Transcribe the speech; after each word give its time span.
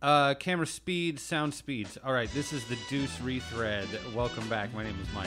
Uh, 0.00 0.32
camera 0.34 0.66
speed, 0.66 1.18
sound 1.18 1.52
speeds. 1.52 1.98
All 2.04 2.12
right, 2.12 2.32
this 2.32 2.52
is 2.52 2.64
the 2.66 2.78
Deuce 2.88 3.16
Rethread. 3.16 3.88
Welcome 4.14 4.48
back. 4.48 4.72
My 4.72 4.84
name 4.84 4.96
is 5.02 5.08
Mike. 5.12 5.26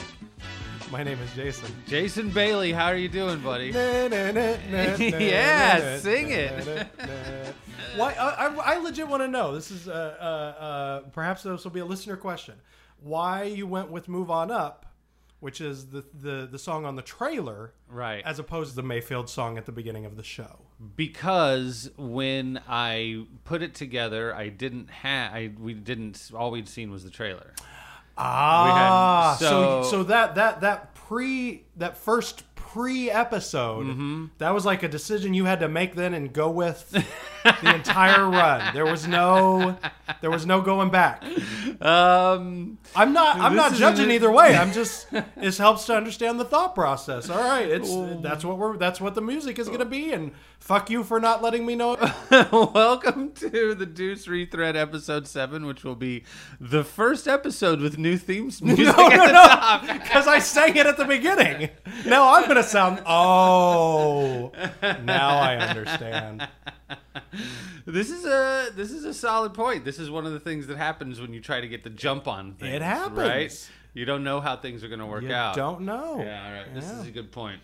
My 0.89 1.03
name 1.03 1.19
is 1.19 1.29
Jason. 1.33 1.69
Jason 1.87 2.29
Bailey, 2.29 2.71
how 2.71 2.85
are 2.85 2.95
you 2.95 3.09
doing, 3.09 3.41
buddy? 3.41 3.65
yeah, 3.67 4.07
sing 5.97 6.29
it. 6.29 6.87
Why? 7.97 8.13
I, 8.13 8.47
I, 8.47 8.75
I 8.75 8.77
legit 8.77 9.09
want 9.09 9.21
to 9.23 9.27
know. 9.27 9.53
This 9.53 9.71
is 9.71 9.89
uh, 9.89 9.91
uh, 9.91 10.63
uh, 10.63 10.99
perhaps 11.11 11.43
this 11.43 11.65
will 11.65 11.71
be 11.71 11.81
a 11.81 11.85
listener 11.85 12.15
question. 12.15 12.55
Why 13.03 13.43
you 13.43 13.67
went 13.67 13.91
with 13.91 14.07
"Move 14.07 14.31
On 14.31 14.51
Up," 14.51 14.85
which 15.41 15.59
is 15.59 15.87
the 15.87 16.05
the, 16.13 16.47
the 16.49 16.57
song 16.57 16.85
on 16.85 16.95
the 16.95 17.01
trailer, 17.01 17.73
Right. 17.89 18.23
as 18.25 18.39
opposed 18.39 18.69
to 18.69 18.75
the 18.77 18.83
Mayfield 18.83 19.29
song 19.29 19.57
at 19.57 19.65
the 19.65 19.71
beginning 19.73 20.05
of 20.05 20.15
the 20.15 20.23
show. 20.23 20.59
because 20.95 21.91
when 21.97 22.59
I 22.67 23.25
put 23.43 23.61
it 23.61 23.75
together, 23.75 24.33
I 24.33 24.47
didn't 24.49 24.89
have. 24.89 25.33
I 25.33 25.51
we 25.59 25.73
didn't. 25.73 26.31
All 26.33 26.49
we'd 26.51 26.67
seen 26.69 26.89
was 26.91 27.03
the 27.03 27.11
trailer. 27.11 27.53
Ah, 28.17 29.35
so 29.39 29.81
so- 29.83 29.89
so 29.91 30.03
that 30.03 30.35
that 30.35 30.61
that 30.61 30.93
pre 30.95 31.63
that 31.75 31.97
first 31.97 32.43
pre 32.55 33.09
episode 33.11 33.87
Mm-hmm. 33.87 34.25
that 34.37 34.51
was 34.53 34.65
like 34.65 34.83
a 34.83 34.87
decision 34.87 35.33
you 35.33 35.45
had 35.45 35.59
to 35.59 35.67
make 35.67 35.95
then 35.95 36.13
and 36.13 36.31
go 36.33 36.49
with 36.49 36.93
the 37.43 37.75
entire 37.75 38.29
run. 38.29 38.73
There 38.73 38.85
was 38.85 39.07
no 39.07 39.77
there 40.21 40.29
was 40.29 40.45
no 40.45 40.61
going 40.61 40.89
back. 40.89 41.23
Um, 41.81 42.77
I'm 42.95 43.13
not 43.13 43.39
I'm 43.39 43.55
not 43.55 43.73
judging 43.73 44.11
either 44.11 44.31
way. 44.31 44.55
I'm 44.55 44.71
just 44.71 45.07
this 45.35 45.57
helps 45.57 45.85
to 45.85 45.95
understand 45.95 46.39
the 46.39 46.45
thought 46.45 46.75
process. 46.75 47.29
All 47.29 47.39
right, 47.39 47.67
it's 47.67 47.91
that's 48.21 48.45
what 48.45 48.57
we're 48.57 48.77
that's 48.77 49.01
what 49.01 49.15
the 49.15 49.21
music 49.21 49.59
is 49.59 49.67
going 49.67 49.79
to 49.79 49.85
be 49.85 50.11
and 50.11 50.31
fuck 50.59 50.89
you 50.89 51.03
for 51.03 51.19
not 51.19 51.41
letting 51.41 51.65
me 51.65 51.75
know. 51.75 51.97
welcome 52.73 53.31
to 53.33 53.73
the 53.73 53.85
Deuce 53.85 54.27
Rethread 54.27 54.75
episode 54.75 55.27
seven, 55.27 55.65
which 55.65 55.83
will 55.83 55.95
be 55.95 56.23
the 56.59 56.83
first 56.83 57.27
episode 57.27 57.79
with 57.81 57.97
new 57.97 58.17
themes 58.17 58.61
music 58.61 58.85
No, 58.85 59.07
no, 59.07 59.25
no, 59.31 59.79
because 59.93 60.27
I 60.27 60.39
sang 60.39 60.75
it 60.75 60.85
at 60.85 60.97
the 60.97 61.05
beginning. 61.05 61.69
Now 62.05 62.35
I'm 62.35 62.47
gonna 62.47 62.63
sound. 62.63 63.01
Oh, 63.05 64.51
now 65.03 65.39
I 65.39 65.57
understand. 65.57 66.47
This 67.85 68.11
is 68.11 68.25
a 68.25 68.69
this 68.75 68.91
is 68.91 69.05
a 69.05 69.13
solid 69.13 69.53
point. 69.55 69.85
This 69.85 69.97
is 69.99 70.09
one 70.11 70.25
of 70.27 70.33
the 70.33 70.39
things 70.39 70.67
that 70.67 70.77
happens 70.77 71.19
when 71.19 71.33
you 71.33 71.39
try 71.41 71.59
to 71.61 71.67
get 71.67 71.83
the 71.83 71.89
jump 71.89 72.27
on 72.27 72.53
things. 72.53 72.75
It 72.75 72.81
happens. 72.83 73.17
right? 73.17 73.69
You 73.93 74.05
don't 74.05 74.23
know 74.23 74.39
how 74.39 74.55
things 74.55 74.83
are 74.83 74.87
going 74.87 74.99
to 74.99 75.05
work 75.05 75.23
You 75.23 75.33
out. 75.33 75.55
don't 75.55 75.81
know. 75.81 76.17
Yeah, 76.23 76.45
all 76.45 76.53
right. 76.53 76.73
This 76.73 76.85
Yeah. 76.85 77.01
is 77.01 77.07
a 77.07 77.11
good 77.11 77.31
point. 77.31 77.59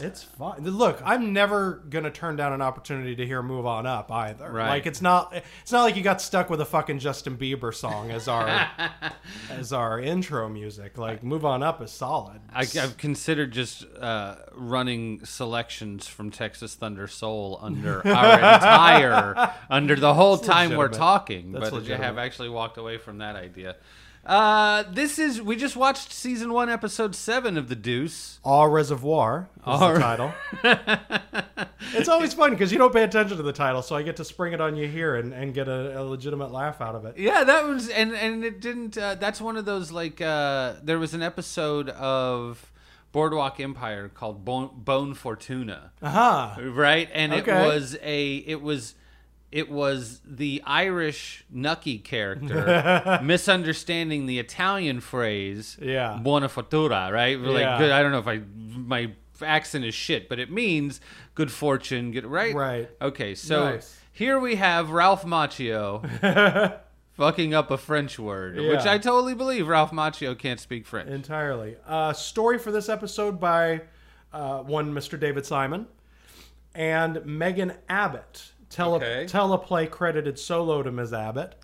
It's 0.00 0.22
fine. 0.22 0.64
Look, 0.64 1.00
I'm 1.04 1.32
never 1.32 1.82
gonna 1.88 2.10
turn 2.10 2.36
down 2.36 2.52
an 2.52 2.62
opportunity 2.62 3.14
to 3.16 3.26
hear 3.26 3.42
"Move 3.42 3.66
On 3.66 3.86
Up" 3.86 4.10
either. 4.10 4.50
Right. 4.50 4.68
Like 4.68 4.86
it's 4.86 5.02
not. 5.02 5.34
It's 5.62 5.72
not 5.72 5.82
like 5.82 5.96
you 5.96 6.02
got 6.02 6.20
stuck 6.20 6.48
with 6.48 6.60
a 6.60 6.64
fucking 6.64 6.98
Justin 6.98 7.36
Bieber 7.36 7.74
song 7.74 8.10
as 8.10 8.28
our 8.28 8.70
as 9.50 9.72
our 9.72 10.00
intro 10.00 10.48
music. 10.48 10.96
Like 10.96 11.22
"Move 11.22 11.44
On 11.44 11.62
Up" 11.62 11.82
is 11.82 11.90
solid. 11.90 12.40
I, 12.52 12.60
I've 12.60 12.96
considered 12.96 13.52
just 13.52 13.84
uh, 13.98 14.36
running 14.54 15.24
selections 15.24 16.06
from 16.06 16.30
Texas 16.30 16.74
Thunder 16.74 17.06
Soul 17.06 17.58
under 17.60 17.96
our 18.06 18.54
entire 18.54 19.52
under 19.68 19.96
the 19.96 20.14
whole 20.14 20.38
time 20.38 20.76
we're 20.76 20.88
talking, 20.88 21.52
That's 21.52 21.70
but 21.70 21.90
I 21.90 21.96
have 21.96 22.18
actually 22.18 22.48
walked 22.48 22.78
away 22.78 22.98
from 22.98 23.18
that 23.18 23.36
idea. 23.36 23.76
Uh, 24.24 24.84
this 24.92 25.18
is 25.18 25.42
we 25.42 25.56
just 25.56 25.74
watched 25.74 26.12
season 26.12 26.52
one, 26.52 26.68
episode 26.68 27.14
seven 27.14 27.58
of 27.58 27.68
The 27.68 27.74
Deuce. 27.74 28.38
Au 28.44 28.64
reservoir 28.66 29.48
is 29.58 29.62
Au- 29.66 29.94
the 29.94 29.98
title. 30.00 30.32
it's 31.94 32.08
always 32.08 32.32
fun 32.32 32.50
because 32.52 32.70
you 32.70 32.78
don't 32.78 32.92
pay 32.92 33.02
attention 33.02 33.36
to 33.36 33.42
the 33.42 33.52
title, 33.52 33.82
so 33.82 33.96
I 33.96 34.02
get 34.02 34.16
to 34.18 34.24
spring 34.24 34.52
it 34.52 34.60
on 34.60 34.76
you 34.76 34.86
here 34.86 35.16
and, 35.16 35.32
and 35.32 35.52
get 35.52 35.66
a, 35.68 36.00
a 36.00 36.02
legitimate 36.04 36.52
laugh 36.52 36.80
out 36.80 36.94
of 36.94 37.04
it. 37.04 37.18
Yeah, 37.18 37.42
that 37.42 37.64
was 37.66 37.88
and 37.88 38.12
and 38.12 38.44
it 38.44 38.60
didn't. 38.60 38.96
Uh, 38.96 39.16
that's 39.16 39.40
one 39.40 39.56
of 39.56 39.64
those 39.64 39.90
like 39.90 40.20
uh, 40.20 40.74
there 40.84 41.00
was 41.00 41.14
an 41.14 41.22
episode 41.22 41.88
of 41.88 42.70
Boardwalk 43.10 43.58
Empire 43.58 44.08
called 44.08 44.44
Bone, 44.44 44.70
Bone 44.76 45.14
for 45.14 45.34
Tuna. 45.34 45.90
Aha. 46.00 46.54
Uh-huh. 46.58 46.70
Right 46.70 47.08
and 47.12 47.32
Okay. 47.32 47.60
it 47.60 47.66
was 47.66 47.96
a 48.00 48.36
it 48.36 48.62
was 48.62 48.94
it 49.52 49.70
was 49.70 50.20
the 50.24 50.62
irish 50.66 51.44
nucky 51.50 51.98
character 51.98 53.20
misunderstanding 53.22 54.26
the 54.26 54.38
italian 54.38 55.00
phrase 55.00 55.76
Yeah. 55.80 56.18
buona 56.22 56.48
fortuna 56.48 57.10
right 57.12 57.38
like 57.38 57.60
Yeah. 57.60 57.78
good 57.78 57.90
i 57.92 58.02
don't 58.02 58.12
know 58.12 58.18
if 58.18 58.28
i 58.28 58.40
my 58.74 59.12
accent 59.42 59.84
is 59.84 59.94
shit 59.94 60.28
but 60.28 60.38
it 60.38 60.50
means 60.50 61.00
good 61.34 61.50
fortune 61.52 62.10
good 62.12 62.24
right 62.26 62.54
Right. 62.54 62.90
okay 63.00 63.34
so 63.34 63.70
Nice. 63.74 63.96
here 64.12 64.38
we 64.38 64.54
have 64.56 64.90
ralph 64.90 65.24
macchio 65.24 66.80
fucking 67.12 67.52
up 67.52 67.70
a 67.70 67.76
french 67.76 68.18
word 68.18 68.56
which 68.56 68.86
i 68.86 68.96
totally 68.98 69.34
believe 69.34 69.68
ralph 69.68 69.90
macchio 69.90 70.36
can't 70.38 70.60
speak 70.60 70.86
french 70.86 71.10
Entirely. 71.10 71.76
Uh, 71.86 72.12
story 72.14 72.58
for 72.58 72.70
this 72.72 72.88
episode 72.88 73.38
by 73.38 73.82
uh, 74.32 74.60
one 74.62 74.94
Mr. 74.94 75.20
David 75.20 75.44
Simon 75.44 75.86
and 76.74 77.24
Megan 77.26 77.74
Abbott. 77.88 78.51
Tele- 78.72 78.96
Okay. 78.96 79.24
Teleplay 79.28 79.90
credited 79.90 80.38
solo 80.38 80.82
to 80.82 80.90
Ms. 80.90 81.12
Abbott. 81.12 81.54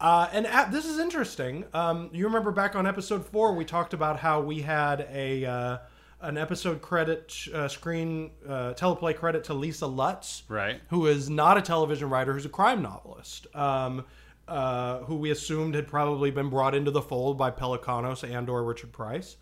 Uh, 0.00 0.28
and 0.32 0.46
Ab- 0.46 0.70
this 0.72 0.84
is 0.86 0.98
interesting. 0.98 1.64
Um, 1.74 2.10
you 2.12 2.24
remember 2.26 2.50
back 2.52 2.76
on 2.76 2.86
episode 2.86 3.26
four, 3.26 3.54
we 3.54 3.64
talked 3.64 3.94
about 3.94 4.18
how 4.20 4.40
we 4.40 4.60
had 4.62 5.08
a 5.12 5.44
uh, 5.44 5.78
an 6.20 6.36
episode 6.36 6.82
credit 6.82 7.34
uh, 7.54 7.68
screen 7.68 8.30
uh, 8.48 8.74
teleplay 8.74 9.16
credit 9.16 9.44
to 9.44 9.54
Lisa 9.54 9.86
Lutz, 9.86 10.42
Right. 10.48 10.80
Who 10.90 11.06
is 11.06 11.28
not 11.30 11.56
a 11.58 11.62
television 11.62 12.10
writer, 12.10 12.32
who's 12.32 12.44
a 12.44 12.48
crime 12.48 12.82
novelist. 12.82 13.46
Um, 13.56 14.04
uh, 14.46 15.00
who 15.00 15.16
we 15.16 15.30
assumed 15.30 15.74
had 15.74 15.86
probably 15.86 16.30
been 16.30 16.48
brought 16.48 16.74
into 16.74 16.90
the 16.90 17.02
fold 17.02 17.36
by 17.36 17.50
Pelecanos 17.50 18.22
and 18.22 18.48
or 18.48 18.64
Richard 18.64 18.92
Price. 18.92 19.36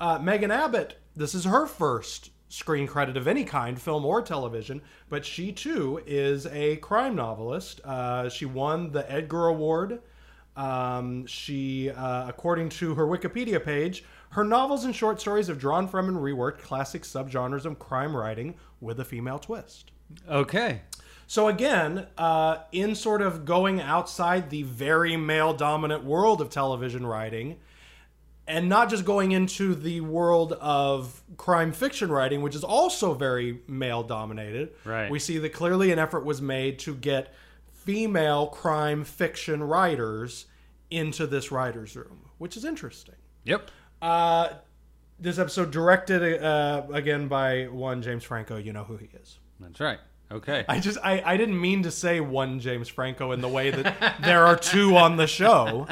Uh, 0.00 0.18
Megan 0.18 0.50
Abbott, 0.50 0.96
this 1.14 1.34
is 1.34 1.44
her 1.44 1.66
first 1.66 2.30
screen 2.48 2.86
credit 2.86 3.16
of 3.16 3.28
any 3.28 3.44
kind, 3.44 3.80
film 3.80 4.04
or 4.04 4.22
television, 4.22 4.80
but 5.08 5.24
she 5.24 5.52
too 5.52 6.00
is 6.06 6.46
a 6.46 6.76
crime 6.76 7.14
novelist. 7.14 7.80
Uh, 7.84 8.28
she 8.28 8.46
won 8.46 8.90
the 8.92 9.10
Edgar 9.10 9.46
Award. 9.46 10.00
Um, 10.56 11.26
she, 11.26 11.90
uh, 11.90 12.28
according 12.28 12.70
to 12.70 12.94
her 12.96 13.06
Wikipedia 13.06 13.64
page, 13.64 14.04
her 14.30 14.44
novels 14.44 14.84
and 14.84 14.94
short 14.94 15.20
stories 15.20 15.46
have 15.46 15.58
drawn 15.58 15.86
from 15.86 16.08
and 16.08 16.18
reworked 16.18 16.58
classic 16.58 17.02
subgenres 17.02 17.64
of 17.64 17.78
crime 17.78 18.16
writing 18.16 18.54
with 18.80 18.98
a 19.00 19.04
female 19.04 19.38
twist. 19.38 19.92
okay 20.28 20.82
So 21.26 21.48
again, 21.48 22.06
uh, 22.16 22.58
in 22.72 22.94
sort 22.94 23.22
of 23.22 23.44
going 23.44 23.80
outside 23.80 24.50
the 24.50 24.62
very 24.62 25.16
male 25.16 25.54
dominant 25.54 26.02
world 26.04 26.40
of 26.40 26.50
television 26.50 27.06
writing, 27.06 27.58
and 28.48 28.66
not 28.66 28.88
just 28.88 29.04
going 29.04 29.32
into 29.32 29.74
the 29.74 30.00
world 30.00 30.54
of 30.54 31.22
crime 31.36 31.70
fiction 31.70 32.10
writing, 32.10 32.40
which 32.40 32.54
is 32.54 32.64
also 32.64 33.12
very 33.12 33.60
male 33.68 34.02
dominated. 34.02 34.70
Right. 34.84 35.10
We 35.10 35.18
see 35.18 35.36
that 35.38 35.52
clearly 35.52 35.92
an 35.92 35.98
effort 35.98 36.24
was 36.24 36.40
made 36.40 36.78
to 36.80 36.94
get 36.94 37.34
female 37.70 38.46
crime 38.46 39.04
fiction 39.04 39.62
writers 39.62 40.46
into 40.90 41.26
this 41.26 41.52
writers' 41.52 41.94
room, 41.94 42.30
which 42.38 42.56
is 42.56 42.64
interesting. 42.64 43.16
yep 43.44 43.70
Uh, 44.00 44.54
this 45.20 45.38
episode 45.38 45.70
directed 45.70 46.42
uh, 46.42 46.84
again 46.92 47.28
by 47.28 47.64
one 47.64 48.00
James 48.00 48.24
Franco. 48.24 48.56
You 48.56 48.72
know 48.72 48.84
who 48.84 48.96
he 48.96 49.10
is. 49.22 49.38
that's 49.60 49.78
right 49.80 49.98
okay 50.30 50.64
I 50.68 50.80
just 50.80 50.98
I, 51.02 51.22
I 51.24 51.36
didn't 51.36 51.60
mean 51.60 51.82
to 51.84 51.90
say 51.90 52.20
one 52.20 52.60
James 52.60 52.88
Franco 52.88 53.32
in 53.32 53.40
the 53.40 53.48
way 53.48 53.70
that 53.70 54.16
there 54.22 54.46
are 54.46 54.56
two 54.56 54.96
on 54.96 55.16
the 55.16 55.26
show, 55.26 55.86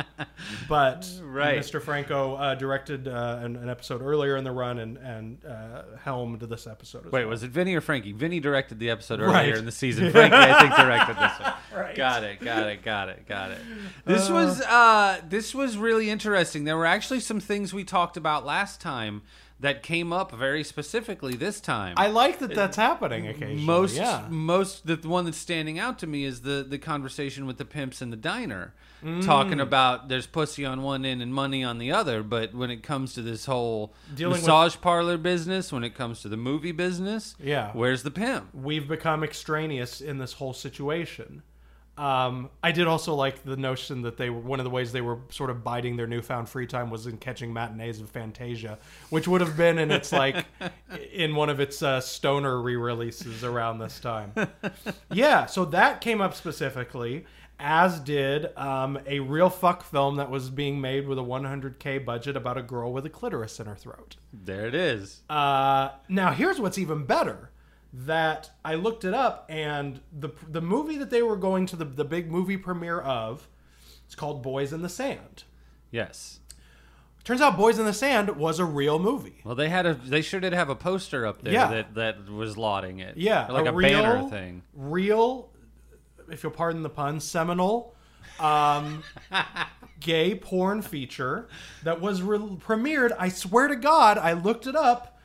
but 0.69 1.09
Right. 1.23 1.59
Mr. 1.59 1.81
Franco 1.83 2.35
uh, 2.37 2.55
directed 2.55 3.09
uh, 3.09 3.41
an, 3.43 3.57
an 3.57 3.69
episode 3.69 4.01
earlier 4.03 4.37
in 4.37 4.45
the 4.45 4.51
run 4.53 4.79
and 4.79 4.97
and 4.99 5.45
uh, 5.45 5.83
helmed 6.03 6.41
this 6.41 6.67
episode. 6.67 7.07
As 7.07 7.13
Wait, 7.13 7.23
well. 7.23 7.31
was 7.31 7.43
it 7.43 7.51
Vinny 7.51 7.75
or 7.75 7.81
Frankie? 7.81 8.13
Vinny 8.13 8.41
directed 8.41 8.79
the 8.79 8.91
episode 8.91 9.21
earlier 9.21 9.33
Right. 9.33 9.57
in 9.57 9.65
the 9.67 9.73
season. 9.73 10.11
Frankie, 10.13 10.37
I 10.37 10.61
think, 10.61 10.75
directed 10.77 11.17
this 11.17 11.41
one. 11.41 11.53
Right. 11.77 11.95
Got 11.95 12.25
it. 12.25 12.41
Got 12.41 12.69
it. 12.69 12.83
Got 12.83 13.11
it. 13.11 13.27
Got 13.29 13.51
it. 13.51 13.59
This 14.07 14.31
was 14.31 14.63
uh, 14.63 15.21
this 15.29 15.55
was 15.55 15.77
really 15.77 16.09
interesting. 16.09 16.65
There 16.65 16.77
were 16.77 16.87
actually 16.87 17.21
some 17.21 17.39
things 17.39 17.75
we 17.75 17.85
talked 17.85 18.17
about 18.17 18.47
last 18.47 18.81
time 18.81 19.21
that 19.61 19.83
came 19.83 20.13
up 20.13 20.33
very 20.33 20.63
specifically 20.63 21.35
this 21.35 21.61
time. 21.61 21.95
I 21.97 22.09
like 22.09 22.39
that 22.41 22.55
that's 22.55 22.77
happening 22.77 23.27
occasionally. 23.27 23.65
most 23.65 23.97
yeah. 23.97 24.27
most 24.29 24.87
the, 24.87 24.97
the 24.97 25.09
one 25.09 25.25
that's 25.25 25.39
standing 25.39 25.79
out 25.79 25.99
to 26.01 26.07
me 26.07 26.25
is 26.25 26.43
the 26.43 26.65
the 26.69 26.79
conversation 26.79 27.47
with 27.47 27.57
the 27.57 27.65
pimps 27.65 28.03
in 28.03 28.11
the 28.11 28.17
diner 28.17 28.75
Mm. 29.05 29.23
talking 29.27 29.61
about 29.61 30.09
there's 30.09 30.27
pussy 30.27 30.65
on 30.65 30.81
one 30.83 31.05
end 31.05 31.21
and 31.21 31.33
money 31.33 31.63
on 31.63 31.77
the 31.77 31.93
other 31.93 32.23
but 32.23 32.55
when 32.55 32.71
it 32.71 32.83
comes 32.83 33.13
to 33.13 33.21
this 33.21 33.45
whole 33.45 33.93
Dealing 34.15 34.33
with- 34.33 34.41
massage 34.41 34.77
parlor 34.81 35.19
business 35.19 35.71
when 35.71 35.85
it 35.85 35.95
comes 35.95 36.23
to 36.23 36.31
the 36.31 36.37
movie 36.39 36.73
business 36.73 37.37
Yeah. 37.39 37.73
where's 37.75 38.03
the 38.05 38.11
pimp 38.11 38.47
We've 38.55 38.89
become 38.89 39.23
extraneous 39.23 40.01
in 40.01 40.17
this 40.17 40.33
whole 40.33 40.55
situation. 40.55 41.43
Um, 41.99 42.51
I 42.63 42.73
did 42.73 42.87
also 42.87 43.15
like 43.15 43.43
the 43.45 43.57
notion 43.57 44.03
that 44.03 44.19
they 44.19 44.29
were 44.29 44.41
one 44.41 44.61
of 44.61 44.65
the 44.65 44.71
ways 44.71 44.93
they 44.93 45.01
were 45.01 45.19
sort 45.31 45.49
of 45.49 45.65
biding 45.65 45.97
their 45.97 46.07
newfound 46.07 46.49
free 46.49 46.67
time 46.67 46.91
was 46.91 47.07
in 47.07 47.17
catching 47.17 47.53
matinees 47.53 48.01
of 48.01 48.11
Fantasia, 48.11 48.79
which 49.09 49.27
would 49.27 49.41
have 49.41 49.57
been 49.57 49.79
in 49.79 49.91
its 49.91 50.13
like 50.13 50.45
in 51.13 51.35
one 51.35 51.49
of 51.49 51.59
its 51.59 51.83
uh, 51.83 52.01
stoner 52.01 52.61
re-releases 52.61 53.45
around 53.45 53.79
this 53.79 53.99
time. 53.99 54.33
yeah, 55.13 55.47
so 55.47 55.65
that 55.65 56.03
came 56.03 56.21
up 56.21 56.35
specifically, 56.35 57.25
as 57.59 57.99
did 58.01 58.55
um, 58.59 58.99
a 59.07 59.21
real 59.21 59.49
fuck 59.49 59.83
film 59.83 60.17
that 60.17 60.31
was 60.31 60.51
being 60.51 60.81
made 60.81 61.09
with 61.09 61.19
a 61.19 61.23
100k 61.23 62.05
budget 62.05 62.37
about 62.37 62.59
a 62.59 62.63
girl 62.63 62.93
with 62.93 63.07
a 63.07 63.11
clitoris 63.11 63.59
in 63.59 63.67
her 63.67 63.77
throat. 63.77 64.17
There 64.33 64.67
it 64.67 64.75
is. 64.75 65.23
Uh, 65.31 65.91
now, 66.11 66.33
here's 66.33 66.61
what's 66.61 66.77
even 66.77 67.05
better. 67.05 67.51
That 68.05 68.51
I 68.63 68.75
looked 68.75 69.05
it 69.07 69.15
up, 69.15 69.47
and 69.49 70.01
the 70.13 70.29
the 70.47 70.61
movie 70.61 70.99
that 70.99 71.09
they 71.09 71.23
were 71.23 71.37
going 71.37 71.65
to 71.67 71.77
the, 71.77 71.87
the 71.87 72.05
big 72.05 72.31
movie 72.31 72.59
premiere 72.59 73.01
of, 73.01 73.49
it's 74.05 74.15
called 74.15 74.43
Boys 74.43 74.73
in 74.75 74.83
the 74.83 74.89
Sand. 74.91 75.45
Yes. 75.91 76.41
Turns 77.25 77.41
out 77.41 77.57
Boys 77.57 77.79
in 77.79 77.87
the 77.87 77.95
Sand 77.95 78.37
was 78.37 78.59
a 78.59 78.65
real 78.67 78.99
movie. 78.99 79.41
Well, 79.45 79.55
they 79.55 79.71
had 79.71 79.87
a. 79.87 79.95
They 79.95 80.21
sure 80.21 80.41
did 80.41 80.53
have 80.53 80.69
a 80.69 80.75
poster 80.77 81.25
up 81.27 81.41
there 81.43 81.55
Yeah. 81.55 81.69
that 81.69 81.95
that 81.95 82.29
was 82.29 82.59
lauding 82.59 82.99
it. 82.99 83.17
Yeah, 83.17 83.49
Or 83.49 83.53
like 83.55 83.67
a, 83.67 83.73
real, 83.73 84.03
banner 84.03 84.29
thing. 84.29 84.63
Real, 84.75 85.49
if 86.31 86.43
you'll 86.43 86.53
pardon 86.53 86.83
the 86.83 86.91
pun, 86.91 87.19
seminal, 87.19 87.95
um, 88.39 89.03
gay 90.01 90.35
porn 90.35 90.83
feature 90.83 91.49
that 91.83 92.01
was 92.01 92.21
re- 92.21 92.39
premiered. 92.39 93.17
I 93.19 93.31
swear 93.31 93.69
to 93.69 93.77
God, 93.77 94.19
I 94.19 94.35
looked 94.35 94.67
it 94.67 94.77
up. 94.77 95.16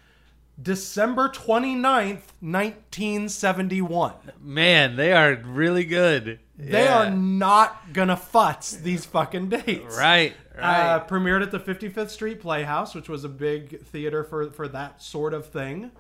December 0.62 1.30
29th, 1.30 2.34
1971. 2.40 4.14
Man, 4.42 4.96
they 4.96 5.14
are 5.14 5.36
really 5.36 5.84
good. 5.86 6.40
They 6.58 6.84
Yeah. 6.84 7.08
are 7.08 7.12
not 7.12 7.94
gonna 7.94 8.16
futz 8.16 8.82
these 8.82 9.06
fucking 9.06 9.50
dates. 9.50 9.98
right. 9.98 10.36
Right. 10.56 10.96
Uh, 10.96 11.06
premiered 11.08 11.42
at 11.42 11.52
the 11.52 11.60
55th 11.60 12.10
Street 12.12 12.42
Playhouse, 12.42 12.94
which 12.94 13.08
was 13.10 13.24
a 13.24 13.30
big 13.30 13.82
theater 13.86 14.24
for, 14.24 14.52
for 14.52 14.68
that 14.68 15.02
sort 15.02 15.34
of 15.34 15.48
thing. 15.48 15.92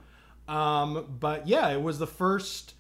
Um, 0.48 1.06
but 1.20 1.48
yeah, 1.48 1.70
it 1.70 1.82
was 1.82 1.98
the 2.00 2.06
first, 2.08 2.74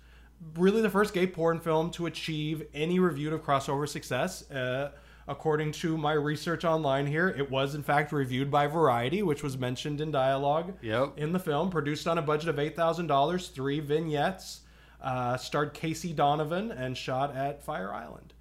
really 0.55 0.81
the 0.81 0.89
first 0.89 1.13
gay 1.13 1.25
porn 1.27 1.59
film 1.59 1.89
to 1.91 2.05
achieve 2.05 2.67
any 2.73 2.99
reviewed 2.99 3.33
of 3.33 3.41
crossover 3.43 3.87
success. 3.87 4.49
Uh, 4.51 4.91
according 5.31 5.71
to 5.71 5.97
my 5.97 6.13
research 6.13 6.63
online 6.65 7.07
here, 7.07 7.29
it 7.29 7.49
was 7.49 7.73
in 7.73 7.81
fact 7.83 8.11
reviewed 8.11 8.51
by 8.51 8.67
Variety, 8.67 9.23
which 9.23 9.41
was 9.41 9.57
mentioned 9.57 10.01
in 10.01 10.11
dialogue 10.11 10.73
Yep. 10.81 11.13
in 11.17 11.31
the 11.31 11.39
film. 11.39 11.69
Produced 11.71 12.07
on 12.07 12.17
a 12.17 12.21
budget 12.21 12.49
of 12.49 12.57
$8,000, 12.57 13.47
three 13.51 13.79
vignettes, 13.79 14.61
uh, 15.01 15.37
starred 15.37 15.73
Casey 15.73 16.13
Donovan, 16.13 16.71
and 16.71 16.95
shot 16.95 17.35
at 17.35 17.63
Fire 17.63 17.91
Island. 17.93 18.33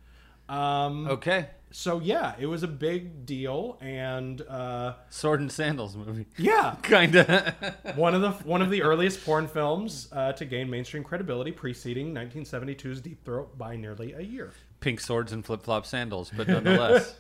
Um, 0.48 1.06
okay. 1.06 1.46
so 1.70 2.00
yeah, 2.00 2.34
it 2.38 2.46
was 2.46 2.64
a 2.64 2.68
big 2.68 3.24
deal, 3.24 3.78
and 3.80 4.42
uh, 4.42 4.94
Sword 5.08 5.38
and 5.40 5.50
Sandals 5.52 5.94
movie. 5.96 6.26
yeah, 6.36 6.74
Kinda. 6.82 7.54
one 7.94 8.14
of 8.16 8.20
the 8.20 8.30
one 8.44 8.60
of 8.60 8.68
the 8.68 8.82
earliest 8.82 9.24
porn 9.24 9.46
films 9.46 10.08
uh, 10.12 10.32
to 10.32 10.44
gain 10.44 10.68
mainstream 10.68 11.04
credibility, 11.04 11.52
preceding 11.52 12.12
1972's 12.12 13.00
Deep 13.00 13.24
Throat 13.24 13.56
by 13.56 13.76
nearly 13.76 14.12
a 14.12 14.20
year. 14.22 14.52
Pink 14.80 15.00
swords 15.00 15.32
and 15.32 15.44
flip 15.44 15.62
flop 15.62 15.86
sandals, 15.86 16.30
but 16.36 16.48
nonetheless. 16.54 17.14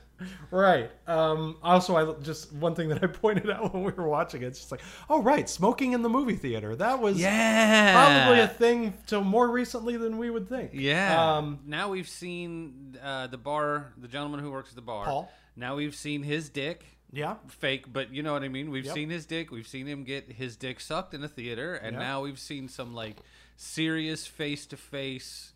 Right. 0.50 0.90
Um, 1.06 1.56
also, 1.62 1.96
I 1.96 2.20
just 2.22 2.52
one 2.52 2.74
thing 2.74 2.88
that 2.90 3.02
I 3.02 3.06
pointed 3.24 3.48
out 3.50 3.72
when 3.72 3.84
we 3.84 3.92
were 3.92 4.08
watching 4.08 4.42
it, 4.42 4.46
it's 4.48 4.58
just 4.58 4.70
like, 4.70 4.82
oh 5.08 5.22
right, 5.22 5.48
smoking 5.48 5.92
in 5.92 6.02
the 6.02 6.10
movie 6.10 6.36
theater. 6.36 6.76
That 6.76 7.00
was 7.00 7.18
yeah. 7.18 7.94
probably 7.94 8.40
a 8.40 8.48
thing 8.48 8.92
till 9.06 9.24
more 9.24 9.48
recently 9.50 9.96
than 9.96 10.18
we 10.18 10.28
would 10.28 10.48
think. 10.48 10.72
Yeah. 10.74 11.36
Um, 11.36 11.60
now 11.66 11.88
we've 11.88 12.08
seen 12.08 12.98
uh, 13.02 13.28
the 13.28 13.38
bar, 13.38 13.92
the 13.96 14.08
gentleman 14.08 14.40
who 14.40 14.50
works 14.50 14.70
at 14.70 14.76
the 14.76 14.82
bar. 14.82 15.06
Paul. 15.06 15.32
Now 15.56 15.76
we've 15.76 15.94
seen 15.94 16.22
his 16.22 16.48
dick. 16.50 16.84
yeah. 17.12 17.36
Fake, 17.48 17.90
but 17.92 18.12
you 18.12 18.22
know 18.22 18.32
what 18.34 18.42
I 18.42 18.48
mean. 18.48 18.70
We've 18.70 18.84
Yep. 18.84 18.94
seen 18.94 19.08
his 19.10 19.24
dick. 19.26 19.50
We've 19.50 19.66
seen 19.66 19.86
him 19.86 20.04
get 20.04 20.32
his 20.32 20.54
dick 20.56 20.80
sucked 20.80 21.14
in 21.14 21.24
a 21.24 21.28
theater, 21.28 21.74
and 21.76 21.94
Yep. 21.94 22.00
now 22.02 22.20
we've 22.22 22.38
seen 22.38 22.68
some 22.68 22.94
like 22.94 23.16
serious 23.56 24.26
face 24.26 24.66
to 24.66 24.76
face, 24.76 25.52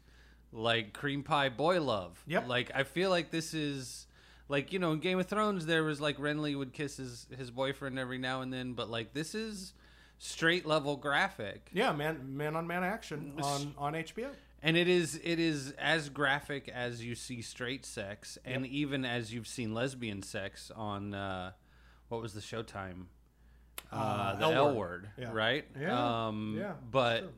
like 0.54 0.92
cream 0.94 1.22
pie 1.22 1.48
boy 1.50 1.80
love. 1.82 2.22
Yep. 2.26 2.48
Like 2.48 2.70
I 2.74 2.84
feel 2.84 3.10
like 3.10 3.30
this 3.30 3.52
is. 3.54 4.06
Like 4.46 4.74
you 4.74 4.78
know, 4.78 4.92
in 4.92 4.98
Game 5.00 5.18
of 5.18 5.26
Thrones, 5.26 5.64
there 5.64 5.82
was 5.82 6.02
like 6.02 6.18
Renly 6.18 6.54
would 6.56 6.74
kiss 6.74 6.98
his 6.98 7.26
his 7.34 7.50
boyfriend 7.50 7.98
every 7.98 8.18
now 8.18 8.42
and 8.42 8.52
then, 8.52 8.74
but 8.74 8.90
like 8.90 9.14
this 9.14 9.34
is 9.34 9.72
straight 10.18 10.66
level 10.66 10.96
graphic. 10.96 11.70
Yeah, 11.72 11.92
man, 11.92 12.36
man 12.36 12.54
on 12.54 12.66
man 12.66 12.84
action 12.84 13.32
on 13.42 13.74
on 13.78 13.94
HBO. 13.94 14.28
and 14.62 14.76
it 14.76 14.86
is 14.86 15.18
it 15.24 15.38
is 15.40 15.70
as 15.78 16.10
graphic 16.10 16.68
as 16.68 17.02
you 17.02 17.14
see 17.14 17.40
straight 17.40 17.86
sex 17.86 18.36
and 18.44 18.66
even 18.66 19.06
as 19.06 19.32
you've 19.32 19.48
seen 19.48 19.72
lesbian 19.72 20.22
sex 20.22 20.70
on 20.76 21.14
uh 21.14 21.52
what 22.08 22.20
was 22.20 22.34
the 22.34 22.40
showtime 22.42 23.06
uh, 23.90 23.96
Uh, 23.96 24.36
the 24.36 24.44
L 24.44 24.52
L 24.52 24.66
Word. 24.66 24.76
word, 24.76 25.08
Yeah. 25.16 25.30
right 25.32 25.64
Yeah. 25.80 26.26
um 26.26 26.56
Yeah, 26.58 26.72
but. 26.90 27.32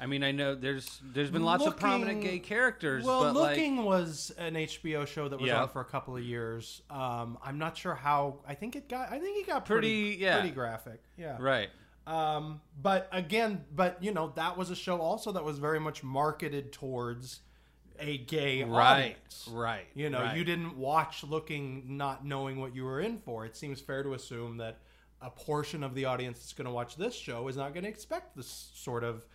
I 0.00 0.06
mean 0.06 0.24
i 0.24 0.32
know 0.32 0.54
there's 0.54 1.00
there's 1.12 1.30
been 1.30 1.44
lots 1.44 1.64
of 1.66 1.76
prominent 1.76 2.22
gay 2.22 2.38
characters 2.38 3.04
Well, 3.04 3.22
but 3.22 3.34
Looking 3.34 3.84
was 3.84 4.32
an 4.38 4.54
HBO 4.54 5.06
show 5.06 5.28
that 5.28 5.38
was 5.38 5.48
Yeah. 5.48 5.62
on 5.62 5.68
for 5.68 5.80
a 5.80 5.84
couple 5.84 6.16
of 6.16 6.22
years. 6.24 6.82
Um, 6.90 7.38
I'm 7.44 7.58
not 7.58 7.76
sure 7.76 7.94
how. 7.94 8.40
I 8.48 8.54
think 8.54 8.74
it 8.76 8.88
got. 8.88 9.12
I 9.12 9.18
think 9.20 9.38
it 9.38 9.46
got 9.46 9.64
Pretty- 9.66 10.06
pretty, 10.12 10.22
yeah. 10.22 10.40
pretty 10.40 10.54
graphic. 10.54 11.02
Yeah. 11.16 11.36
right 11.38 11.68
Um, 12.06 12.60
but 12.80 13.08
again, 13.12 13.64
but 13.74 14.02
you 14.02 14.12
know, 14.12 14.32
that 14.36 14.56
was 14.56 14.70
a 14.70 14.74
show 14.76 15.00
also 15.00 15.32
that 15.32 15.44
was 15.44 15.58
very 15.58 15.78
much 15.80 16.02
marketed 16.02 16.72
towards 16.72 17.40
a 17.98 18.16
gay 18.18 18.64
right 18.64 19.02
audience. 19.04 19.48
right 19.52 19.86
You 19.94 20.08
know, 20.08 20.22
right. 20.22 20.36
you 20.36 20.42
didn't 20.44 20.76
watch 20.78 21.22
looking 21.22 21.96
not 21.98 22.24
knowing 22.24 22.58
what 22.58 22.74
you 22.74 22.84
were 22.84 23.00
in 23.00 23.18
for. 23.18 23.44
It 23.44 23.54
seems 23.56 23.80
fair 23.80 24.02
to 24.02 24.14
assume 24.14 24.56
that 24.56 24.78
a 25.20 25.28
portion 25.30 25.82
of 25.84 25.94
the 25.94 26.06
audience 26.06 26.38
that's 26.38 26.54
going 26.54 26.64
to 26.64 26.70
watch 26.72 26.96
this 26.96 27.14
show 27.14 27.46
is 27.48 27.56
not 27.56 27.74
going 27.74 27.84
to 27.84 27.90
expect 27.90 28.34
this 28.36 28.70
sort 28.74 29.04
of 29.04 29.26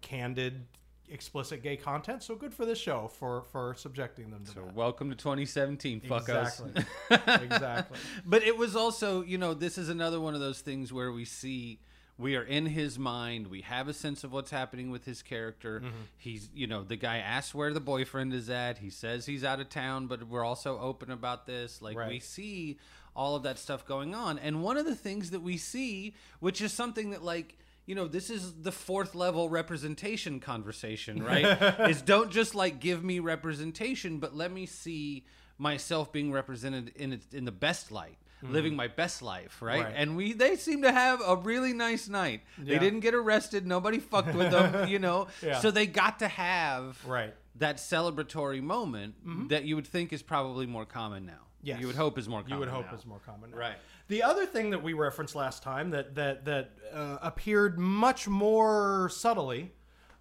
candid, 0.00 0.66
explicit 1.08 1.62
gay 1.62 1.76
content. 1.76 2.22
So 2.22 2.34
good 2.34 2.54
for 2.54 2.64
this 2.64 2.78
show 2.78 3.08
for 3.08 3.42
for 3.52 3.74
subjecting 3.74 4.30
them 4.30 4.44
to 4.46 4.50
so 4.52 4.60
that. 4.64 4.74
welcome 4.74 5.10
to 5.10 5.16
2017 5.16 6.00
fuckos 6.00 6.62
Exactly. 6.68 6.84
exactly. 7.46 7.98
but 8.24 8.42
it 8.42 8.56
was 8.56 8.74
also 8.76 9.22
you 9.22 9.38
know 9.38 9.52
this 9.54 9.78
is 9.78 9.88
another 9.88 10.20
one 10.20 10.34
of 10.34 10.40
those 10.40 10.60
things 10.60 10.92
where 10.92 11.12
we 11.12 11.24
see 11.24 11.80
we 12.18 12.36
are 12.36 12.42
in 12.42 12.66
his 12.66 12.98
mind 12.98 13.48
we 13.48 13.60
have 13.62 13.88
a 13.88 13.92
sense 13.94 14.22
of 14.24 14.32
what's 14.32 14.50
happening 14.50 14.90
with 14.90 15.04
his 15.04 15.22
character 15.22 15.80
Mm-hmm. 15.80 15.96
he's 16.16 16.48
you 16.54 16.66
know 16.66 16.82
the 16.82 16.96
guy 16.96 17.18
asks 17.18 17.54
where 17.54 17.72
the 17.74 17.80
boyfriend 17.80 18.32
is 18.32 18.48
at 18.48 18.78
he 18.78 18.88
says 18.90 19.26
he's 19.26 19.44
out 19.44 19.60
of 19.60 19.68
town 19.68 20.06
but 20.06 20.22
we're 20.28 20.44
also 20.44 20.78
open 20.78 21.10
about 21.10 21.46
this 21.46 21.82
like 21.82 21.96
we 22.08 22.20
see 22.20 22.78
all 23.14 23.34
of 23.36 23.42
that 23.42 23.58
stuff 23.58 23.84
going 23.86 24.14
on 24.14 24.38
and 24.38 24.62
one 24.62 24.76
of 24.78 24.86
the 24.86 24.94
things 24.94 25.30
that 25.30 25.40
we 25.40 25.56
see 25.58 26.14
which 26.40 26.62
is 26.62 26.72
something 26.72 27.10
that 27.10 27.22
like 27.22 27.58
you 27.86 27.94
know 27.94 28.06
this 28.08 28.30
is 28.30 28.52
the 28.62 28.72
fourth 28.72 29.14
level 29.14 29.48
representation 29.48 30.40
conversation 30.40 31.22
right 31.32 31.88
is 31.90 32.02
don't 32.02 32.30
just 32.30 32.54
like 32.54 32.80
give 32.80 33.02
me 33.04 33.18
representation 33.18 34.18
but 34.18 34.34
let 34.34 34.52
me 34.52 34.66
see 34.66 35.24
myself 35.58 36.12
being 36.12 36.32
represented 36.32 36.92
in 36.96 37.12
its, 37.12 37.32
in 37.32 37.44
the 37.44 37.52
best 37.52 37.90
light 37.92 38.16
living 38.44 38.74
my 38.74 38.88
best 38.88 39.22
life 39.22 39.62
right? 39.62 39.76
Mm-hmm. 39.78 39.84
Right. 39.84 39.94
and 39.96 40.16
we 40.16 40.32
they 40.32 40.56
seem 40.56 40.82
to 40.82 40.90
have 40.90 41.20
a 41.24 41.36
really 41.36 41.72
nice 41.72 42.08
night 42.08 42.40
they 42.58 42.78
didn't 42.78 43.00
get 43.00 43.14
arrested 43.14 43.66
nobody 43.66 43.98
fucked 44.00 44.34
with 44.34 44.50
them 44.50 44.88
you 44.88 44.98
know 44.98 45.28
Yeah. 45.42 45.60
so 45.60 45.70
they 45.70 45.86
got 45.86 46.18
to 46.20 46.28
have 46.28 47.04
Right. 47.06 47.32
that 47.56 47.76
celebratory 47.76 48.60
moment 48.62 49.14
that 49.50 49.64
you 49.64 49.76
would 49.76 49.86
think 49.86 50.12
is 50.12 50.22
probably 50.22 50.66
more 50.66 50.84
common 50.84 51.24
now 51.26 51.38
Yes. 51.64 51.80
you 51.80 51.86
would 51.86 51.94
hope 51.94 52.18
is 52.18 52.28
more 52.28 52.40
common 52.42 52.54
You 52.54 52.58
would 52.58 52.68
hope 52.68 52.86
now. 52.90 52.98
is 52.98 53.06
more 53.06 53.20
common. 53.24 53.52
now. 53.52 53.56
Right. 53.56 53.76
The 54.08 54.22
other 54.22 54.46
thing 54.46 54.70
that 54.70 54.82
we 54.82 54.92
referenced 54.92 55.34
last 55.34 55.62
time 55.62 55.90
that 55.90 56.14
that 56.16 56.44
that 56.44 56.70
uh, 56.92 57.18
appeared 57.22 57.78
much 57.78 58.28
more 58.28 59.08
subtly 59.10 59.72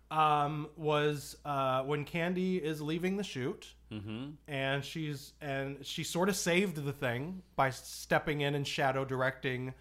um, 0.10 0.68
was 0.76 1.38
uh, 1.46 1.84
when 1.84 2.04
Candy 2.04 2.58
is 2.58 2.82
leaving 2.82 3.18
the 3.18 3.24
shoot, 3.24 3.74
mm-hmm. 3.92 4.32
and 4.48 4.84
she's 4.84 5.34
and 5.42 5.86
she 5.86 6.04
sort 6.04 6.30
of 6.30 6.36
saved 6.36 6.84
the 6.84 6.94
thing 6.94 7.42
by 7.56 7.70
stepping 7.70 8.42
in 8.42 8.56
and 8.56 8.68
shadow 8.68 9.06
directing 9.06 9.74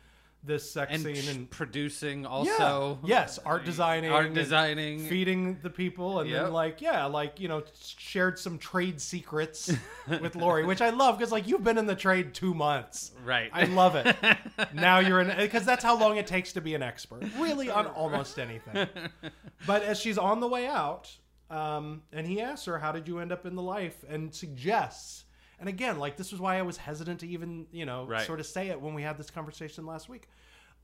this 0.42 0.70
sex 0.70 0.90
and 0.92 1.02
scene 1.02 1.28
and 1.36 1.50
producing 1.50 2.22
yeah, 2.22 2.28
also 2.28 2.98
yes, 3.04 3.38
art 3.44 3.64
designing, 3.64 4.10
art 4.10 4.32
designing 4.32 5.06
feeding 5.06 5.58
the 5.62 5.68
people, 5.70 6.20
and 6.20 6.30
Yep. 6.30 6.42
then 6.44 6.52
like 6.52 6.80
yeah, 6.80 7.04
like 7.04 7.38
you 7.40 7.48
know, 7.48 7.62
shared 7.98 8.38
some 8.38 8.56
trade 8.58 9.00
secrets 9.00 9.70
with 10.08 10.36
Lori, 10.36 10.64
which 10.64 10.80
I 10.80 10.90
love 10.90 11.18
because 11.18 11.30
like 11.30 11.46
you've 11.46 11.62
been 11.64 11.76
in 11.78 11.86
the 11.86 11.94
trade 11.94 12.32
two 12.32 12.54
months. 12.54 13.12
right 13.24 13.50
I 13.52 13.64
love 13.64 13.96
it. 13.96 14.16
now 14.74 14.98
you're 15.00 15.20
in 15.20 15.36
because 15.36 15.64
that's 15.66 15.84
how 15.84 15.98
long 15.98 16.16
it 16.16 16.26
takes 16.26 16.54
to 16.54 16.60
be 16.62 16.74
an 16.74 16.82
expert, 16.82 17.22
really 17.38 17.68
on 17.68 17.86
almost 17.86 18.38
anything. 18.38 18.88
But 19.66 19.82
as 19.82 20.00
she's 20.00 20.16
on 20.16 20.40
the 20.40 20.48
way 20.48 20.66
out, 20.66 21.10
um, 21.50 22.00
and 22.14 22.26
he 22.26 22.40
asks 22.40 22.64
her, 22.64 22.78
"How 22.78 22.92
did 22.92 23.06
you 23.06 23.18
end 23.18 23.30
up 23.30 23.44
in 23.44 23.56
the 23.56 23.62
life?" 23.62 24.04
and 24.08 24.34
suggests, 24.34 25.24
and 25.60 25.68
again, 25.68 25.98
like 25.98 26.16
this 26.16 26.32
was 26.32 26.40
why 26.40 26.58
I 26.58 26.62
was 26.62 26.76
hesitant 26.78 27.20
to 27.20 27.28
even 27.28 27.66
you 27.70 27.86
know 27.86 28.06
Right. 28.06 28.26
sort 28.26 28.40
of 28.40 28.46
say 28.46 28.68
it 28.68 28.80
when 28.80 28.94
we 28.94 29.02
had 29.02 29.16
this 29.18 29.30
conversation 29.30 29.86
last 29.86 30.08
week. 30.08 30.28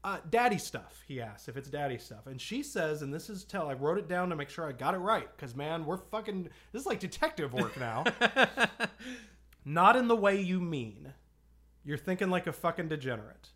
Uh, 0.04 0.18
daddy 0.30 0.58
stuff, 0.58 1.02
he 1.08 1.20
asks 1.20 1.48
if 1.48 1.56
it's 1.56 1.68
daddy 1.68 1.98
stuff, 1.98 2.26
and 2.28 2.40
she 2.40 2.62
says, 2.62 3.02
and 3.02 3.12
this 3.12 3.28
is 3.28 3.42
tell 3.44 3.68
I 3.68 3.72
wrote 3.72 3.98
it 3.98 4.06
down 4.06 4.28
to 4.30 4.36
make 4.36 4.50
sure 4.50 4.68
I 4.68 4.70
got 4.72 4.94
it 4.94 4.98
right 4.98 5.28
because 5.36 5.56
man, 5.56 5.84
we're 5.84 5.96
fucking 5.96 6.48
this 6.72 6.80
is 6.82 6.86
like 6.86 7.00
detective 7.00 7.52
work 7.52 7.76
now. 7.80 8.04
Not 9.64 9.96
in 9.96 10.06
the 10.06 10.14
way 10.16 10.40
you 10.40 10.60
mean. 10.60 11.12
You're 11.84 11.96
thinking 11.98 12.30
like 12.30 12.46
a 12.46 12.52
fucking 12.52 12.88
degenerate. 12.88 13.48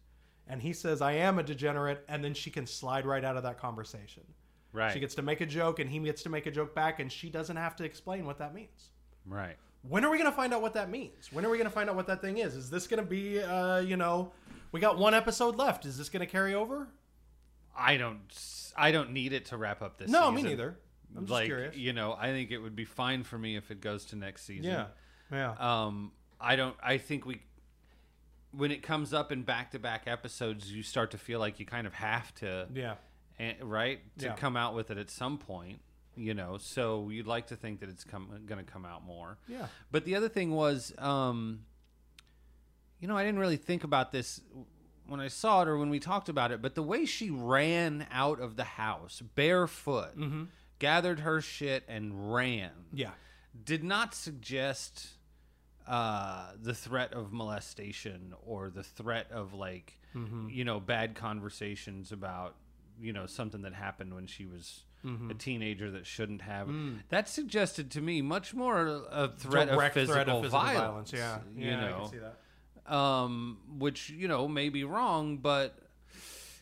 And 0.48 0.60
he 0.62 0.72
says, 0.72 1.00
I 1.00 1.12
am 1.12 1.38
a 1.38 1.42
degenerate. 1.44 2.04
And 2.08 2.24
then 2.24 2.34
she 2.34 2.50
can 2.50 2.66
slide 2.66 3.06
right 3.06 3.24
out 3.24 3.36
of 3.36 3.44
that 3.44 3.58
conversation. 3.58 4.24
Right. 4.72 4.92
She 4.92 4.98
gets 5.00 5.14
to 5.16 5.22
make 5.22 5.40
a 5.40 5.46
joke, 5.46 5.78
and 5.78 5.88
he 5.88 5.98
gets 6.00 6.22
to 6.24 6.28
make 6.28 6.46
a 6.46 6.50
joke 6.50 6.74
back, 6.74 6.98
and 7.00 7.10
she 7.10 7.28
doesn't 7.30 7.56
have 7.56 7.76
to 7.76 7.84
explain 7.84 8.24
what 8.26 8.38
that 8.38 8.54
means. 8.54 8.90
Right. 9.26 9.56
When 9.82 10.04
are 10.04 10.10
we 10.10 10.18
going 10.18 10.30
to 10.30 10.36
find 10.36 10.52
out 10.52 10.60
what 10.62 10.74
that 10.74 10.90
means? 10.90 11.32
When 11.32 11.44
are 11.44 11.50
we 11.50 11.56
going 11.56 11.68
to 11.68 11.74
find 11.74 11.88
out 11.88 11.96
what 11.96 12.06
that 12.08 12.20
thing 12.20 12.38
is? 12.38 12.54
Is 12.54 12.68
this 12.70 12.86
going 12.86 13.02
to 13.02 13.08
be, 13.08 13.40
uh, 13.40 13.78
you 13.78 13.96
know, 13.96 14.32
we 14.72 14.80
got 14.80 14.98
one 14.98 15.14
episode 15.14 15.56
left. 15.56 15.86
Is 15.86 15.96
this 15.96 16.08
going 16.10 16.20
to 16.20 16.26
carry 16.30 16.54
over? 16.54 16.88
I 17.76 17.96
don't. 17.96 18.20
I 18.76 18.90
don't 18.92 19.12
need 19.12 19.32
it 19.32 19.46
to 19.46 19.56
wrap 19.56 19.80
up 19.82 19.98
this. 19.98 20.10
No, 20.10 20.30
me 20.30 20.42
neither. 20.42 20.76
I'm 21.16 21.22
just 21.22 21.32
like 21.32 21.46
curious. 21.46 21.76
you 21.76 21.92
know, 21.92 22.14
I 22.18 22.26
think 22.28 22.50
it 22.50 22.58
would 22.58 22.76
be 22.76 22.84
fine 22.84 23.24
for 23.24 23.38
me 23.38 23.56
if 23.56 23.70
it 23.70 23.80
goes 23.80 24.04
to 24.06 24.16
next 24.16 24.44
season. 24.44 24.64
Yeah, 24.70 24.86
yeah, 25.32 25.54
Um, 25.86 26.12
I 26.40 26.56
don't. 26.56 26.76
I 26.82 26.98
think 26.98 27.26
we, 27.26 27.40
when 28.52 28.70
it 28.70 28.82
comes 28.82 29.12
up 29.14 29.32
in 29.32 29.42
back-to-back 29.42 30.04
episodes, 30.06 30.70
you 30.70 30.82
start 30.82 31.10
to 31.12 31.18
feel 31.18 31.40
like 31.40 31.58
you 31.58 31.66
kind 31.66 31.86
of 31.86 31.94
have 31.94 32.32
to, 32.36 32.68
yeah. 32.74 32.94
eh, 33.40 33.54
right, 33.62 34.00
to 34.18 34.26
Yeah. 34.26 34.34
come 34.34 34.56
out 34.56 34.74
with 34.74 34.90
it 34.90 34.98
at 34.98 35.10
some 35.10 35.38
point. 35.38 35.80
You 36.20 36.34
know, 36.34 36.58
so 36.58 37.08
you'd 37.08 37.26
like 37.26 37.46
to 37.46 37.56
think 37.56 37.80
that 37.80 37.88
it's 37.88 38.04
come 38.04 38.28
going 38.44 38.62
to 38.62 38.70
come 38.70 38.84
out 38.84 39.04
more. 39.04 39.38
Yeah. 39.48 39.66
But 39.90 40.04
the 40.04 40.16
other 40.16 40.28
thing 40.28 40.50
was, 40.50 40.92
um, 40.98 41.60
you 43.00 43.08
know, 43.08 43.16
I 43.16 43.24
didn't 43.24 43.38
really 43.40 43.56
think 43.56 43.84
about 43.84 44.12
this 44.12 44.40
when 45.06 45.18
I 45.18 45.28
saw 45.28 45.62
it 45.62 45.68
or 45.68 45.78
when 45.78 45.88
we 45.88 45.98
talked 45.98 46.28
about 46.28 46.52
it, 46.52 46.60
but 46.60 46.74
the 46.74 46.82
way 46.82 47.06
she 47.06 47.30
ran 47.30 48.06
out 48.12 48.38
of 48.38 48.56
the 48.56 48.64
house 48.64 49.22
barefoot, 49.34 50.10
gathered 50.78 51.20
her 51.20 51.40
shit 51.40 51.84
and 51.88 52.32
ran, 52.34 52.70
Yeah. 52.92 53.12
did 53.64 53.82
not 53.82 54.14
suggest 54.14 55.08
uh, 55.86 56.52
the 56.62 56.74
threat 56.74 57.12
of 57.14 57.32
molestation 57.32 58.34
or 58.46 58.68
the 58.70 58.82
threat 58.84 59.26
of 59.32 59.54
like, 59.54 59.94
you 60.50 60.64
know, 60.64 60.78
bad 60.80 61.14
conversations 61.14 62.12
about, 62.12 62.54
you 63.00 63.12
know, 63.14 63.24
something 63.26 63.62
that 63.62 63.72
happened 63.74 64.14
when 64.14 64.26
she 64.26 64.44
was. 64.44 64.84
Mm-hmm. 65.04 65.30
A 65.30 65.34
teenager 65.34 65.90
that 65.92 66.04
shouldn't 66.04 66.42
have. 66.42 66.68
Mm. 66.68 66.98
That 67.08 67.28
suggested 67.28 67.90
to 67.92 68.00
me 68.02 68.20
much 68.20 68.52
more 68.52 68.86
a 69.10 69.28
threat, 69.28 69.70
of 69.70 69.92
physical, 69.92 70.14
threat 70.14 70.28
of 70.28 70.42
physical 70.42 70.60
violence. 70.60 71.12
Yeah. 71.12 71.38
you 71.56 71.68
yeah, 71.70 71.88
I 71.88 71.92
can 71.92 72.10
see 72.10 72.18
that. 72.18 72.94
um, 72.94 73.58
which 73.78 74.10
you 74.10 74.28
know 74.28 74.46
may 74.46 74.68
be 74.68 74.84
wrong, 74.84 75.38
but 75.38 75.78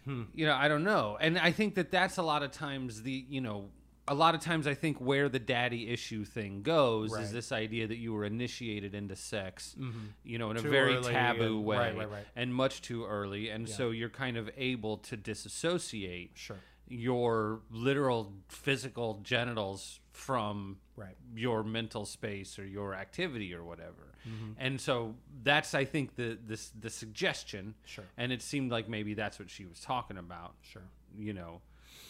hmm. 0.04 0.22
you 0.34 0.46
know 0.46 0.54
I 0.54 0.68
don't 0.68 0.84
know. 0.84 1.18
And 1.20 1.36
I 1.38 1.50
think 1.50 1.74
that 1.74 1.90
that's 1.90 2.16
a 2.18 2.22
lot 2.22 2.44
of 2.44 2.52
times 2.52 3.02
the 3.02 3.24
you 3.28 3.40
know 3.40 3.70
a 4.08 4.14
lot 4.14 4.34
of 4.34 4.40
times 4.40 4.66
I 4.66 4.74
think 4.74 4.98
where 4.98 5.28
the 5.28 5.38
daddy 5.38 5.90
issue 5.90 6.24
thing 6.24 6.62
goes 6.62 7.12
Right. 7.12 7.24
is 7.24 7.32
this 7.32 7.52
idea 7.52 7.86
that 7.86 7.98
you 7.98 8.12
were 8.12 8.24
initiated 8.24 8.94
into 8.94 9.14
sex, 9.16 9.76
mm-hmm. 9.78 9.98
you 10.24 10.38
know, 10.38 10.50
in 10.50 10.56
Too 10.56 10.66
a 10.66 10.70
very 10.70 11.02
taboo 11.02 11.56
and- 11.56 11.64
way 11.64 11.76
right, 11.76 11.96
right, 11.96 12.10
right. 12.10 12.26
and 12.34 12.54
much 12.54 12.82
too 12.82 13.04
early, 13.04 13.50
and 13.50 13.68
so 13.68 13.90
you're 13.90 14.08
kind 14.08 14.36
of 14.36 14.50
able 14.56 14.96
to 14.98 15.16
disassociate 15.16 16.32
Sure. 16.34 16.56
Your 16.88 17.60
literal 17.70 18.32
physical 18.48 19.20
genitals 19.22 20.00
from 20.12 20.78
Right. 20.96 21.16
your 21.36 21.62
mental 21.62 22.04
space 22.04 22.58
or 22.58 22.66
your 22.66 22.94
activity 22.94 23.54
or 23.54 23.62
whatever. 23.62 24.14
Mm-hmm. 24.28 24.52
And 24.58 24.80
so 24.80 25.14
that's 25.44 25.74
I 25.74 25.84
think 25.84 26.16
the 26.16 26.36
this 26.44 26.70
the 26.78 26.90
suggestion. 26.90 27.74
Sure. 27.84 28.04
And 28.16 28.32
it 28.32 28.42
seemed 28.42 28.70
like 28.72 28.88
maybe 28.88 29.14
that's 29.14 29.38
what 29.38 29.48
she 29.48 29.64
was 29.64 29.78
talking 29.80 30.18
about. 30.18 30.54
Sure. 30.62 30.82
You 31.16 31.34
know. 31.34 31.60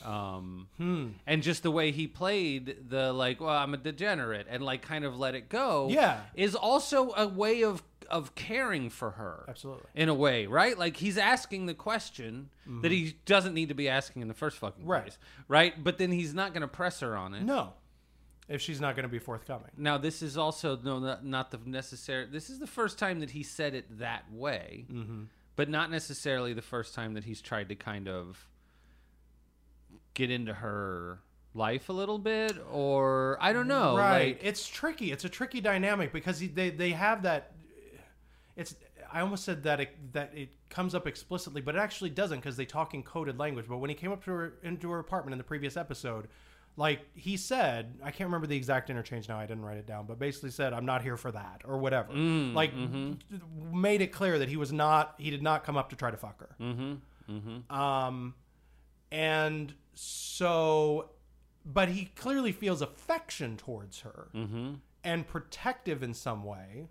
Um 0.04 0.68
Hmm. 0.78 1.08
and 1.26 1.42
just 1.42 1.62
the 1.62 1.70
way 1.70 1.90
he 1.90 2.06
played 2.06 2.88
the 2.88 3.12
like, 3.12 3.40
well, 3.40 3.50
I'm 3.50 3.74
a 3.74 3.76
degenerate 3.76 4.46
and 4.48 4.62
like 4.64 4.80
kind 4.82 5.04
of 5.04 5.18
let 5.18 5.34
it 5.34 5.48
go 5.48 5.88
Yeah. 5.90 6.20
is 6.34 6.54
also 6.54 7.12
a 7.14 7.26
way 7.28 7.62
of 7.62 7.82
of 8.10 8.34
caring 8.34 8.90
for 8.90 9.12
her 9.12 9.44
Absolutely. 9.48 9.84
in 9.94 10.08
a 10.08 10.14
way, 10.14 10.46
right? 10.46 10.78
Like 10.78 10.96
he's 10.96 11.18
asking 11.18 11.66
the 11.66 11.74
question 11.74 12.50
that 12.82 12.90
he 12.92 13.16
doesn't 13.26 13.54
need 13.54 13.68
to 13.68 13.74
be 13.74 13.88
asking 13.88 14.22
in 14.22 14.28
the 14.28 14.34
first 14.34 14.58
fucking 14.58 14.86
Right. 14.86 15.02
place, 15.04 15.18
right? 15.48 15.82
But 15.82 15.98
then 15.98 16.10
he's 16.12 16.34
not 16.34 16.52
going 16.52 16.62
to 16.62 16.68
press 16.68 17.00
her 17.00 17.16
on 17.16 17.34
it. 17.34 17.42
No. 17.44 17.72
If 18.48 18.62
she's 18.62 18.80
not 18.80 18.96
going 18.96 19.02
to 19.04 19.10
be 19.10 19.18
forthcoming. 19.18 19.70
Now 19.76 19.98
this 19.98 20.22
is 20.22 20.38
also 20.38 20.78
no, 20.82 20.98
not, 20.98 21.24
not 21.24 21.50
the 21.50 21.58
necessary. 21.66 22.26
This 22.26 22.48
is 22.48 22.58
the 22.58 22.66
first 22.66 22.98
time 22.98 23.20
that 23.20 23.30
he 23.30 23.42
said 23.42 23.74
it 23.74 23.98
that 23.98 24.24
way, 24.32 24.86
Mm-hmm. 24.90 25.24
but 25.56 25.68
not 25.68 25.90
necessarily 25.90 26.54
the 26.54 26.62
first 26.62 26.94
time 26.94 27.12
that 27.14 27.24
he's 27.24 27.42
tried 27.42 27.68
to 27.68 27.74
kind 27.74 28.08
of 28.08 28.48
get 30.14 30.30
into 30.30 30.54
her 30.54 31.20
life 31.54 31.88
a 31.88 31.92
little 31.92 32.18
bit, 32.18 32.56
or 32.70 33.36
I 33.40 33.52
don't 33.52 33.68
know, 33.68 33.96
right. 33.96 34.36
like- 34.36 34.40
it's 34.44 34.66
tricky. 34.66 35.12
It's 35.12 35.24
a 35.24 35.28
tricky 35.28 35.60
dynamic 35.60 36.12
because 36.12 36.40
they 36.40 36.70
they 36.70 36.90
have 36.92 37.22
that. 37.22 37.52
It's. 38.58 38.74
I 39.10 39.20
almost 39.20 39.44
said 39.44 39.62
that 39.62 39.80
it, 39.80 40.12
that 40.12 40.36
it 40.36 40.50
comes 40.68 40.94
up 40.94 41.06
explicitly, 41.06 41.62
but 41.62 41.74
it 41.74 41.78
actually 41.78 42.10
doesn't 42.10 42.40
because 42.40 42.58
they 42.58 42.66
talk 42.66 42.92
in 42.92 43.02
coded 43.02 43.38
language. 43.38 43.64
But 43.66 43.78
when 43.78 43.88
he 43.88 43.96
came 43.96 44.12
up 44.12 44.22
to 44.24 44.30
her 44.32 44.52
into 44.62 44.90
her 44.90 44.98
apartment 44.98 45.32
in 45.32 45.38
the 45.38 45.44
previous 45.44 45.78
episode, 45.78 46.28
like 46.76 47.00
he 47.14 47.36
said, 47.36 47.98
I 48.02 48.10
can't 48.10 48.28
remember 48.28 48.46
the 48.46 48.56
exact 48.56 48.90
interchange 48.90 49.28
now. 49.28 49.38
I 49.38 49.46
didn't 49.46 49.64
write 49.64 49.78
it 49.78 49.86
down, 49.86 50.06
but 50.06 50.18
basically 50.18 50.50
said, 50.50 50.72
"I'm 50.74 50.84
not 50.84 51.02
here 51.02 51.16
for 51.16 51.32
that" 51.32 51.62
or 51.64 51.78
whatever. 51.78 52.12
Mm, 52.12 52.52
like 52.54 52.74
mm-hmm. 52.74 53.80
made 53.80 54.02
it 54.02 54.08
clear 54.08 54.38
that 54.40 54.48
he 54.48 54.56
was 54.56 54.72
not. 54.72 55.14
He 55.18 55.30
did 55.30 55.42
not 55.42 55.64
come 55.64 55.76
up 55.76 55.88
to 55.90 55.96
try 55.96 56.10
to 56.10 56.16
fuck 56.16 56.38
her. 56.40 56.56
mm-hmm, 56.60 56.94
mm-hmm. 57.32 57.74
Um, 57.74 58.34
and 59.10 59.72
so, 59.94 61.10
but 61.64 61.88
he 61.88 62.06
clearly 62.14 62.52
feels 62.52 62.82
affection 62.82 63.56
towards 63.56 64.00
her 64.00 64.28
Mm-hmm. 64.34 64.74
and 65.02 65.26
protective 65.26 66.02
in 66.02 66.12
some 66.14 66.44
way. 66.44 66.88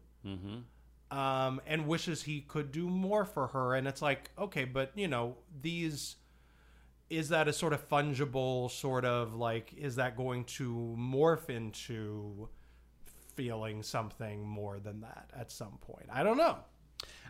Um, 1.09 1.61
and 1.65 1.87
wishes 1.87 2.23
he 2.23 2.41
could 2.41 2.71
do 2.71 2.89
more 2.89 3.23
for 3.23 3.47
her. 3.47 3.75
And 3.75 3.87
it's 3.87 4.01
like, 4.01 4.29
okay, 4.37 4.65
but 4.65 4.91
you 4.95 5.07
know, 5.07 5.37
these 5.61 6.17
is 7.09 7.29
that 7.29 7.47
a 7.47 7.53
sort 7.53 7.71
of 7.73 7.87
fungible 7.87 8.69
sort 8.69 9.05
of 9.05 9.33
like 9.33 9.73
is 9.77 9.95
that 9.95 10.17
going 10.17 10.43
to 10.43 10.95
morph 10.99 11.49
into 11.49 12.49
feeling 13.35 13.83
something 13.83 14.45
more 14.45 14.79
than 14.79 15.01
that 15.01 15.29
at 15.35 15.51
some 15.51 15.77
point? 15.79 16.07
I 16.11 16.23
don't 16.23 16.37
know. 16.37 16.57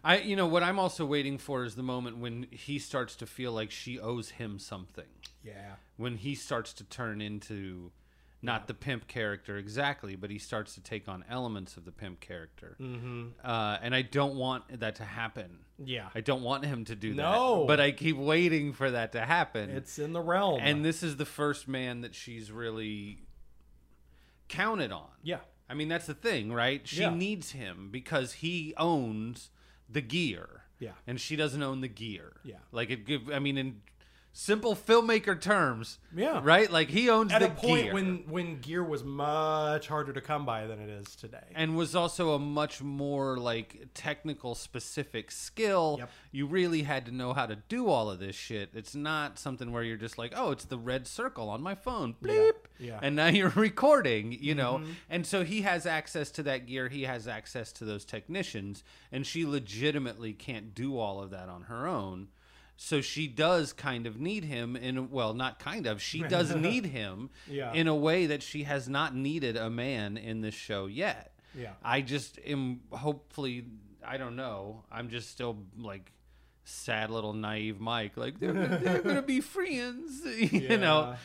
I, 0.03 0.19
you 0.19 0.35
know, 0.35 0.47
what 0.47 0.63
I'm 0.63 0.79
also 0.79 1.05
waiting 1.05 1.37
for 1.37 1.65
is 1.65 1.75
the 1.75 1.83
moment 1.83 2.17
when 2.17 2.47
he 2.51 2.79
starts 2.79 3.15
to 3.17 3.25
feel 3.25 3.51
like 3.51 3.71
she 3.71 3.99
owes 3.99 4.29
him 4.29 4.57
something. 4.59 5.05
Yeah. 5.43 5.75
When 5.97 6.15
he 6.15 6.35
starts 6.35 6.71
to 6.73 6.83
turn 6.83 7.19
into 7.19 7.91
not 8.41 8.67
the 8.67 8.73
pimp 8.73 9.07
character 9.07 9.57
exactly, 9.57 10.15
but 10.15 10.29
he 10.29 10.37
starts 10.37 10.75
to 10.75 10.81
take 10.81 11.07
on 11.07 11.25
elements 11.29 11.75
of 11.75 11.85
the 11.85 11.91
pimp 11.91 12.19
character. 12.19 12.75
Mm-hmm. 12.79 13.27
Uh, 13.43 13.77
and 13.81 13.95
I 13.95 14.03
don't 14.03 14.35
want 14.35 14.79
that 14.79 14.95
to 14.95 15.03
happen. 15.03 15.59
Yeah. 15.83 16.09
I 16.13 16.21
don't 16.21 16.43
want 16.43 16.63
him 16.65 16.85
to 16.85 16.95
do 16.95 17.09
that. 17.15 17.21
No. 17.21 17.65
But 17.67 17.79
I 17.79 17.91
keep 17.91 18.15
waiting 18.17 18.73
for 18.73 18.91
that 18.91 19.11
to 19.13 19.21
happen. 19.21 19.69
It's 19.71 19.97
in 19.99 20.13
the 20.13 20.21
realm. 20.21 20.59
and 20.61 20.85
this 20.85 21.01
is 21.03 21.17
the 21.17 21.25
first 21.25 21.67
man 21.67 22.01
that 22.01 22.13
she's 22.15 22.51
really 22.51 23.23
counted 24.47 24.91
on. 24.91 25.09
yeah. 25.23 25.39
I 25.69 25.73
mean, 25.73 25.89
that's 25.89 26.05
the 26.07 26.13
thing, 26.13 26.53
right? 26.53 26.87
She 26.87 27.01
Yeah. 27.01 27.13
needs 27.13 27.51
him 27.51 27.89
because 27.91 28.31
he 28.35 28.73
owns 28.77 29.49
the 29.89 29.99
gear. 29.99 30.63
Yeah. 30.79 30.91
And 31.05 31.19
she 31.19 31.35
doesn't 31.35 31.61
own 31.61 31.81
the 31.81 31.89
gear. 31.89 32.37
Yeah. 32.45 32.59
Like 32.71 32.89
it 32.89 33.05
give 33.05 33.29
I 33.29 33.39
mean 33.39 33.57
in 33.57 33.81
simple 34.37 34.75
filmmaker 34.75 35.39
terms. 35.39 35.97
Yeah. 36.15 36.41
Right? 36.43 36.71
Like 36.71 36.89
he 36.89 37.09
owns 37.09 37.33
at 37.33 37.39
the 37.39 37.47
a 37.47 37.49
point 37.49 37.85
gear. 37.85 37.93
when 37.93 38.23
when 38.29 38.59
gear 38.59 38.83
was 38.83 39.03
much 39.03 39.87
harder 39.87 40.13
to 40.13 40.21
come 40.21 40.45
by 40.45 40.67
than 40.67 40.79
it 40.79 40.89
is 40.89 41.15
today. 41.15 41.43
and 41.55 41.75
was 41.75 41.95
also 41.95 42.33
a 42.33 42.39
much 42.39 42.81
more 42.81 43.37
like 43.37 43.87
technical 43.95 44.53
specific 44.53 45.31
skill. 45.31 45.95
Yep. 45.99 46.09
You 46.31 46.45
really 46.45 46.83
had 46.83 47.07
to 47.07 47.11
know 47.11 47.33
how 47.33 47.47
to 47.47 47.55
do 47.55 47.87
all 47.87 48.11
of 48.11 48.19
this 48.19 48.35
shit. 48.35 48.69
It's 48.73 48.93
not 48.93 49.39
something 49.39 49.71
where 49.71 49.81
you're 49.81 49.97
just 49.97 50.19
like, 50.19 50.33
"Oh, 50.35 50.51
it's 50.51 50.65
the 50.65 50.77
red 50.77 51.07
circle 51.07 51.49
on 51.49 51.63
my 51.63 51.73
phone." 51.73 52.15
Bleep. 52.21 52.51
Yeah. 52.77 52.93
Mm-hmm. 52.93 53.05
And 53.05 53.15
now 53.15 53.27
you're 53.39 53.49
recording, 53.49 54.37
you 54.39 54.53
know. 54.53 54.83
And 55.09 55.25
so 55.25 55.43
he 55.43 55.61
has 55.63 55.87
access 55.87 56.29
to 56.31 56.43
that 56.43 56.67
gear, 56.67 56.89
he 56.89 57.03
has 57.03 57.27
access 57.27 57.71
to 57.73 57.85
those 57.85 58.05
technicians, 58.05 58.83
and 59.11 59.25
she 59.25 59.45
legitimately 59.45 60.33
can't 60.33 60.75
do 60.75 60.99
all 60.99 61.23
of 61.23 61.31
that 61.31 61.49
on 61.49 61.63
her 61.63 61.87
own. 61.87 62.27
So 62.79 63.01
she 63.01 63.27
does 63.27 63.73
kind 63.73 64.05
of 64.05 64.19
need 64.19 64.43
him 64.43 64.75
in 64.75 65.09
well, 65.09 65.33
not 65.33 65.57
kind 65.59 65.87
of. 65.87 66.01
She 66.01 66.21
does 66.21 66.55
need 66.55 66.85
him 66.85 67.31
Yeah. 67.49 67.73
in 67.73 67.87
a 67.87 67.95
way 67.95 68.27
that 68.27 68.43
she 68.43 68.63
has 68.63 68.87
not 68.87 69.15
needed 69.15 69.57
a 69.57 69.69
man 69.69 70.15
in 70.15 70.41
this 70.41 70.53
show 70.53 70.85
yet. 70.85 71.33
Yeah. 71.57 71.73
I 71.83 72.01
just 72.01 72.39
am 72.45 72.81
hopefully 72.91 73.65
I 74.05 74.17
don't 74.17 74.35
know. 74.35 74.83
I'm 74.91 75.09
just 75.09 75.31
still 75.31 75.57
like 75.77 76.11
sad 76.65 77.09
little 77.09 77.33
naive 77.33 77.79
Mike 77.79 78.15
like 78.15 78.39
they're 78.39 78.53
they're 78.53 79.01
going 79.01 79.15
to 79.15 79.21
be 79.21 79.41
friends, 79.41 80.21
you 80.51 80.77
know. 80.77 81.15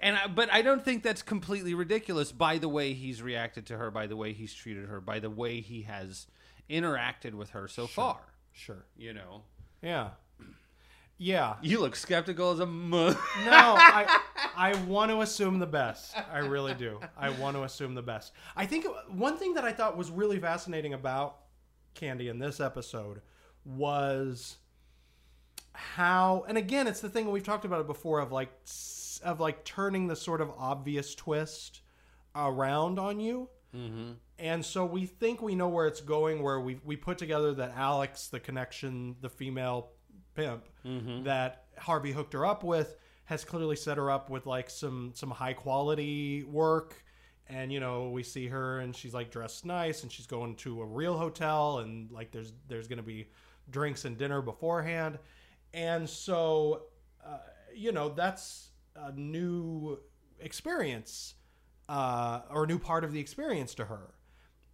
And 0.00 0.14
I, 0.16 0.26
but 0.28 0.52
I 0.52 0.62
don't 0.62 0.84
think 0.84 1.02
that's 1.02 1.22
completely 1.22 1.72
ridiculous 1.74 2.30
by 2.32 2.58
the 2.58 2.68
way 2.68 2.92
he's 2.92 3.22
reacted 3.22 3.66
to 3.66 3.78
her, 3.78 3.90
by 3.90 4.06
the 4.06 4.14
way 4.16 4.32
he's 4.34 4.52
treated 4.54 4.88
her, 4.90 5.00
by 5.00 5.18
the 5.20 5.30
way 5.30 5.60
he 5.60 5.82
has 5.82 6.26
interacted 6.70 7.32
with 7.34 7.50
her 7.50 7.66
so 7.66 7.86
far, 7.86 8.18
Sure. 8.52 8.84
you 8.96 9.12
know. 9.14 9.42
Yeah. 9.82 10.10
Yeah. 11.18 11.56
You 11.60 11.80
look 11.80 11.96
skeptical 11.96 12.52
as 12.52 12.60
a 12.60 12.66
mu- 12.66 13.10
No, 13.44 13.74
I 13.76 14.20
I 14.56 14.74
want 14.84 15.10
to 15.10 15.20
assume 15.20 15.58
the 15.58 15.66
best. 15.66 16.16
I 16.32 16.38
really 16.38 16.74
do. 16.74 17.00
I 17.16 17.30
want 17.30 17.56
to 17.56 17.64
assume 17.64 17.94
the 17.94 18.02
best. 18.02 18.32
I 18.56 18.66
think 18.66 18.86
one 19.08 19.36
thing 19.36 19.54
that 19.54 19.64
I 19.64 19.72
thought 19.72 19.96
was 19.96 20.10
really 20.10 20.38
fascinating 20.38 20.94
about 20.94 21.38
Candy 21.94 22.28
in 22.28 22.38
this 22.38 22.60
episode 22.60 23.20
was 23.64 24.58
how 25.72 26.44
and 26.48 26.58
again 26.58 26.86
it's 26.88 27.00
the 27.00 27.08
thing 27.08 27.30
we've 27.30 27.44
talked 27.44 27.64
about 27.64 27.80
it 27.80 27.86
before 27.86 28.18
of 28.20 28.32
like 28.32 28.50
of 29.22 29.38
like 29.40 29.64
turning 29.64 30.06
the 30.06 30.16
sort 30.16 30.40
of 30.40 30.50
obvious 30.56 31.14
twist 31.14 31.80
around 32.34 32.98
on 32.98 33.20
you. 33.20 33.48
Mm-hmm. 33.76 34.12
And 34.38 34.64
so 34.64 34.86
we 34.86 35.06
think 35.06 35.42
we 35.42 35.54
know 35.54 35.68
where 35.68 35.86
it's 35.86 36.00
going. 36.00 36.42
Where 36.42 36.60
we 36.60 36.78
we 36.84 36.96
put 36.96 37.18
together 37.18 37.52
that 37.54 37.74
Alex, 37.76 38.28
the 38.28 38.40
connection, 38.40 39.16
the 39.20 39.28
female 39.28 39.90
pimp 40.38 40.68
that 41.24 41.64
Harvey 41.78 42.12
hooked 42.12 42.32
her 42.32 42.46
up 42.46 42.62
with, 42.62 42.96
has 43.24 43.44
clearly 43.44 43.76
set 43.76 43.96
her 43.98 44.10
up 44.10 44.30
with 44.30 44.46
like 44.46 44.70
some 44.70 45.12
some 45.14 45.30
high 45.30 45.52
quality 45.52 46.44
work. 46.44 47.04
And 47.50 47.72
you 47.72 47.80
know 47.80 48.10
we 48.10 48.22
see 48.22 48.46
her 48.48 48.80
and 48.80 48.94
she's 48.94 49.14
like 49.14 49.30
dressed 49.30 49.64
nice 49.64 50.02
and 50.02 50.12
she's 50.12 50.26
going 50.26 50.54
to 50.56 50.82
a 50.82 50.86
real 50.86 51.16
hotel 51.16 51.78
and 51.78 52.10
like 52.12 52.30
there's 52.30 52.52
there's 52.68 52.88
gonna 52.88 53.02
be 53.02 53.28
drinks 53.70 54.04
and 54.04 54.16
dinner 54.16 54.40
beforehand. 54.42 55.18
And 55.74 56.08
so 56.08 56.84
uh, 57.24 57.38
you 57.74 57.92
know 57.92 58.10
that's 58.10 58.68
a 58.94 59.12
new 59.12 59.98
experience 60.40 61.34
uh, 61.88 62.42
or 62.50 62.64
a 62.64 62.66
new 62.66 62.78
part 62.78 63.02
of 63.02 63.12
the 63.12 63.20
experience 63.20 63.74
to 63.74 63.84
her 63.86 64.14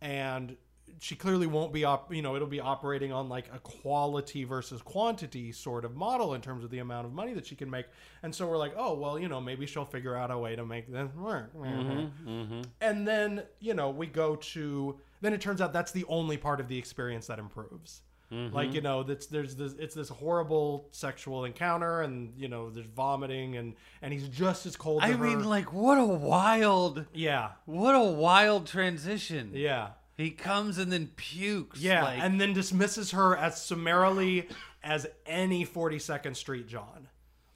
and 0.00 0.56
she 1.00 1.14
clearly 1.14 1.46
won't 1.46 1.72
be 1.72 1.84
op- 1.84 2.12
you 2.12 2.22
know 2.22 2.36
it'll 2.36 2.48
be 2.48 2.60
operating 2.60 3.12
on 3.12 3.28
like 3.28 3.46
a 3.52 3.58
quality 3.58 4.44
versus 4.44 4.82
quantity 4.82 5.52
sort 5.52 5.84
of 5.84 5.96
model 5.96 6.34
in 6.34 6.40
terms 6.40 6.64
of 6.64 6.70
the 6.70 6.78
amount 6.78 7.06
of 7.06 7.12
money 7.12 7.34
that 7.34 7.46
she 7.46 7.54
can 7.54 7.70
make. 7.70 7.86
And 8.22 8.34
so 8.34 8.46
we're 8.46 8.58
like 8.58 8.74
oh 8.76 8.94
well 8.94 9.18
you 9.18 9.28
know 9.28 9.40
maybe 9.40 9.66
she'll 9.66 9.84
figure 9.84 10.16
out 10.16 10.30
a 10.30 10.38
way 10.38 10.56
to 10.56 10.64
make 10.64 10.90
this 10.90 11.14
work. 11.14 11.54
Mm-hmm, 11.54 12.28
mm-hmm. 12.28 12.62
And 12.80 13.06
then 13.06 13.42
you 13.60 13.74
know 13.74 13.90
we 13.90 14.06
go 14.06 14.36
to 14.36 14.98
then 15.20 15.32
it 15.32 15.40
turns 15.40 15.60
out 15.60 15.72
that's 15.72 15.92
the 15.92 16.04
only 16.08 16.36
part 16.36 16.60
of 16.60 16.68
the 16.68 16.78
experience 16.78 17.26
that 17.26 17.38
improves. 17.38 18.02
Mm-hmm. 18.32 18.54
Like 18.54 18.72
you 18.72 18.80
know 18.80 19.02
that's 19.02 19.26
there's 19.26 19.54
this 19.56 19.74
it's 19.78 19.94
this 19.94 20.08
horrible 20.08 20.88
sexual 20.90 21.44
encounter 21.44 22.02
and 22.02 22.32
you 22.36 22.48
know 22.48 22.70
there's 22.70 22.86
vomiting 22.86 23.56
and 23.56 23.74
and 24.00 24.12
he's 24.12 24.28
just 24.28 24.66
as 24.66 24.76
cold 24.76 25.02
I 25.02 25.12
her. 25.12 25.18
mean, 25.18 25.44
like, 25.44 25.72
what 25.72 25.98
a 25.98 26.04
wild, 26.04 27.04
yeah. 27.12 27.50
what 27.66 27.94
a 27.94 28.02
wild 28.02 28.66
transition. 28.66 29.50
yeah 29.54 29.90
He 30.16 30.30
comes 30.30 30.78
and 30.78 30.92
then 30.92 31.08
pukes. 31.16 31.80
Yeah, 31.80 32.04
like, 32.04 32.20
and 32.20 32.40
then 32.40 32.52
dismisses 32.52 33.10
her 33.12 33.36
as 33.36 33.60
summarily 33.62 34.48
as 34.82 35.06
any 35.26 35.66
42nd 35.66 36.36
Street 36.36 36.68
John. 36.68 37.08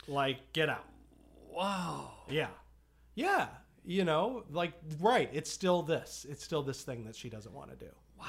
Like, 0.09 0.53
get 0.53 0.69
out. 0.69 0.85
wow. 1.53 2.11
Yeah. 2.31 2.49
Yeah. 3.15 3.49
You 3.85 4.05
know, 4.05 4.45
like, 4.51 4.73
right. 5.01 5.29
It's 5.33 5.51
still 5.51 5.83
this. 5.83 6.27
It's 6.29 6.45
still 6.45 6.63
this 6.63 6.83
thing 6.83 7.05
that 7.05 7.17
she 7.17 7.29
doesn't 7.29 7.53
want 7.53 7.71
to 7.71 7.77
do. 7.77 7.91
Wow. 8.19 8.27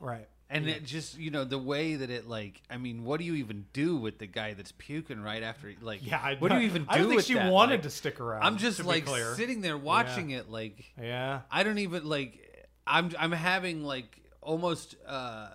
Right. 0.00 0.28
And 0.50 0.66
it 0.66 0.82
just, 0.84 1.18
you 1.18 1.30
know, 1.30 1.44
the 1.44 1.58
way 1.58 1.96
that 1.96 2.08
it, 2.08 2.26
like, 2.26 2.62
I 2.70 2.78
mean, 2.78 3.04
what 3.04 3.18
do 3.18 3.24
you 3.26 3.34
even 3.34 3.66
do 3.74 3.96
with 3.98 4.18
the 4.18 4.26
guy 4.26 4.54
that's 4.54 4.72
puking 4.72 5.20
right 5.22 5.42
after, 5.42 5.74
like, 5.82 6.00
Yeah. 6.06 6.20
I, 6.22 6.36
what 6.36 6.50
do 6.50 6.56
you 6.58 6.62
even 6.66 6.82
do 6.84 6.88
I 6.90 6.98
don't 6.98 7.10
think 7.10 7.22
she 7.22 7.34
that? 7.34 7.52
wanted 7.52 7.74
Like, 7.74 7.82
to 7.82 7.90
stick 7.90 8.18
around. 8.20 8.42
I'm 8.44 8.56
just 8.56 8.82
like 8.82 9.06
sitting 9.36 9.60
there 9.60 9.76
watching 9.76 10.30
it, 10.30 10.48
like, 10.48 10.84
Yeah. 11.00 11.40
I 11.50 11.62
don't 11.64 11.78
even 11.78 12.06
like. 12.08 12.47
I'm 12.88 13.12
I'm 13.18 13.32
having 13.32 13.84
like 13.84 14.20
almost 14.40 14.96
uh, 15.06 15.48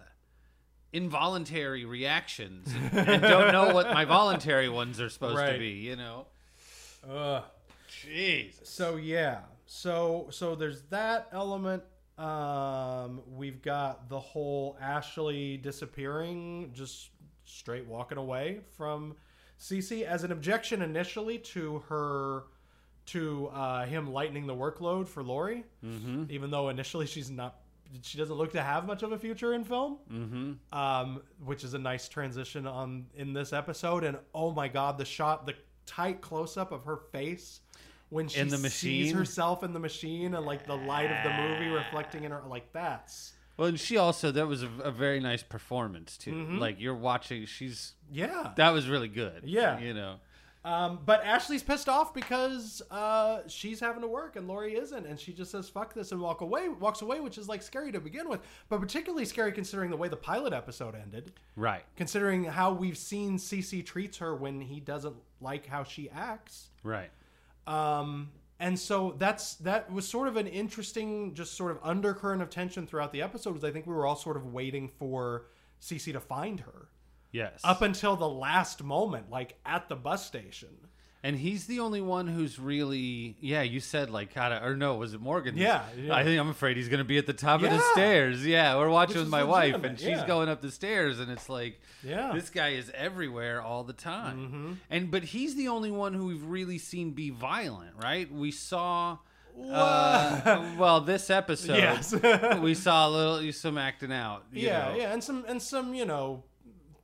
involuntary 0.92 1.86
reactions 1.86 2.74
and, 2.74 3.10
and 3.10 3.22
don't 3.22 3.52
know 3.52 3.74
what 3.74 3.92
my 3.92 4.06
voluntary 4.06 4.70
ones 4.70 5.02
are 5.02 5.10
supposed 5.10 5.46
to 5.46 5.58
be. 5.58 5.70
You 5.72 5.96
know. 5.96 6.28
Ugh. 7.10 7.44
Jeez. 7.90 8.66
So 8.66 8.96
yeah. 8.96 9.40
So 9.66 10.28
so 10.30 10.56
there's 10.56 10.82
that 10.84 11.28
element. 11.32 11.84
Um, 12.18 13.22
we've 13.36 13.62
got 13.62 14.08
the 14.08 14.20
whole 14.20 14.78
Ashley 14.80 15.58
disappearing, 15.58 16.72
just 16.74 17.10
straight 17.46 17.88
walking 17.88 18.20
away 18.20 18.60
from 18.78 19.16
Cece 19.60 20.04
as 20.04 20.24
an 20.24 20.32
objection 20.32 20.82
initially 20.82 21.40
to 21.40 21.80
her 21.90 22.44
to 23.08 23.48
uh, 23.54 23.86
him 23.86 24.12
lightening 24.12 24.48
the 24.48 24.56
workload 24.56 25.08
for 25.08 25.24
Lori. 25.24 25.64
Mm-hmm. 25.86 26.26
Even 26.30 26.52
though 26.52 26.70
initially 26.70 27.06
she's 27.06 27.30
not, 27.30 27.60
she 28.02 28.18
doesn't 28.18 28.36
look 28.36 28.54
to 28.54 28.62
have 28.62 28.86
much 28.86 29.04
of 29.04 29.12
a 29.12 29.18
future 29.18 29.54
in 29.54 29.64
film. 29.64 29.98
Mm-hmm. 30.12 30.78
Um, 30.78 31.22
which 31.44 31.64
is 31.64 31.74
a 31.74 31.80
nice 31.80 32.08
transition 32.08 32.66
on 32.68 33.08
in 33.16 33.34
this 33.34 33.54
episode. 33.54 34.04
And 34.04 34.18
oh 34.34 34.52
my 34.52 34.68
god, 34.68 34.98
the 34.98 35.06
shot, 35.06 35.46
the 35.46 35.54
tight 35.86 36.22
close 36.22 36.58
up 36.58 36.72
of 36.72 36.86
her 36.86 36.98
face 36.98 37.60
when 38.10 38.28
she 38.28 38.39
In 38.39 38.48
the 38.48 38.58
sees 38.70 39.12
herself 39.12 39.63
in 39.63 39.74
the 39.74 39.80
machine 39.80 40.36
and 40.36 40.46
like 40.46 40.68
the 40.68 40.76
light 40.76 41.12
of 41.12 41.24
the 41.24 41.32
movie 41.36 41.68
reflecting 41.68 42.24
in 42.24 42.32
her, 42.32 42.44
like 42.48 42.72
that's 42.72 43.34
Well, 43.58 43.68
and 43.68 43.80
she 43.80 43.98
also 43.98 44.32
that 44.32 44.48
was 44.48 44.63
a, 44.63 44.70
a 44.84 44.92
very 44.92 45.20
nice 45.20 45.44
performance 45.44 46.18
too. 46.18 46.32
Mm-hmm. 46.32 46.60
Like 46.60 46.80
you're 46.80 46.96
watching, 46.96 47.46
she's 47.46 47.94
yeah. 48.12 48.52
that 48.56 48.70
was 48.70 48.88
really 48.88 49.08
good. 49.08 49.44
Yeah. 49.46 49.80
You 49.80 49.94
know. 49.94 50.16
Um, 50.65 50.99
but 51.06 51.26
Ashley's 51.26 51.62
pissed 51.62 51.89
off 51.89 52.13
because 52.13 52.82
uh, 52.89 53.41
she's 53.47 53.82
having 53.82 54.02
to 54.02 54.08
work 54.08 54.38
and 54.38 54.47
Lori 54.47 54.76
isn't, 54.76 55.06
and 55.06 55.19
she 55.19 55.34
just 55.34 55.52
says 55.52 55.67
"fuck 55.67 55.93
this" 55.93 56.13
and 56.13 56.21
walk 56.21 56.39
away. 56.39 56.69
Walks 56.69 57.02
away, 57.02 57.19
which 57.19 57.38
is 57.38 57.49
like 57.49 57.62
scary 57.62 57.91
to 57.91 57.99
begin 57.99 58.30
with, 58.30 58.39
but 58.69 58.80
particularly 58.80 59.26
scary 59.26 59.52
considering 59.52 59.89
the 59.89 59.97
way 59.97 60.08
the 60.08 60.15
pilot 60.15 60.54
episode 60.54 60.95
ended. 60.95 61.34
Right. 61.58 61.84
Considering 61.97 62.45
how 62.45 62.71
we've 62.71 62.97
seen 62.97 63.38
CC 63.38 63.86
treats 63.86 64.17
her 64.19 64.36
when 64.36 64.62
he 64.62 64.80
doesn't 64.80 65.15
like 65.41 65.65
how 65.65 65.84
she 65.84 66.10
acts. 66.10 66.69
Right. 66.82 67.12
Um, 67.67 68.30
and 68.60 68.80
so 68.80 69.15
that's 69.17 69.56
that 69.56 69.91
was 69.91 70.08
sort 70.08 70.30
of 70.30 70.38
an 70.38 70.47
interesting, 70.47 71.34
just 71.34 71.56
sort 71.56 71.71
of 71.71 71.80
undercurrent 71.84 72.41
of 72.41 72.49
tension 72.49 72.88
throughout 72.88 73.12
the 73.12 73.21
episode. 73.21 73.54
Was 73.54 73.65
I 73.65 73.71
think 73.71 73.86
we 73.86 73.93
were 73.93 74.06
all 74.06 74.15
sort 74.15 74.38
of 74.38 74.54
waiting 74.54 74.88
for 74.88 75.47
CC 75.82 76.13
to 76.13 76.21
find 76.21 76.62
her 76.62 76.88
Yes. 77.34 77.60
up 77.63 77.82
until 77.82 78.15
the 78.15 78.30
last 78.30 78.82
moment, 78.84 79.30
like 79.30 79.56
at 79.65 79.89
the 79.89 79.96
bus 79.98 80.26
station. 80.26 80.69
And 81.26 81.38
he's 81.38 81.67
the 81.67 81.80
only 81.80 82.02
one 82.02 82.28
who's 82.28 82.60
really, 82.60 83.38
yeah. 83.39 83.62
You 83.62 83.80
said 83.80 84.10
like 84.10 84.34
kind 84.34 84.54
of, 84.54 84.62
or 84.62 84.76
no, 84.76 84.96
was 84.96 85.13
it 85.13 85.22
Morgan? 85.22 85.56
Yeah, 85.58 85.84
yeah. 85.98 86.13
I 86.13 86.26
think 86.26 86.38
I'm 86.38 86.50
afraid 86.50 86.76
he's 86.76 86.89
gonna 86.89 87.06
be 87.06 87.17
at 87.17 87.26
the 87.26 87.32
top 87.34 87.63
of 87.63 87.69
the 87.69 87.80
stairs. 87.93 88.46
Yeah, 88.46 88.76
we're 88.76 88.89
watching 88.89 89.15
Which 89.15 89.24
with 89.24 89.30
my 89.30 89.46
wife, 89.46 89.82
and 89.86 89.98
she's 89.98 90.10
yeah. 90.10 90.28
going 90.28 90.50
up 90.50 90.62
the 90.62 90.69
stairs, 90.69 91.22
and 91.22 91.32
it's 91.32 91.48
like, 91.48 91.80
Yeah. 92.04 92.34
this 92.34 92.50
guy 92.50 92.69
is 92.72 92.91
everywhere 92.93 93.62
all 93.62 93.86
the 93.86 93.93
time. 93.93 94.38
Mm-hmm. 94.38 94.74
And 94.89 95.12
but 95.12 95.24
he's 95.24 95.56
the 95.56 95.69
only 95.69 95.91
one 95.91 96.13
who 96.13 96.26
we've 96.26 96.43
really 96.43 96.78
seen 96.78 97.12
be 97.12 97.30
violent, 97.30 97.91
right? 98.02 98.30
We 98.30 98.52
saw. 98.52 99.17
Uh, 99.58 100.74
well, 100.78 101.00
this 101.00 101.30
episode, 101.30 101.78
Yes. 101.78 102.13
we 102.60 102.74
saw 102.74 103.08
a 103.08 103.10
little 103.10 103.54
some 103.54 103.78
acting 103.78 104.12
out. 104.12 104.43
you 104.52 104.67
yeah, 104.67 104.89
know. 104.89 104.96
yeah, 104.98 105.13
and 105.13 105.24
some 105.24 105.46
and 105.48 105.62
some 105.62 105.93
you 105.96 106.06
know 106.06 106.43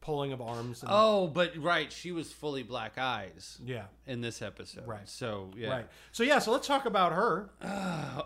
pulling 0.09 0.31
of 0.33 0.41
arms. 0.41 0.81
And, 0.81 0.89
Oh, 0.91 1.27
but 1.27 1.55
right, 1.57 1.91
she 1.91 2.11
was 2.11 2.31
fully 2.31 2.63
black 2.63 2.97
eyes 2.97 3.59
yeah, 3.63 3.85
in 4.07 4.21
this 4.21 4.41
episode. 4.41 4.87
Right. 4.87 5.07
So 5.07 5.51
yeah. 5.55 5.69
right. 5.69 5.87
So 6.11 6.23
yeah, 6.23 6.39
so 6.39 6.51
let's 6.51 6.65
talk 6.67 6.85
about 6.85 7.11
her. 7.13 7.49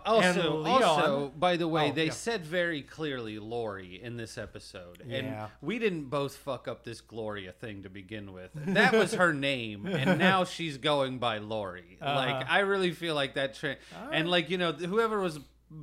Also, 0.06 0.64
And 0.64 0.66
also, 0.84 1.32
by 1.36 1.56
the 1.56 1.68
way, 1.68 1.90
Oh, 1.90 1.92
they 1.92 2.06
yeah. 2.06 2.12
said 2.12 2.44
very 2.44 2.82
clearly 2.82 3.38
Lori 3.38 4.00
in 4.02 4.16
this 4.16 4.36
episode, 4.38 5.00
and 5.02 5.26
Yeah. 5.26 5.48
we 5.62 5.78
didn't 5.78 6.04
both 6.06 6.36
fuck 6.36 6.68
up 6.68 6.84
this 6.84 7.00
Gloria 7.00 7.52
thing 7.52 7.82
to 7.84 7.90
begin 7.90 8.32
with. 8.32 8.50
That 8.54 8.92
was 8.92 9.14
her 9.14 9.32
name, 9.52 9.86
and 9.86 10.18
now 10.18 10.44
she's 10.44 10.76
going 10.78 11.18
by 11.18 11.38
Lori. 11.38 11.98
Uh-huh. 12.00 12.14
Like, 12.14 12.50
I 12.50 12.60
really 12.60 12.92
feel 12.92 13.14
like 13.14 13.34
that. 13.34 13.54
Tra- 13.54 13.76
and 14.12 14.28
like 14.30 14.50
you 14.50 14.58
know, 14.58 14.72
whoever 14.72 15.20
was 15.20 15.38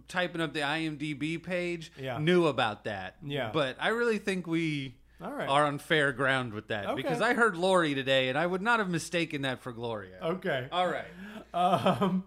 typing 0.08 0.40
up 0.42 0.54
the 0.54 0.62
IMDb 0.62 1.42
page 1.42 1.92
Yeah. 2.00 2.18
knew 2.18 2.46
about 2.48 2.84
that. 2.86 3.18
Yeah. 3.24 3.50
but 3.54 3.76
I 3.80 3.90
really 3.90 4.20
think 4.20 4.48
we. 4.48 4.96
All 5.24 5.32
right. 5.34 5.48
Are 5.48 5.66
on 5.66 5.78
fair 5.80 6.12
ground 6.12 6.54
with 6.54 6.68
that 6.70 6.86
Okay. 6.88 6.96
because 7.02 7.22
I 7.22 7.34
heard 7.34 7.56
Lori 7.56 7.94
today 7.94 8.30
and 8.30 8.38
I 8.38 8.46
would 8.48 8.62
not 8.62 8.80
have 8.80 8.90
mistaken 8.90 9.44
that 9.44 9.62
for 9.62 9.72
Gloria. 9.72 10.18
Okay. 10.22 10.68
All 10.72 10.88
right. 10.88 11.06
Um, 11.54 12.24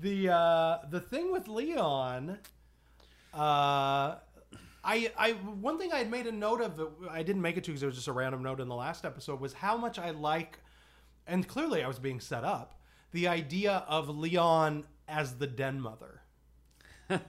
the 0.00 0.30
uh, 0.30 0.78
the 0.90 1.00
thing 1.00 1.32
with 1.32 1.48
Leon, 1.48 2.38
uh, 3.32 4.16
I 4.86 5.12
I 5.16 5.32
one 5.60 5.78
thing 5.78 5.92
I 5.92 5.96
had 5.98 6.10
made 6.10 6.26
a 6.26 6.32
note 6.32 6.60
of, 6.60 6.76
that 6.76 6.88
I 7.10 7.22
didn't 7.22 7.42
make 7.42 7.56
it 7.56 7.64
to 7.64 7.70
because 7.70 7.82
it 7.82 7.86
was 7.86 7.94
just 7.94 8.08
a 8.08 8.12
random 8.12 8.42
note 8.42 8.60
in 8.60 8.68
the 8.68 8.74
last 8.74 9.04
episode, 9.04 9.40
was 9.40 9.52
how 9.54 9.76
much 9.76 9.98
I 9.98 10.10
like, 10.10 10.58
and 11.26 11.46
clearly 11.46 11.82
I 11.82 11.88
was 11.88 11.98
being 11.98 12.20
set 12.20 12.44
up, 12.44 12.80
the 13.12 13.28
idea 13.28 13.84
of 13.88 14.08
Leon 14.08 14.84
as 15.08 15.36
the 15.36 15.46
den 15.46 15.80
mother. 15.80 16.20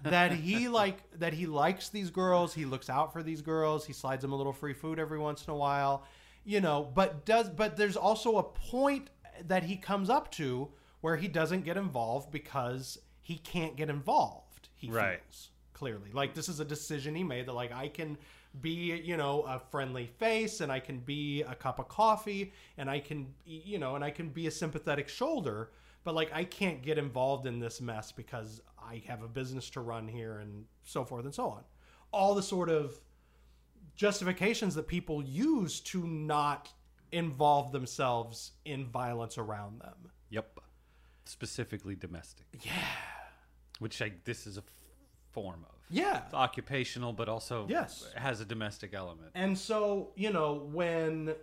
That 0.03 0.31
he 0.31 0.67
like 0.81 0.97
that 1.19 1.33
he 1.33 1.45
likes 1.45 1.89
these 1.89 2.09
girls 2.09 2.53
he 2.53 2.65
looks 2.65 2.89
out 2.89 3.11
for 3.13 3.21
these 3.23 3.41
girls 3.41 3.85
he 3.85 3.93
slides 3.93 4.21
them 4.21 4.31
a 4.31 4.35
little 4.35 4.53
free 4.53 4.73
food 4.73 4.99
every 4.99 5.19
once 5.19 5.45
in 5.45 5.51
a 5.53 5.55
while 5.55 6.03
you 6.45 6.61
know 6.61 6.89
but 6.95 7.25
does 7.25 7.49
but 7.49 7.75
there's 7.75 7.97
also 7.97 8.37
a 8.37 8.43
point 8.43 9.09
that 9.47 9.63
he 9.63 9.75
comes 9.75 10.09
up 10.09 10.31
to 10.31 10.69
where 11.01 11.17
he 11.17 11.27
doesn't 11.27 11.65
get 11.65 11.75
involved 11.77 12.31
because 12.31 12.97
he 13.21 13.37
can't 13.37 13.75
get 13.75 13.89
involved 13.89 14.69
he 14.75 14.89
Right. 14.89 15.19
feels 15.23 15.49
clearly 15.73 16.09
like 16.13 16.33
this 16.33 16.47
is 16.47 16.59
a 16.61 16.65
decision 16.65 17.13
he 17.15 17.23
made 17.23 17.47
that 17.47 17.53
like 17.53 17.73
i 17.73 17.89
can 17.89 18.17
be 18.61 18.95
you 19.03 19.17
know 19.17 19.41
a 19.41 19.59
friendly 19.59 20.05
face 20.07 20.61
and 20.61 20.71
i 20.71 20.79
can 20.79 20.99
be 20.99 21.41
a 21.41 21.53
cup 21.53 21.79
of 21.79 21.89
coffee 21.89 22.53
and 22.77 22.89
i 22.89 22.97
can 22.97 23.27
you 23.45 23.77
know 23.77 23.95
and 23.95 24.03
i 24.05 24.09
can 24.09 24.29
be 24.29 24.47
a 24.47 24.51
sympathetic 24.51 25.09
shoulder 25.09 25.71
but 26.05 26.15
like 26.15 26.31
i 26.33 26.45
can't 26.45 26.81
get 26.81 26.97
involved 26.97 27.45
in 27.45 27.59
this 27.59 27.81
mess 27.81 28.13
because 28.13 28.61
i 28.87 29.01
have 29.07 29.21
a 29.23 29.27
business 29.27 29.69
to 29.69 29.81
run 29.81 30.07
here 30.07 30.39
and 30.39 30.65
so 30.83 31.03
forth 31.03 31.25
and 31.25 31.33
so 31.33 31.49
on 31.49 31.63
all 32.11 32.35
the 32.35 32.43
sort 32.43 32.69
of 32.69 32.99
justifications 33.95 34.75
that 34.75 34.87
people 34.87 35.23
use 35.23 35.79
to 35.79 36.05
not 36.05 36.71
involve 37.11 37.71
themselves 37.71 38.51
in 38.65 38.85
violence 38.87 39.37
around 39.37 39.79
them 39.79 40.11
Yep. 40.29 40.59
specifically 41.25 41.95
domestic. 41.95 42.45
Yeah. 42.61 42.71
Which 43.79 44.01
I, 44.01 44.11
this 44.25 44.45
is 44.47 44.57
a 44.57 44.63
form 45.31 45.65
of. 45.69 45.75
Yeah. 45.89 46.23
It's 46.25 46.33
occupational, 46.33 47.13
but 47.13 47.29
also 47.29 47.67
Yes. 47.69 48.05
has 48.15 48.41
a 48.41 48.45
domestic 48.45 48.93
element. 48.93 49.31
And 49.35 49.57
so, 49.57 50.11
you 50.15 50.31
know, 50.33 50.53
when 50.73 51.35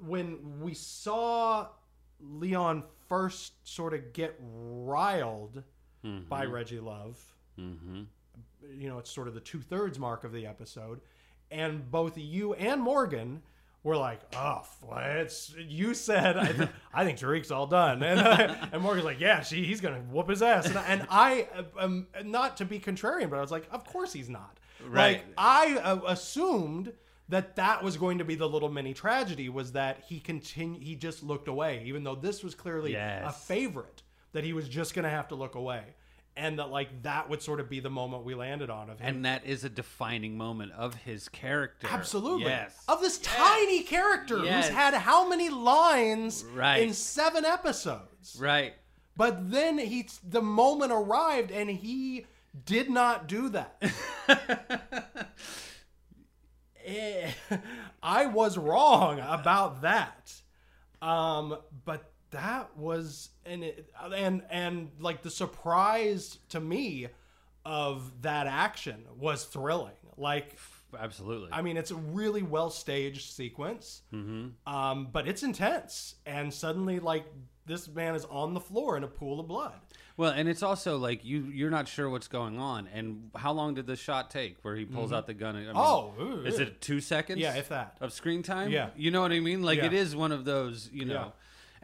when 0.00 0.60
we 0.60 0.74
saw 0.74 1.68
Leon 2.20 2.84
first 3.08 3.54
sort 3.66 3.94
of 3.94 4.12
get 4.12 4.36
riled 4.40 5.62
by 6.28 6.44
Reggie 6.44 6.80
Love, 6.80 7.18
Mm-hmm. 7.58 8.02
you 8.78 8.88
know, 8.88 8.98
it's 8.98 9.10
sort 9.10 9.28
of 9.28 9.34
the 9.34 9.40
two 9.40 9.60
thirds 9.60 9.98
mark 9.98 10.24
of 10.24 10.32
the 10.32 10.46
episode, 10.46 11.00
and 11.50 11.88
both 11.90 12.18
you 12.18 12.54
and 12.54 12.80
Morgan 12.82 13.42
were 13.84 13.96
like, 13.96 14.20
"Oh, 14.34 14.62
it's 14.96 15.54
you 15.56 15.94
said 15.94 16.36
I, 16.36 16.52
th- 16.52 16.68
I 16.94 17.04
think 17.04 17.18
Tariq's 17.18 17.50
all 17.52 17.66
done," 17.68 18.02
and 18.02 18.18
and 18.72 18.82
Morgan's 18.82 19.04
like, 19.04 19.20
"Yeah, 19.20 19.42
she, 19.42 19.64
he's 19.64 19.80
gonna 19.80 20.00
whoop 20.10 20.28
his 20.28 20.42
ass," 20.42 20.66
and, 20.66 20.76
I- 20.78 20.86
and 20.88 21.06
I, 21.10 21.48
um, 21.78 22.06
not 22.24 22.56
to 22.56 22.64
be 22.64 22.80
contrarian, 22.80 23.30
but 23.30 23.36
I 23.36 23.40
was 23.40 23.50
like, 23.52 23.66
"Of 23.70 23.84
course 23.84 24.12
he's 24.12 24.28
not." 24.30 24.58
Right. 24.84 25.18
Like 25.18 25.24
I 25.38 25.76
uh, 25.78 26.00
assumed 26.08 26.92
that 27.28 27.56
that 27.56 27.82
was 27.84 27.96
going 27.96 28.18
to 28.18 28.24
be 28.24 28.34
the 28.34 28.48
little 28.48 28.68
mini 28.68 28.92
tragedy 28.94 29.48
was 29.48 29.72
that 29.72 30.02
he 30.08 30.18
continue 30.20 30.80
he 30.80 30.96
just 30.96 31.22
looked 31.22 31.46
away, 31.48 31.82
even 31.86 32.02
though 32.04 32.14
this 32.16 32.42
was 32.42 32.54
clearly 32.54 32.92
a 33.28 33.32
favorite 33.32 34.02
that 34.34 34.44
he 34.44 34.52
was 34.52 34.68
just 34.68 34.94
gonna 34.94 35.08
have 35.10 35.28
to 35.28 35.34
look 35.34 35.54
away. 35.54 35.82
And 36.36 36.58
that 36.58 36.68
like 36.70 37.02
that 37.04 37.30
would 37.30 37.40
sort 37.42 37.60
of 37.60 37.70
be 37.70 37.78
the 37.80 37.88
moment 37.90 38.24
we 38.24 38.34
landed 38.34 38.68
on 38.68 38.90
of 38.90 38.98
him 38.98 39.06
And 39.16 39.24
that 39.24 39.46
is 39.46 39.62
a 39.64 39.68
defining 39.68 40.36
moment 40.36 40.72
of 40.72 40.94
his 40.96 41.28
character. 41.28 41.86
Absolutely. 41.88 42.46
Yes. 42.46 42.76
Of 42.88 43.00
this 43.00 43.18
tiny 43.18 43.84
character 43.84 44.44
Yes. 44.44 44.66
who's 44.66 44.74
had 44.76 44.94
how 44.94 45.28
many 45.28 45.48
lines 45.48 46.44
Right. 46.44 46.82
in 46.82 46.92
seven 46.92 47.44
episodes. 47.44 48.36
Right. 48.38 48.74
But 49.16 49.50
then 49.52 49.78
he 49.78 50.08
the 50.28 50.42
moment 50.42 50.90
arrived 50.92 51.52
and 51.52 51.70
he 51.70 52.26
did 52.66 52.90
not 52.90 53.28
do 53.28 53.48
that. 53.50 53.80
Eh, 56.86 57.30
I 58.02 58.26
was 58.26 58.58
wrong 58.58 59.18
about 59.20 59.82
that. 59.82 60.32
Um, 61.00 61.56
but 61.84 62.12
that 62.34 62.76
was 62.76 63.30
and 63.46 63.64
it, 63.64 63.90
and 64.14 64.42
and 64.50 64.90
like 65.00 65.22
the 65.22 65.30
surprise 65.30 66.38
to 66.50 66.60
me 66.60 67.08
of 67.64 68.22
that 68.22 68.46
action 68.46 69.04
was 69.18 69.44
thrilling. 69.44 69.94
Like 70.16 70.56
Absolutely. 70.98 71.48
I 71.50 71.60
mean, 71.62 71.76
it's 71.76 71.90
a 71.90 71.96
really 71.96 72.42
well 72.42 72.70
staged 72.70 73.32
sequence, 73.32 74.02
um, 74.12 75.08
but 75.12 75.26
it's 75.26 75.42
intense. 75.42 76.14
And 76.24 76.52
suddenly, 76.54 77.00
like 77.00 77.24
this 77.66 77.88
man 77.88 78.14
is 78.14 78.24
on 78.26 78.54
the 78.54 78.60
floor 78.60 78.96
in 78.96 79.02
a 79.02 79.08
pool 79.08 79.40
of 79.40 79.48
blood. 79.48 79.72
Well, 80.16 80.30
and 80.30 80.48
it's 80.48 80.62
also 80.62 80.96
like 80.96 81.24
you 81.24 81.46
you're 81.52 81.70
not 81.70 81.88
sure 81.88 82.08
what's 82.08 82.28
going 82.28 82.58
on. 82.60 82.86
And 82.94 83.30
how 83.34 83.52
long 83.52 83.74
did 83.74 83.86
the 83.88 83.96
shot 83.96 84.30
take 84.30 84.58
where 84.62 84.76
he 84.76 84.84
pulls 84.84 85.12
out 85.12 85.26
the 85.26 85.34
gun? 85.34 85.56
I 85.56 85.60
mean, 85.60 85.72
Oh, 85.74 86.14
ooh, 86.20 86.44
is 86.46 86.60
it 86.60 86.80
2 86.80 87.00
seconds? 87.00 87.40
Yeah, 87.40 87.56
if 87.56 87.70
that. 87.70 87.96
Of 88.00 88.12
screen 88.12 88.44
time? 88.44 88.70
Yeah. 88.70 88.90
You 88.94 89.10
know 89.10 89.20
what 89.22 89.32
I 89.32 89.40
mean? 89.40 89.62
Like 89.62 89.78
Yeah. 89.78 89.86
it 89.86 89.92
is 89.94 90.14
one 90.14 90.30
of 90.30 90.44
those, 90.44 90.88
you 90.92 91.04
know. 91.06 91.14
Yeah. 91.14 91.30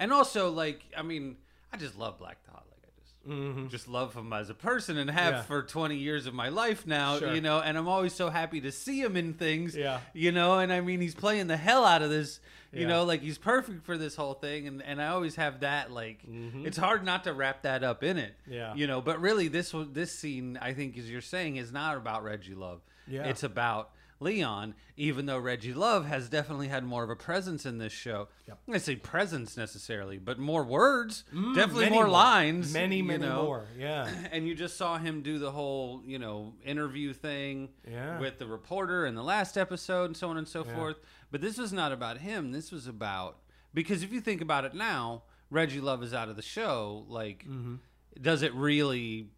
And 0.00 0.12
also 0.12 0.50
like 0.50 0.82
I 0.96 1.02
mean, 1.02 1.36
I 1.72 1.76
just 1.76 1.96
love 1.96 2.18
Black 2.18 2.42
Thought. 2.44 2.64
Like 2.70 2.82
I 2.84 2.90
just 3.00 3.28
Mm-hmm. 3.28 3.68
just 3.68 3.86
love 3.86 4.14
him 4.14 4.32
as 4.32 4.48
a 4.50 4.54
person 4.54 4.96
and 4.96 5.10
have 5.10 5.32
Yeah. 5.34 5.42
for 5.42 5.62
20 5.62 5.96
years 5.96 6.26
of 6.26 6.32
my 6.34 6.48
life 6.48 6.86
now, 6.86 7.18
Sure. 7.18 7.34
you 7.34 7.40
know, 7.42 7.60
and 7.60 7.76
I'm 7.78 7.86
always 7.86 8.14
so 8.14 8.30
happy 8.30 8.60
to 8.62 8.72
see 8.72 9.00
him 9.00 9.14
in 9.16 9.34
things. 9.34 9.76
Yeah. 9.76 10.00
You 10.14 10.32
know, 10.32 10.58
and 10.58 10.72
I 10.72 10.80
mean 10.80 11.00
he's 11.02 11.14
playing 11.14 11.46
the 11.46 11.56
hell 11.58 11.84
out 11.84 12.00
of 12.02 12.08
this, 12.10 12.40
you 12.72 12.82
Yeah. 12.82 12.86
know, 12.88 13.04
like 13.04 13.20
he's 13.20 13.36
perfect 13.36 13.84
for 13.84 13.98
this 13.98 14.16
whole 14.16 14.34
thing 14.34 14.66
and 14.66 14.82
and 14.82 15.02
I 15.02 15.08
always 15.08 15.36
have 15.36 15.60
that 15.60 15.92
like 15.92 16.20
it's 16.64 16.78
hard 16.78 17.04
not 17.04 17.24
to 17.24 17.32
wrap 17.34 17.62
that 17.62 17.84
up 17.84 18.02
in 18.02 18.16
it. 18.16 18.34
Mm-hmm. 18.44 18.52
Yeah. 18.54 18.74
You 18.74 18.86
know, 18.86 19.00
but 19.02 19.20
really 19.20 19.48
this 19.48 19.74
this 19.92 20.12
scene 20.18 20.58
I 20.60 20.72
think 20.72 20.96
as 20.96 21.10
you're 21.10 21.20
saying 21.20 21.56
is 21.56 21.70
not 21.72 21.98
about 21.98 22.24
Reggie 22.24 22.54
Love. 22.54 22.80
Yeah. 23.06 23.24
It's 23.24 23.42
about 23.42 23.90
Leon, 24.20 24.74
even 24.96 25.24
though 25.26 25.38
Reggie 25.38 25.72
Love 25.72 26.06
has 26.06 26.28
definitely 26.28 26.68
had 26.68 26.84
more 26.84 27.02
of 27.02 27.10
a 27.10 27.16
presence 27.16 27.64
in 27.64 27.78
this 27.78 27.92
show. 27.92 28.28
Yep. 28.46 28.58
I 28.72 28.78
say 28.78 28.96
presence 28.96 29.56
necessarily, 29.56 30.18
but 30.18 30.38
more 30.38 30.62
words, 30.62 31.24
definitely 31.54 31.86
Mm, 31.86 31.90
Many 31.90 31.94
more, 31.96 32.08
lines, 32.08 32.72
Many, 32.72 32.96
you 32.98 33.04
many 33.04 33.26
know. 33.26 33.42
more. 33.44 33.64
Yeah. 33.78 34.08
And 34.32 34.46
you 34.46 34.54
just 34.54 34.76
saw 34.76 34.98
him 34.98 35.22
do 35.22 35.38
the 35.38 35.50
whole, 35.50 36.02
you 36.04 36.18
know, 36.18 36.52
interview 36.64 37.12
thing 37.14 37.70
Yeah. 37.90 38.20
with 38.20 38.38
the 38.38 38.46
reporter 38.46 39.06
in 39.06 39.14
the 39.14 39.24
last 39.24 39.56
episode 39.56 40.04
and 40.04 40.16
so 40.16 40.28
on 40.28 40.36
and 40.36 40.46
so 40.46 40.64
Yeah. 40.66 40.76
forth. 40.76 40.96
But 41.30 41.40
this 41.40 41.56
was 41.58 41.72
not 41.72 41.90
about 41.90 42.18
him. 42.18 42.52
This 42.52 42.70
was 42.70 42.86
about 42.86 43.38
because 43.72 44.02
if 44.02 44.12
you 44.12 44.20
think 44.20 44.40
about 44.42 44.64
it 44.66 44.74
now, 44.74 45.22
Reggie 45.48 45.80
Love 45.80 46.02
is 46.02 46.12
out 46.12 46.28
of 46.28 46.36
the 46.36 46.42
show. 46.42 47.06
Like, 47.08 47.44
Mm-hmm. 47.48 47.76
does 48.20 48.42
it 48.42 48.52
really? 48.54 49.30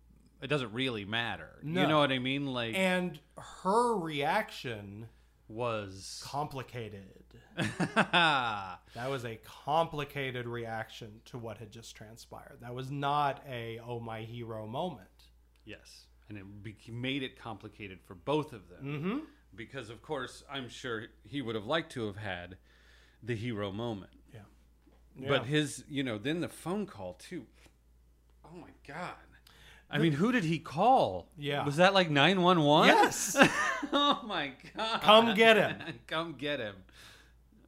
It 0.42 0.48
doesn't 0.48 0.72
really 0.72 1.04
matter. 1.04 1.48
No. 1.62 1.82
You 1.82 1.86
know 1.88 1.98
what 2.00 2.10
I 2.12 2.18
mean? 2.18 2.46
Like, 2.52 2.74
And 2.74 3.18
her 3.62 3.96
reaction 3.96 5.06
was 5.48 6.20
complicated. 6.24 7.22
That 7.94 9.08
was 9.08 9.24
a 9.24 9.38
complicated 9.64 10.46
reaction 10.46 11.20
to 11.26 11.38
what 11.38 11.58
had 11.58 11.70
just 11.70 11.94
transpired. 11.96 12.58
That 12.60 12.74
was 12.74 12.90
not 12.90 13.42
a 13.48 13.80
oh 13.86 14.00
my 14.00 14.20
hero 14.22 14.66
moment. 14.66 15.08
Yes, 15.64 16.06
and 16.28 16.36
it 16.38 16.44
be- 16.62 16.76
made 16.90 17.22
it 17.22 17.38
complicated 17.38 18.00
for 18.02 18.14
both 18.14 18.52
of 18.52 18.68
them 18.68 18.84
Mm-hmm. 18.84 19.18
because, 19.54 19.90
of 19.90 20.02
course, 20.02 20.42
I'm 20.50 20.68
sure 20.68 21.06
he 21.24 21.40
would 21.40 21.54
have 21.54 21.66
liked 21.66 21.92
to 21.92 22.06
have 22.06 22.16
had 22.16 22.56
the 23.22 23.34
hero 23.36 23.70
moment. 23.70 24.10
Yeah. 24.34 25.28
But 25.28 25.44
his, 25.46 25.84
you 25.88 26.02
know, 26.02 26.16
then 26.18 26.40
the 26.40 26.48
phone 26.48 26.86
call 26.86 27.14
too. 27.14 27.44
Oh 28.44 28.56
my 28.56 28.70
god! 28.86 29.14
I 29.92 29.98
mean, 29.98 30.12
who 30.12 30.32
did 30.32 30.44
he 30.44 30.58
call? 30.58 31.28
Yeah. 31.38 31.64
was 31.64 31.76
that 31.76 31.92
like 31.92 32.10
nine 32.10 32.40
one 32.40 32.62
one? 32.62 32.88
Yes. 32.88 33.36
oh 33.92 34.20
my 34.26 34.52
god! 34.74 35.02
Come 35.02 35.34
get 35.34 35.56
him. 35.56 35.76
Come 36.06 36.34
get 36.38 36.60
him! 36.60 36.76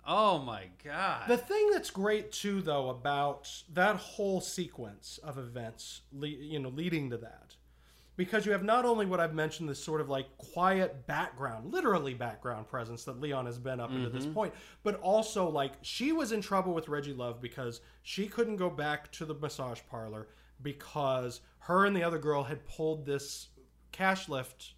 Oh 0.07 0.39
my 0.39 0.65
god! 0.83 1.29
The 1.29 1.37
thing 1.37 1.71
that's 1.71 1.91
great 1.91 2.33
too, 2.33 2.63
though, 2.63 2.89
about 2.89 3.51
that 3.75 3.97
whole 3.97 4.41
sequence 4.41 5.19
of 5.23 5.37
events, 5.37 6.01
le- 6.13 6.29
you 6.29 6.59
know, 6.59 6.71
leading 6.71 7.11
to 7.11 7.19
that, 7.19 7.57
because 8.17 8.47
you 8.47 8.53
have 8.53 8.65
not 8.65 8.87
only 8.87 9.05
what 9.05 9.21
I've 9.21 9.35
mentioned, 9.35 9.69
this 9.69 9.83
sort 9.83 10.01
of 10.01 10.09
like 10.09 10.27
quiet 10.39 11.07
background, 11.07 11.73
literally 11.73 12.15
background 12.15 12.69
presence 12.69 13.05
that 13.05 13.21
Leon 13.21 13.45
has 13.45 13.59
been 13.59 13.81
up 13.81 13.91
into 13.91 14.09
this 14.09 14.25
mm-hmm. 14.25 14.35
point, 14.35 14.55
but 14.83 14.99
also 15.01 15.49
like 15.49 15.73
she 15.83 16.13
was 16.13 16.33
in 16.33 16.41
trouble 16.41 16.73
with 16.73 16.89
Reggie 16.89 17.13
Love 17.13 17.43
because 17.43 17.83
she 18.03 18.27
couldn't 18.27 18.57
go 18.57 18.71
back 18.71 19.13
to 19.13 19.27
the 19.27 19.35
massage 19.35 19.81
parlor 19.91 20.29
because 20.63 21.41
her 21.65 21.85
and 21.85 21.97
the 21.97 22.03
other 22.03 22.19
girl 22.19 22.45
had 22.45 22.67
pulled 22.67 23.07
this 23.07 23.49
cash 23.93 24.29
lift 24.29 24.75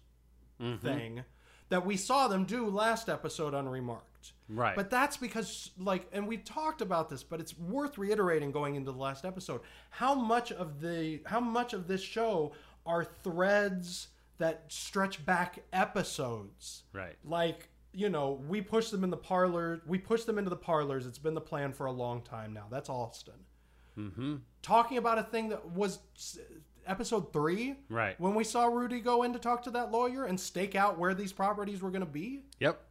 thing 0.81 1.23
that 1.69 1.85
we 1.85 1.97
saw 1.97 2.27
them 2.27 2.45
do 2.45 2.69
last 2.69 3.09
episode 3.09 3.53
unremarked. 3.53 4.33
Right. 4.49 4.75
But 4.75 4.89
that's 4.89 5.17
because, 5.17 5.71
like, 5.77 6.07
and 6.13 6.27
we 6.27 6.37
talked 6.37 6.81
about 6.81 7.09
this, 7.09 7.23
but 7.23 7.41
it's 7.41 7.57
worth 7.57 7.97
reiterating 7.97 8.51
going 8.51 8.75
into 8.75 8.91
the 8.91 8.97
last 8.97 9.25
episode 9.25 9.61
how 9.89 10.15
much 10.15 10.51
of 10.51 10.79
the 10.79 11.21
how 11.25 11.39
much 11.39 11.73
of 11.73 11.87
this 11.87 12.01
show 12.01 12.53
are 12.85 13.03
threads 13.03 14.07
that 14.37 14.65
stretch 14.69 15.25
back 15.25 15.59
episodes. 15.73 16.83
right. 16.93 17.15
Like, 17.25 17.69
you 17.91 18.09
know, 18.09 18.41
we 18.47 18.61
push 18.61 18.89
them 18.89 19.03
in 19.03 19.09
the 19.09 19.17
parlor. 19.17 19.81
We 19.85 19.97
push 19.97 20.23
them 20.23 20.37
into 20.37 20.49
the 20.49 20.55
parlors. 20.55 21.05
It's 21.05 21.17
been 21.17 21.33
the 21.33 21.41
plan 21.41 21.73
for 21.73 21.87
a 21.87 21.91
long 21.91 22.21
time 22.21 22.53
now. 22.53 22.67
That's 22.69 22.89
Alston. 22.89 23.45
Mm-hmm. 23.97 24.35
Talking 24.61 24.97
about 24.97 25.17
a 25.17 25.23
thing 25.23 25.49
that 25.49 25.71
was 25.71 25.99
episode 26.87 27.31
three, 27.33 27.75
Right. 27.89 28.19
when 28.19 28.33
we 28.35 28.43
saw 28.43 28.65
Rudy 28.65 28.99
go 28.99 29.23
in 29.23 29.33
to 29.33 29.39
talk 29.39 29.63
to 29.63 29.71
that 29.71 29.91
lawyer 29.91 30.25
and 30.25 30.39
stake 30.39 30.75
out 30.75 30.97
where 30.97 31.13
these 31.13 31.33
properties 31.33 31.81
were 31.81 31.91
going 31.91 32.05
to 32.05 32.11
be. 32.11 32.43
Yep. 32.59 32.81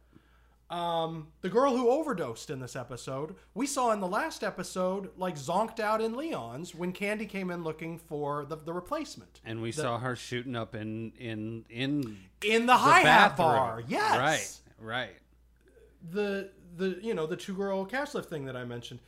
Um, 0.69 1.27
the 1.41 1.49
girl 1.49 1.77
who 1.77 1.89
overdosed 1.89 2.49
in 2.49 2.59
this 2.59 2.75
episode, 2.75 3.35
we 3.53 3.65
saw 3.65 3.91
in 3.91 4.01
the 4.01 4.07
last 4.07 4.43
episode, 4.43 5.11
like 5.17 5.37
zonked 5.37 5.79
out 5.79 6.01
in 6.01 6.17
Leon's 6.17 6.75
when 6.75 6.91
Candy 6.91 7.25
came 7.25 7.49
in 7.51 7.63
looking 7.63 7.97
for 7.97 8.43
the, 8.43 8.57
the 8.57 8.73
replacement 8.73 9.39
And 9.45 9.61
we 9.61 9.71
saw 9.71 9.97
her 9.97 10.17
shooting 10.17 10.57
up 10.57 10.75
in 10.75 11.13
in 11.17 11.63
in 11.69 12.17
in 12.43 12.65
the, 12.65 12.75
hi 12.75 12.99
hat 12.99 13.37
bathroom. 13.37 13.47
bar. 13.47 13.83
Yes, 13.87 14.61
Right. 14.79 14.85
Right. 15.09 15.15
The 16.11 16.49
the 16.75 16.99
you 17.01 17.13
know 17.13 17.25
the 17.27 17.37
two 17.37 17.53
girl 17.55 17.85
cash 17.85 18.13
lift 18.13 18.29
thing 18.29 18.43
that 18.45 18.57
I 18.57 18.65
mentioned. 18.65 18.99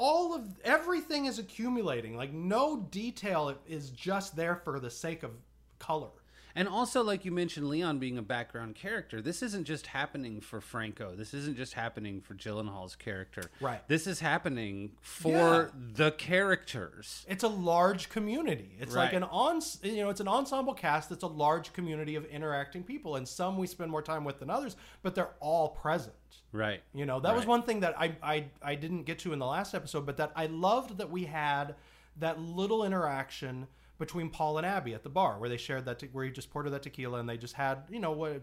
All 0.00 0.32
of 0.32 0.60
everything 0.62 1.24
is 1.26 1.40
accumulating. 1.40 2.16
Like 2.16 2.32
no 2.32 2.86
detail 2.92 3.52
is 3.66 3.90
just 3.90 4.36
there 4.36 4.54
for 4.54 4.78
the 4.78 4.90
sake 4.90 5.24
of 5.24 5.32
color. 5.80 6.10
And 6.58 6.66
also, 6.68 7.04
like 7.04 7.24
you 7.24 7.30
mentioned, 7.30 7.68
Leon 7.68 8.00
being 8.00 8.18
a 8.18 8.22
background 8.22 8.74
character, 8.74 9.22
this 9.22 9.44
isn't 9.44 9.64
just 9.64 9.86
happening 9.86 10.40
for 10.40 10.60
Franco. 10.60 11.14
This 11.14 11.32
isn't 11.32 11.56
just 11.56 11.74
happening 11.74 12.20
for 12.20 12.34
Gyllenhaal's 12.34 12.96
character. 12.96 13.42
Right. 13.60 13.86
This 13.86 14.08
is 14.08 14.18
happening 14.18 14.90
for 15.00 15.36
Yeah. 15.36 15.68
the 15.94 16.10
characters. 16.10 17.24
It's 17.28 17.44
a 17.44 17.48
large 17.48 18.08
community. 18.08 18.76
It's 18.80 18.92
like 18.96 19.12
an 19.12 19.22
on, 19.22 19.60
you 19.84 19.98
know, 19.98 20.10
it's 20.10 20.18
an 20.18 20.26
ensemble 20.26 20.74
cast 20.74 21.10
that's 21.10 21.22
a 21.22 21.28
large 21.28 21.72
community 21.72 22.16
of 22.16 22.24
interacting 22.24 22.82
people, 22.82 23.14
and 23.14 23.28
some 23.28 23.56
we 23.56 23.68
spend 23.68 23.92
more 23.92 24.02
time 24.02 24.24
with 24.24 24.40
than 24.40 24.50
others, 24.50 24.74
but 25.02 25.14
they're 25.14 25.34
all 25.38 25.68
present. 25.68 26.14
Right. 26.50 26.82
You 26.92 27.06
know, 27.06 27.20
that 27.20 27.36
was 27.36 27.46
one 27.46 27.62
thing 27.62 27.78
that 27.80 27.94
I, 27.96 28.16
I 28.20 28.46
I 28.60 28.74
didn't 28.74 29.04
get 29.04 29.20
to 29.20 29.32
in 29.32 29.38
the 29.38 29.46
last 29.46 29.74
episode, 29.76 30.04
but 30.06 30.16
that 30.16 30.32
I 30.34 30.46
loved 30.46 30.98
that 30.98 31.08
we 31.08 31.26
had 31.26 31.76
that 32.16 32.40
little 32.40 32.84
interaction 32.84 33.68
between 33.98 34.30
Paul 34.30 34.58
and 34.58 34.66
Abby 34.66 34.94
at 34.94 35.02
the 35.02 35.08
bar 35.08 35.38
where 35.38 35.48
they 35.48 35.56
shared 35.56 35.84
that 35.86 35.98
te- 35.98 36.08
where 36.12 36.24
he 36.24 36.30
just 36.30 36.50
poured 36.50 36.66
her 36.66 36.70
that 36.70 36.82
tequila 36.82 37.18
and 37.18 37.28
they 37.28 37.36
just 37.36 37.54
had 37.54 37.82
you 37.90 38.00
know 38.00 38.12
what 38.12 38.42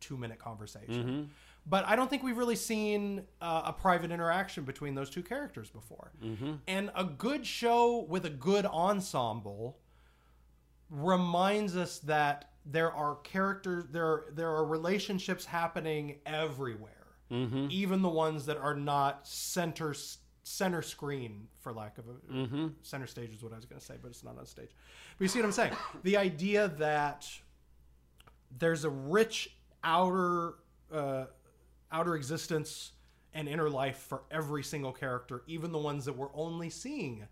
two 0.00 0.16
minute 0.16 0.38
conversation. 0.38 1.04
Mm-hmm. 1.04 1.22
But 1.66 1.86
I 1.86 1.96
don't 1.96 2.10
think 2.10 2.22
we've 2.22 2.36
really 2.36 2.56
seen 2.56 3.22
uh, 3.40 3.62
a 3.66 3.72
private 3.72 4.10
interaction 4.10 4.64
between 4.64 4.94
those 4.94 5.08
two 5.08 5.22
characters 5.22 5.70
before. 5.70 6.12
Mm-hmm. 6.22 6.54
And 6.68 6.90
a 6.94 7.04
good 7.04 7.46
show 7.46 8.04
with 8.06 8.26
a 8.26 8.30
good 8.30 8.66
ensemble 8.66 9.78
reminds 10.90 11.74
us 11.74 12.00
that 12.00 12.50
there 12.66 12.92
are 12.92 13.16
characters 13.16 13.84
there 13.90 14.24
there 14.32 14.50
are 14.50 14.64
relationships 14.64 15.44
happening 15.44 16.16
everywhere 16.24 17.06
mm-hmm. 17.30 17.66
even 17.70 18.00
the 18.00 18.08
ones 18.08 18.46
that 18.46 18.56
are 18.56 18.74
not 18.74 19.26
center 19.26 19.94
center 20.44 20.82
screen 20.82 21.48
for 21.60 21.72
lack 21.72 21.96
of 21.98 22.04
a 22.06 22.70
center 22.82 23.06
stage 23.06 23.32
is 23.34 23.42
what 23.42 23.52
i 23.52 23.56
was 23.56 23.64
going 23.64 23.80
to 23.80 23.84
say 23.84 23.94
but 24.00 24.08
it's 24.10 24.22
not 24.22 24.38
on 24.38 24.46
stage. 24.46 24.68
But 25.18 25.24
you 25.24 25.28
see 25.28 25.40
what 25.40 25.46
i'm 25.46 25.52
saying? 25.52 25.72
The 26.02 26.16
idea 26.18 26.68
that 26.78 27.26
there's 28.58 28.84
a 28.84 28.90
rich 28.90 29.56
outer 29.82 30.54
uh, 30.92 31.24
outer 31.90 32.14
existence 32.14 32.92
and 33.32 33.48
inner 33.48 33.68
life 33.70 33.96
for 33.98 34.22
every 34.30 34.62
single 34.62 34.92
character 34.92 35.42
even 35.46 35.72
the 35.72 35.78
ones 35.78 36.04
that 36.04 36.16
we're 36.16 36.34
only 36.34 36.70
seeing 36.70 37.26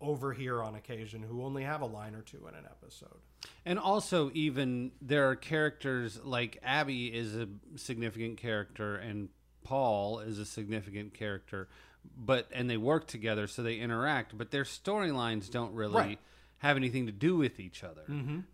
over 0.00 0.32
here 0.32 0.62
on 0.62 0.74
occasion 0.74 1.22
who 1.22 1.42
only 1.42 1.62
have 1.62 1.80
a 1.80 1.86
line 1.86 2.14
or 2.14 2.22
two 2.22 2.46
in 2.48 2.54
an 2.54 2.64
episode. 2.66 3.18
And 3.64 3.78
also, 3.78 4.30
even 4.34 4.92
there 5.00 5.28
are 5.30 5.36
characters 5.36 6.20
like 6.22 6.58
Abby 6.62 7.06
is 7.06 7.34
a 7.34 7.48
significant 7.76 8.36
character, 8.36 8.96
and 8.96 9.28
Paul 9.64 10.20
is 10.20 10.38
a 10.38 10.44
significant 10.44 11.14
character, 11.14 11.68
but 12.16 12.48
and 12.52 12.68
they 12.68 12.76
work 12.76 13.06
together, 13.06 13.46
so 13.46 13.62
they 13.62 13.76
interact. 13.76 14.36
But 14.36 14.50
their 14.50 14.64
storylines 14.64 15.50
don't 15.50 15.72
really 15.74 15.94
Right. 15.94 16.18
have 16.58 16.76
anything 16.76 17.06
to 17.06 17.12
do 17.12 17.36
with 17.36 17.60
each 17.60 17.84
other, 17.84 18.02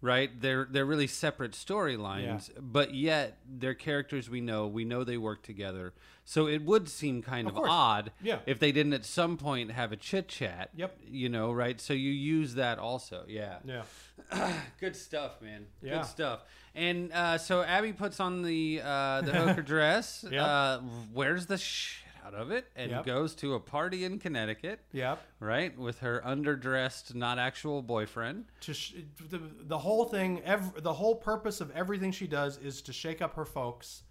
right? 0.00 0.30
They're 0.40 0.66
they're 0.70 0.84
really 0.86 1.06
separate 1.06 1.52
storylines, 1.52 2.50
but 2.60 2.94
yet 2.94 3.38
they're 3.48 3.74
characters 3.74 4.28
we 4.28 4.40
know. 4.40 4.66
We 4.66 4.84
know 4.84 5.04
they 5.04 5.16
work 5.18 5.42
together, 5.42 5.92
so 6.24 6.46
it 6.48 6.62
would 6.62 6.88
seem 6.88 7.22
kind 7.22 7.46
of, 7.48 7.54
course. 7.54 7.68
odd 7.70 8.12
Yeah. 8.22 8.40
if 8.46 8.58
they 8.58 8.72
didn't 8.72 8.92
at 8.94 9.04
some 9.04 9.36
point 9.36 9.70
have 9.70 9.92
a 9.92 9.96
chit 9.96 10.28
chat. 10.28 10.70
Yep. 10.74 10.98
You 11.08 11.28
know, 11.28 11.52
right? 11.52 11.80
So 11.80 11.92
you 11.94 12.10
use 12.10 12.54
that 12.54 12.78
also, 12.78 13.24
yeah. 13.28 13.58
yeah 13.64 13.82
Good 14.80 14.96
stuff, 14.96 15.40
man. 15.40 15.66
Yeah. 15.82 15.98
Good 15.98 16.06
stuff. 16.06 16.40
And 16.74 17.12
uh, 17.12 17.38
so 17.38 17.62
Abby 17.62 17.92
puts 17.92 18.18
on 18.18 18.42
the 18.42 18.80
uh, 18.82 19.20
the 19.22 19.32
hooker 19.32 19.62
dress, 19.74 20.24
Yep. 20.28 20.42
uh, 20.42 20.80
wears 21.12 21.46
the 21.46 21.58
shit 21.58 21.98
out 22.24 22.34
of 22.34 22.50
it, 22.50 22.66
and 22.76 22.90
Yep. 22.90 23.06
goes 23.06 23.34
to 23.36 23.54
a 23.54 23.60
party 23.60 24.04
in 24.04 24.18
Connecticut, 24.18 24.80
yep 24.92 25.20
right, 25.40 25.76
with 25.78 25.98
her 26.00 26.22
underdressed, 26.24 27.14
not 27.14 27.38
actual 27.38 27.82
boyfriend. 27.82 28.46
to 28.60 28.74
sh- 28.74 28.94
the, 29.28 29.38
the 29.62 29.78
whole 29.78 30.04
thing 30.04 30.42
ev- 30.44 30.82
the 30.82 30.92
whole 30.94 31.14
purpose 31.16 31.60
of 31.60 31.70
everything 31.72 32.12
she 32.12 32.26
does 32.26 32.58
is 32.58 32.82
to 32.82 32.92
shake 32.92 33.20
up 33.22 33.34
her 33.34 33.44
folks 33.44 34.02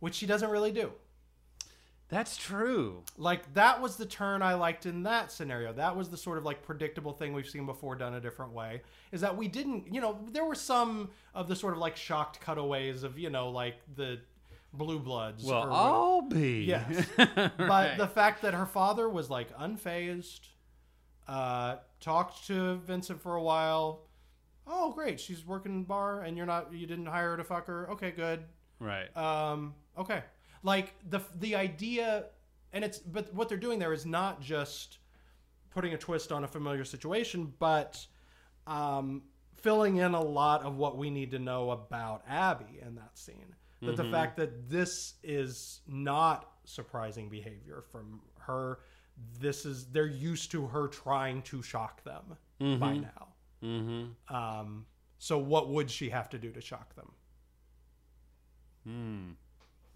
which 0.00 0.14
she 0.14 0.26
doesn't 0.26 0.50
really 0.50 0.72
do 0.72 0.92
That's 2.08 2.36
true. 2.36 3.02
like 3.16 3.54
that 3.54 3.80
was 3.80 3.96
the 3.96 4.04
turn 4.06 4.42
i 4.42 4.52
liked 4.54 4.84
in 4.86 5.02
that 5.04 5.32
scenario 5.32 5.72
that 5.72 5.96
was 5.96 6.10
the 6.10 6.16
sort 6.16 6.36
of 6.38 6.44
like 6.44 6.62
predictable 6.62 7.12
thing 7.12 7.32
we've 7.32 7.48
seen 7.48 7.64
before 7.64 7.96
done 7.96 8.14
a 8.14 8.20
different 8.20 8.52
way 8.52 8.82
is 9.10 9.22
that 9.22 9.34
we 9.36 9.48
didn't 9.48 9.92
you 9.92 10.00
know 10.00 10.18
there 10.30 10.44
were 10.44 10.54
some 10.54 11.08
of 11.34 11.48
the 11.48 11.56
sort 11.56 11.72
of 11.72 11.78
like 11.78 11.96
shocked 11.96 12.40
cutaways 12.40 13.02
of 13.02 13.18
you 13.18 13.30
know 13.30 13.48
like 13.48 13.76
the 13.96 14.20
blue 14.76 14.98
bloods 14.98 15.44
Well, 15.44 15.64
or 15.64 15.70
I'll 15.72 16.22
be. 16.22 16.64
Yes. 16.64 17.06
Right. 17.18 17.48
but 17.58 17.96
the 17.98 18.06
fact 18.08 18.42
that 18.42 18.54
her 18.54 18.66
father 18.66 19.08
was 19.08 19.30
like 19.30 19.56
unfazed, 19.58 20.40
uh, 21.28 21.76
talked 22.00 22.46
to 22.48 22.76
Vincent 22.78 23.20
for 23.20 23.34
a 23.36 23.42
while. 23.42 24.02
Oh, 24.66 24.92
great, 24.92 25.20
she's 25.20 25.44
working 25.46 25.72
in 25.72 25.84
bar, 25.84 26.22
and 26.22 26.36
you're 26.36 26.46
not. 26.46 26.72
You 26.72 26.86
didn't 26.86 27.06
hire 27.06 27.30
her 27.32 27.36
to 27.36 27.44
fuck 27.44 27.66
her. 27.66 27.90
Okay, 27.92 28.10
good. 28.12 28.44
right. 28.80 29.14
Um, 29.16 29.74
okay, 29.98 30.22
like 30.62 30.94
the 31.10 31.20
the 31.38 31.54
idea, 31.54 32.26
and 32.72 32.82
it's 32.84 32.98
but 32.98 33.32
what 33.34 33.48
they're 33.48 33.58
doing 33.58 33.78
there 33.78 33.92
is 33.92 34.06
not 34.06 34.40
just 34.40 34.98
putting 35.70 35.92
a 35.92 35.98
twist 35.98 36.32
on 36.32 36.44
a 36.44 36.48
familiar 36.48 36.84
situation, 36.84 37.52
but 37.58 38.06
um, 38.66 39.22
filling 39.56 39.96
in 39.96 40.14
a 40.14 40.22
lot 40.22 40.62
of 40.62 40.76
what 40.78 40.96
we 40.96 41.10
need 41.10 41.30
to 41.32 41.38
know 41.38 41.70
about 41.70 42.22
Abby 42.28 42.80
in 42.80 42.94
that 42.94 43.18
scene. 43.18 43.54
That 43.86 43.96
the 43.96 44.10
fact 44.10 44.36
that 44.36 44.70
this 44.70 45.14
is 45.22 45.80
not 45.86 46.50
surprising 46.64 47.28
behavior 47.28 47.82
from 47.90 48.20
her. 48.38 48.80
This 49.38 49.64
is 49.64 49.86
they're 49.86 50.06
used 50.06 50.50
to 50.52 50.66
her 50.66 50.88
trying 50.88 51.42
to 51.42 51.62
shock 51.62 52.02
them 52.04 52.36
by 52.80 52.96
now. 52.96 53.28
mm-hmm. 53.62 54.34
Um, 54.34 54.86
so 55.18 55.38
what 55.38 55.68
would 55.68 55.90
she 55.90 56.10
have 56.10 56.28
to 56.30 56.38
do 56.38 56.50
to 56.50 56.60
shock 56.60 56.94
them? 56.96 57.10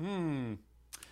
Hmm. 0.00 0.54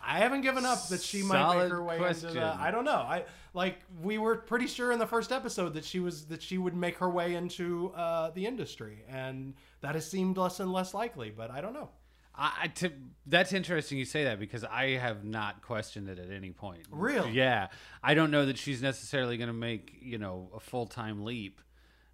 I 0.02 0.18
haven't 0.18 0.42
given 0.42 0.64
up 0.64 0.88
that 0.88 1.02
she 1.02 1.22
might 1.22 1.40
Solid 1.40 1.62
make 1.64 1.72
her 1.72 1.82
way 1.82 1.98
question. 1.98 2.28
into 2.28 2.40
the. 2.40 2.46
I 2.46 2.70
don't 2.70 2.84
know. 2.84 2.92
I 2.92 3.24
like 3.54 3.80
we 4.00 4.18
were 4.18 4.36
pretty 4.36 4.68
sure 4.68 4.92
in 4.92 4.98
the 4.98 5.06
first 5.06 5.32
episode 5.32 5.74
that 5.74 5.84
she 5.84 5.98
was 5.98 6.26
that 6.26 6.42
she 6.42 6.58
would 6.58 6.76
make 6.76 6.98
her 6.98 7.10
way 7.10 7.34
into 7.34 7.92
uh, 7.96 8.30
the 8.30 8.46
industry, 8.46 9.04
and 9.08 9.54
that 9.80 9.94
has 9.94 10.08
seemed 10.08 10.36
less 10.36 10.60
and 10.60 10.72
less 10.72 10.94
likely. 10.94 11.30
But 11.30 11.50
I 11.50 11.60
don't 11.60 11.74
know. 11.74 11.90
I, 12.38 12.68
to, 12.77 12.92
that's 13.27 13.53
interesting 13.53 13.99
you 13.99 14.05
say 14.05 14.25
that 14.25 14.38
because 14.38 14.62
I 14.62 14.90
have 14.90 15.25
not 15.25 15.62
questioned 15.62 16.09
it 16.09 16.18
at 16.18 16.31
any 16.31 16.51
point. 16.51 16.83
Really? 16.90 17.33
Yeah. 17.33 17.68
I 18.03 18.14
don't 18.14 18.31
know 18.31 18.46
that 18.46 18.59
she's 18.59 18.83
necessarily 18.83 19.37
going 19.37 19.49
to 19.49 19.55
make, 19.55 19.96
you 20.01 20.18
know, 20.18 20.51
a 20.55 20.61
full 20.61 20.87
time 20.87 21.25
leap. 21.25 21.61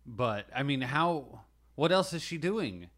But, 0.07 0.47
I 0.55 0.63
mean, 0.63 0.81
how, 0.81 1.41
what 1.75 1.93
else 1.93 2.13
is 2.13 2.23
she 2.23 2.39
doing? 2.39 2.89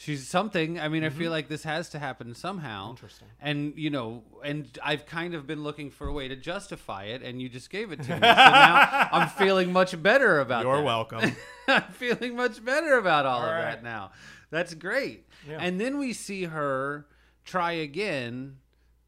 She's 0.00 0.28
something. 0.28 0.78
I 0.78 0.86
mean, 0.86 1.02
I 1.02 1.08
feel 1.08 1.32
like 1.32 1.48
this 1.48 1.64
has 1.64 1.88
to 1.88 1.98
happen 1.98 2.32
somehow. 2.36 2.84
Mm-hmm. 2.84 2.90
Interesting. 2.90 3.28
And, 3.40 3.72
you 3.76 3.90
know, 3.90 4.22
and 4.44 4.78
I've 4.80 5.06
kind 5.06 5.34
of 5.34 5.44
been 5.44 5.64
looking 5.64 5.90
for 5.90 6.06
a 6.06 6.12
way 6.12 6.28
to 6.28 6.36
justify 6.36 7.06
it, 7.06 7.24
and 7.24 7.42
you 7.42 7.48
just 7.48 7.68
gave 7.68 7.90
it 7.90 7.96
to 8.04 8.10
me. 8.10 8.14
So 8.14 8.18
now 8.20 9.08
I'm 9.12 9.28
feeling 9.28 9.72
much 9.72 10.00
better 10.00 10.38
about 10.38 10.62
You're 10.64 10.76
that. 10.76 10.84
welcome. 10.84 11.36
I'm 11.68 11.82
feeling 11.90 12.36
much 12.36 12.64
better 12.64 12.96
about 12.96 13.26
all, 13.26 13.42
of 13.42 13.50
right. 13.50 13.62
that 13.62 13.82
now. 13.82 14.12
That's 14.50 14.72
great. 14.72 15.26
Yeah. 15.48 15.58
And 15.60 15.80
then 15.80 15.98
we 15.98 16.12
see 16.12 16.44
her 16.44 17.08
try 17.44 17.72
again 17.72 18.58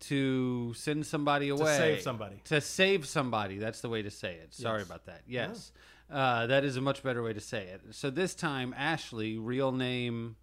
to 0.00 0.74
send 0.74 1.06
somebody 1.06 1.50
away. 1.50 1.66
To 1.66 1.76
save 1.76 2.00
somebody. 2.02 2.40
To 2.46 2.60
save 2.60 3.06
somebody. 3.06 3.58
That's 3.58 3.80
the 3.80 3.88
way 3.88 4.02
to 4.02 4.10
say 4.10 4.34
it. 4.34 4.54
Sorry 4.54 4.80
Yes. 4.80 4.86
about 4.86 5.06
that. 5.06 5.22
Yes. 5.28 5.70
Uh, 6.10 6.48
that 6.48 6.64
is 6.64 6.76
a 6.76 6.80
much 6.80 7.04
better 7.04 7.22
way 7.22 7.32
to 7.32 7.40
say 7.40 7.62
it. 7.66 7.80
So 7.92 8.10
this 8.10 8.34
time, 8.34 8.74
Ashley, 8.76 9.38
real 9.38 9.70
name 9.70 10.34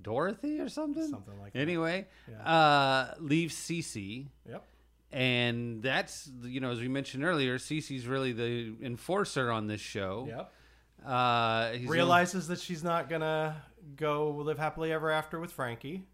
Dorothy 0.00 0.60
or 0.60 0.68
something? 0.68 1.06
Something 1.08 1.38
like 1.40 1.52
that. 1.52 1.58
Anyway, 1.58 2.06
Yeah. 2.30 2.42
uh, 2.48 3.14
leaves 3.20 3.54
Cece. 3.54 4.26
yep. 4.48 4.64
And 5.12 5.82
that's, 5.82 6.30
you 6.42 6.60
know, 6.60 6.70
as 6.70 6.80
we 6.80 6.88
mentioned 6.88 7.22
earlier, 7.24 7.58
Cece's 7.58 8.06
really 8.06 8.32
the 8.32 8.74
enforcer 8.80 9.50
on 9.50 9.66
this 9.66 9.80
show. 9.80 10.24
Yep. 10.28 10.52
Uh, 11.04 11.72
Realizes 11.86 12.48
that 12.48 12.60
she's 12.60 12.82
not 12.82 13.08
gonna 13.10 13.62
go 13.96 14.30
live 14.30 14.58
happily 14.58 14.92
ever 14.92 15.10
after 15.10 15.38
with 15.40 15.52
Frankie. 15.52 16.06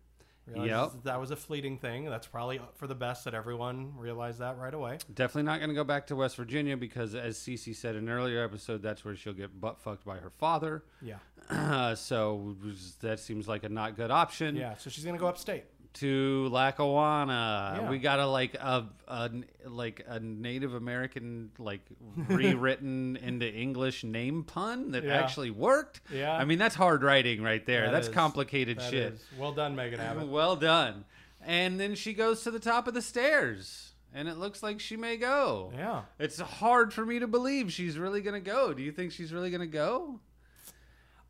Yep. 0.55 1.05
that, 1.05 1.21
was 1.21 1.31
a 1.31 1.37
fleeting 1.37 1.79
thing. 1.79 2.05
That's 2.07 2.27
probably 2.27 2.61
for 2.77 2.87
the 2.87 2.95
best 2.95 3.25
that 3.25 3.35
everyone 3.35 3.93
realized 3.97 4.39
that 4.41 4.59
right 4.59 4.73
away. 4.73 4.99
Definitely 5.15 5.45
not 5.45 5.59
going 5.59 5.71
to 5.71 5.75
go 5.75 5.85
back 5.85 6.07
to 6.09 6.17
West 6.17 6.37
Virginia 6.37 6.77
because, 6.77 7.15
as 7.15 7.37
Cece 7.39 7.75
said 7.75 7.97
in 7.97 8.05
an 8.05 8.11
earlier 8.11 8.43
episode, 8.43 8.83
that's 8.83 9.05
where 9.05 9.15
she'll 9.15 9.33
get 9.33 9.61
butt 9.61 9.81
fucked 9.81 10.05
by 10.05 10.17
her 10.19 10.31
father. 10.31 10.85
Yeah. 11.03 11.95
so 11.95 12.57
that 13.01 13.21
seems 13.21 13.49
like 13.49 13.65
a 13.65 13.69
not 13.69 13.97
good 13.97 14.11
option. 14.11 14.57
Yeah. 14.57 14.77
So 14.77 14.91
she's 14.91 15.05
gonna 15.05 15.19
go 15.19 15.27
upstate. 15.27 15.65
To 15.95 16.49
Lackawanna, 16.53 17.81
Yeah. 17.83 17.91
we 17.91 17.99
got 17.99 18.21
a 18.21 18.27
like 18.27 18.55
a, 18.55 18.85
a 19.09 19.31
like 19.67 20.05
a 20.07 20.21
Native 20.21 20.75
American 20.75 21.51
like 21.59 21.81
rewritten 22.29 23.17
into 23.17 23.53
English 23.53 24.05
name 24.05 24.45
pun 24.45 24.93
that 24.93 25.03
Yeah. 25.03 25.17
actually 25.19 25.51
worked. 25.51 26.01
Yeah. 26.13 26.33
I 26.37 26.45
mean 26.45 26.59
that's 26.59 26.77
hard 26.77 27.03
writing 27.03 27.43
right 27.43 27.65
there. 27.67 27.87
That 27.87 27.93
that's 27.93 28.09
is- 28.09 28.15
complicated 28.15 28.79
That 28.79 28.91
shit. 28.91 29.13
is. 29.15 29.25
Well 29.37 29.53
done, 29.53 29.75
Megan 29.75 29.99
Abbott. 29.99 30.29
Well 30.29 30.55
done. 30.57 31.05
And 31.45 31.81
then 31.81 31.95
she 31.97 32.13
goes 32.13 32.43
to 32.45 32.51
the 32.53 32.61
top 32.61 32.87
of 32.87 32.95
the 32.95 33.03
stairs, 33.03 33.93
and 34.15 34.29
it 34.29 34.37
looks 34.37 34.63
like 34.63 34.79
she 34.81 34.97
may 34.97 35.17
go. 35.17 35.73
Yeah. 35.75 36.03
It's 36.19 36.39
hard 36.39 36.93
for 36.93 37.05
me 37.07 37.19
to 37.21 37.27
believe 37.27 37.73
she's 37.73 37.97
really 37.99 38.21
going 38.21 38.35
to 38.35 38.51
go. 38.51 38.73
Do 38.75 38.83
you 38.83 38.93
think 38.93 39.13
she's 39.13 39.33
really 39.33 39.51
going 39.51 39.61
to 39.63 39.67
go? 39.67 40.21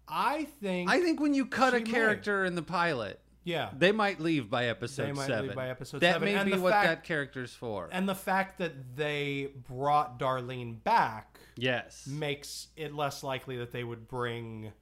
I 0.09 0.45
think. 0.63 0.91
I 0.91 1.01
think 1.01 1.21
when 1.21 1.35
you 1.35 1.47
cut 1.47 1.75
a 1.75 1.79
She 1.79 1.85
may. 1.85 1.91
character 1.91 2.45
in 2.45 2.55
the 2.55 2.63
pilot, 2.63 3.21
yeah. 3.45 3.71
they 3.77 3.93
might 3.93 4.21
leave 4.21 4.49
by 4.51 4.67
episode 4.67 5.07
They 5.07 5.13
might 5.13 5.27
seven. 5.27 5.47
leave 5.49 5.57
by 5.57 5.69
episode 5.71 6.01
that 6.01 6.15
seven. 6.15 6.27
may 6.29 6.35
And 6.35 6.51
be 6.51 6.59
what 6.59 6.73
fact- 6.73 6.87
that 6.89 7.05
character's 7.05 7.53
for. 7.55 7.89
And 7.93 8.09
the 8.09 8.15
fact 8.15 8.59
that 8.59 8.97
they 8.97 9.51
brought 9.69 10.19
Darlene 10.19 10.83
back 10.85 11.39
yes. 11.57 12.07
makes 12.07 12.69
it 12.77 12.95
less 12.95 13.23
likely 13.23 13.57
that 13.59 13.73
they 13.73 13.85
would 13.85 14.07
bring 14.09 14.73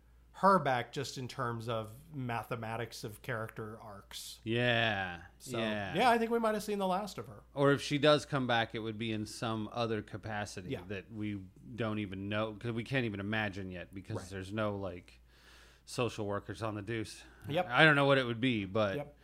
her 0.41 0.59
back 0.59 0.93
just 0.93 1.17
in 1.17 1.27
terms 1.29 1.67
of 1.67 1.89
mathematics 2.15 3.05
of 3.05 3.23
character 3.23 3.79
arcs. 3.83 4.39
Yeah. 4.45 5.17
So, 5.39 5.57
yeah. 5.59 5.95
yeah, 5.97 6.11
I 6.11 6.19
think 6.19 6.31
we 6.31 6.39
might 6.39 6.53
have 6.53 6.63
seen 6.63 6.79
the 6.79 6.87
last 6.87 7.17
of 7.17 7.27
her. 7.27 7.43
Or 7.55 7.73
if 7.73 7.81
she 7.81 7.97
does 7.97 8.27
come 8.27 8.47
back, 8.47 8.75
it 8.75 8.81
would 8.81 8.99
be 8.99 9.13
in 9.13 9.25
some 9.25 9.71
other 9.73 10.03
capacity 10.03 10.71
Yeah. 10.73 10.81
that 10.89 11.05
we 11.11 11.39
don't 11.75 12.01
even 12.01 12.29
know 12.29 12.53
because 12.53 12.73
we 12.73 12.85
can't 12.85 13.07
even 13.07 13.19
imagine 13.21 13.71
yet 13.71 13.95
because 13.95 14.17
Right. 14.17 14.27
there's 14.31 14.53
no 14.53 14.77
like 14.77 15.19
social 15.87 16.27
workers 16.27 16.63
on 16.63 16.75
the 16.75 16.83
deuce. 16.83 17.23
Yep. 17.49 17.69
I 17.71 17.85
don't 17.85 17.97
know 17.97 18.05
what 18.05 18.19
it 18.19 18.27
would 18.27 18.41
be, 18.41 18.65
but 18.67 18.97
Yep. 18.97 19.15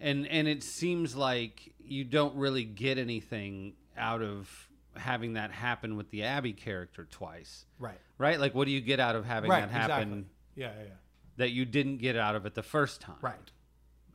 and 0.00 0.26
and 0.28 0.48
it 0.48 0.62
seems 0.62 1.14
like 1.14 1.74
you 1.84 2.04
don't 2.04 2.34
really 2.36 2.64
get 2.64 2.96
anything 2.98 3.74
out 3.96 4.22
of 4.22 4.68
having 4.96 5.34
that 5.34 5.50
happen 5.50 5.96
with 5.96 6.10
the 6.10 6.22
Abby 6.22 6.52
character 6.52 7.04
twice, 7.10 7.66
Right. 7.80 7.98
right? 8.16 8.38
Like, 8.38 8.54
what 8.54 8.66
do 8.66 8.70
you 8.70 8.80
get 8.80 9.00
out 9.00 9.16
of 9.16 9.24
having 9.26 9.50
right. 9.50 9.60
that 9.60 9.70
happen 9.70 10.02
Exactly. 10.02 10.24
Yeah, 10.56 10.72
yeah, 10.76 10.82
yeah. 10.84 10.94
that 11.36 11.50
you 11.50 11.64
didn't 11.64 11.96
get 11.98 12.16
out 12.16 12.36
of 12.36 12.46
it 12.46 12.54
the 12.54 12.62
first 12.62 13.00
time? 13.00 13.16
Right. 13.20 13.50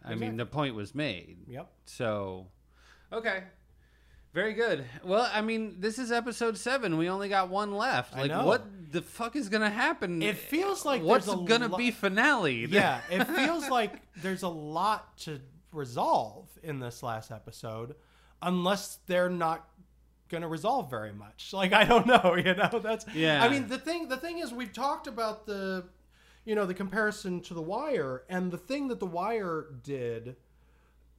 I 0.05 0.15
mean, 0.15 0.37
the 0.37 0.45
point 0.45 0.75
was 0.75 0.95
made. 0.95 1.39
Yep. 1.49 1.69
So, 1.85 2.47
okay. 3.11 3.43
Very 4.33 4.53
good. 4.53 4.85
Well, 5.03 5.29
I 5.33 5.41
mean, 5.41 5.77
this 5.79 5.97
is 5.97 6.11
episode 6.11 6.57
seven. 6.57 6.97
We 6.97 7.09
only 7.09 7.29
got 7.29 7.49
one 7.49 7.73
left. 7.73 8.15
Like, 8.15 8.31
what 8.31 8.63
the 8.91 9.01
fuck 9.01 9.35
is 9.35 9.49
gonna 9.49 9.69
happen? 9.69 10.21
It 10.21 10.37
feels 10.37 10.85
like 10.85 11.01
what's 11.01 11.25
there's 11.25 11.39
a 11.39 11.43
gonna 11.43 11.67
lo- 11.67 11.77
be 11.77 11.91
finale? 11.91 12.65
yeah, 12.69 13.01
it 13.09 13.23
feels 13.25 13.69
like 13.69 13.93
there's 14.21 14.43
a 14.43 14.49
lot 14.49 15.17
to 15.19 15.41
resolve 15.71 16.47
in 16.63 16.79
this 16.79 17.01
last 17.01 17.31
episode, 17.31 17.95
unless 18.41 18.99
they're 19.07 19.29
not 19.29 19.67
going 20.29 20.41
to 20.41 20.47
resolve 20.47 20.89
very 20.89 21.11
much. 21.11 21.49
Like 21.53 21.73
I 21.73 21.83
don't 21.83 22.05
know, 22.05 22.35
you 22.45 22.53
know. 22.53 22.79
That's 22.81 23.05
Yeah. 23.13 23.43
I 23.43 23.49
mean, 23.49 23.67
the 23.67 23.77
thing 23.79 24.07
the 24.07 24.17
thing 24.17 24.39
is, 24.39 24.53
we've 24.53 24.73
talked 24.73 25.07
about 25.07 25.45
the, 25.45 25.85
you 26.45 26.55
know, 26.55 26.65
the 26.65 26.73
comparison 26.73 27.41
to 27.41 27.53
the 27.53 27.61
Wire, 27.61 28.23
and 28.29 28.51
the 28.51 28.57
thing 28.57 28.87
that 28.89 28.99
the 28.99 29.05
Wire 29.05 29.65
did, 29.83 30.35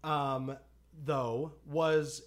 um, 0.03 0.57
though, 1.05 1.53
was 1.67 2.23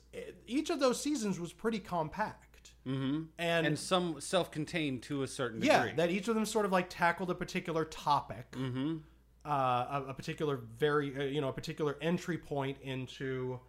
each 0.47 0.69
of 0.69 0.79
those 0.79 1.01
seasons 1.01 1.39
was 1.39 1.53
pretty 1.53 1.79
compact, 1.79 2.73
hmm 2.85 3.23
and, 3.37 3.67
And 3.67 3.79
some 3.79 4.19
self-contained 4.19 5.03
to 5.03 5.23
a 5.23 5.27
certain 5.27 5.59
degree. 5.59 5.73
yeah, 5.73 5.95
that 5.95 6.09
each 6.09 6.27
of 6.27 6.35
them 6.35 6.45
sort 6.45 6.65
of 6.65 6.71
like 6.71 6.89
tackled 6.89 7.29
a 7.29 7.35
particular 7.35 7.85
topic 7.85 8.51
mm-hmm. 8.51 8.97
uh, 9.45 9.49
a, 9.49 10.05
a 10.09 10.13
particular 10.13 10.57
very 10.77 11.15
uh, 11.17 11.23
you 11.23 11.41
know 11.41 11.49
a 11.49 11.53
particular 11.53 11.97
entry 12.01 12.37
point 12.37 12.77
into 12.81 13.59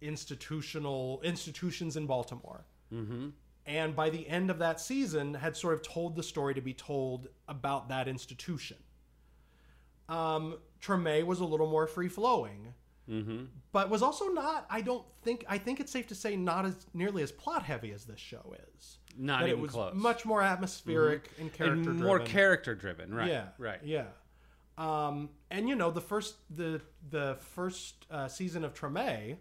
institutional 0.00 1.20
institutions 1.22 1.96
in 1.96 2.06
Baltimore. 2.06 2.64
Mm-hmm. 2.92 3.28
And 3.66 3.94
by 3.94 4.08
the 4.08 4.26
end 4.26 4.50
of 4.50 4.58
that 4.60 4.80
season, 4.80 5.34
had 5.34 5.54
sort 5.56 5.74
of 5.74 5.82
told 5.82 6.16
the 6.16 6.22
story 6.22 6.54
to 6.54 6.62
be 6.62 6.72
told 6.72 7.28
about 7.48 7.90
that 7.90 8.08
institution. 8.08 8.78
Um, 10.08 10.56
Treme 10.80 11.24
was 11.26 11.40
a 11.40 11.44
little 11.44 11.68
more 11.68 11.86
free 11.86 12.08
flowing, 12.08 12.72
Mm-hmm. 13.10 13.44
but 13.72 13.88
was 13.88 14.02
also 14.02 14.26
not. 14.28 14.66
I 14.68 14.80
don't 14.82 15.04
think. 15.22 15.44
I 15.48 15.58
think 15.58 15.80
it's 15.80 15.90
safe 15.90 16.06
to 16.08 16.14
say 16.14 16.36
not 16.36 16.66
as 16.66 16.74
nearly 16.92 17.22
as 17.22 17.32
plot 17.32 17.62
heavy 17.62 17.92
as 17.92 18.04
this 18.04 18.20
show 18.20 18.54
is. 18.76 18.98
Not 19.16 19.40
that 19.40 19.48
even 19.48 19.58
it 19.58 19.62
was 19.62 19.70
close. 19.72 19.90
Mm-hmm. 19.92 20.02
much 20.02 20.24
more 20.26 20.42
atmospheric 20.42 21.30
and 21.40 21.52
character 21.52 21.90
and 21.90 22.00
more 22.00 22.20
character 22.20 22.74
driven. 22.74 23.14
Right. 23.14 23.28
Yeah. 23.28 23.44
Right. 23.58 23.80
Yeah. 23.82 24.04
Um, 24.76 25.30
and 25.50 25.68
you 25.68 25.74
know 25.74 25.90
the 25.90 26.00
first 26.00 26.36
the 26.54 26.80
the 27.10 27.36
first 27.54 28.06
uh, 28.10 28.28
season 28.28 28.64
of 28.64 28.74
Treme, 28.74 29.38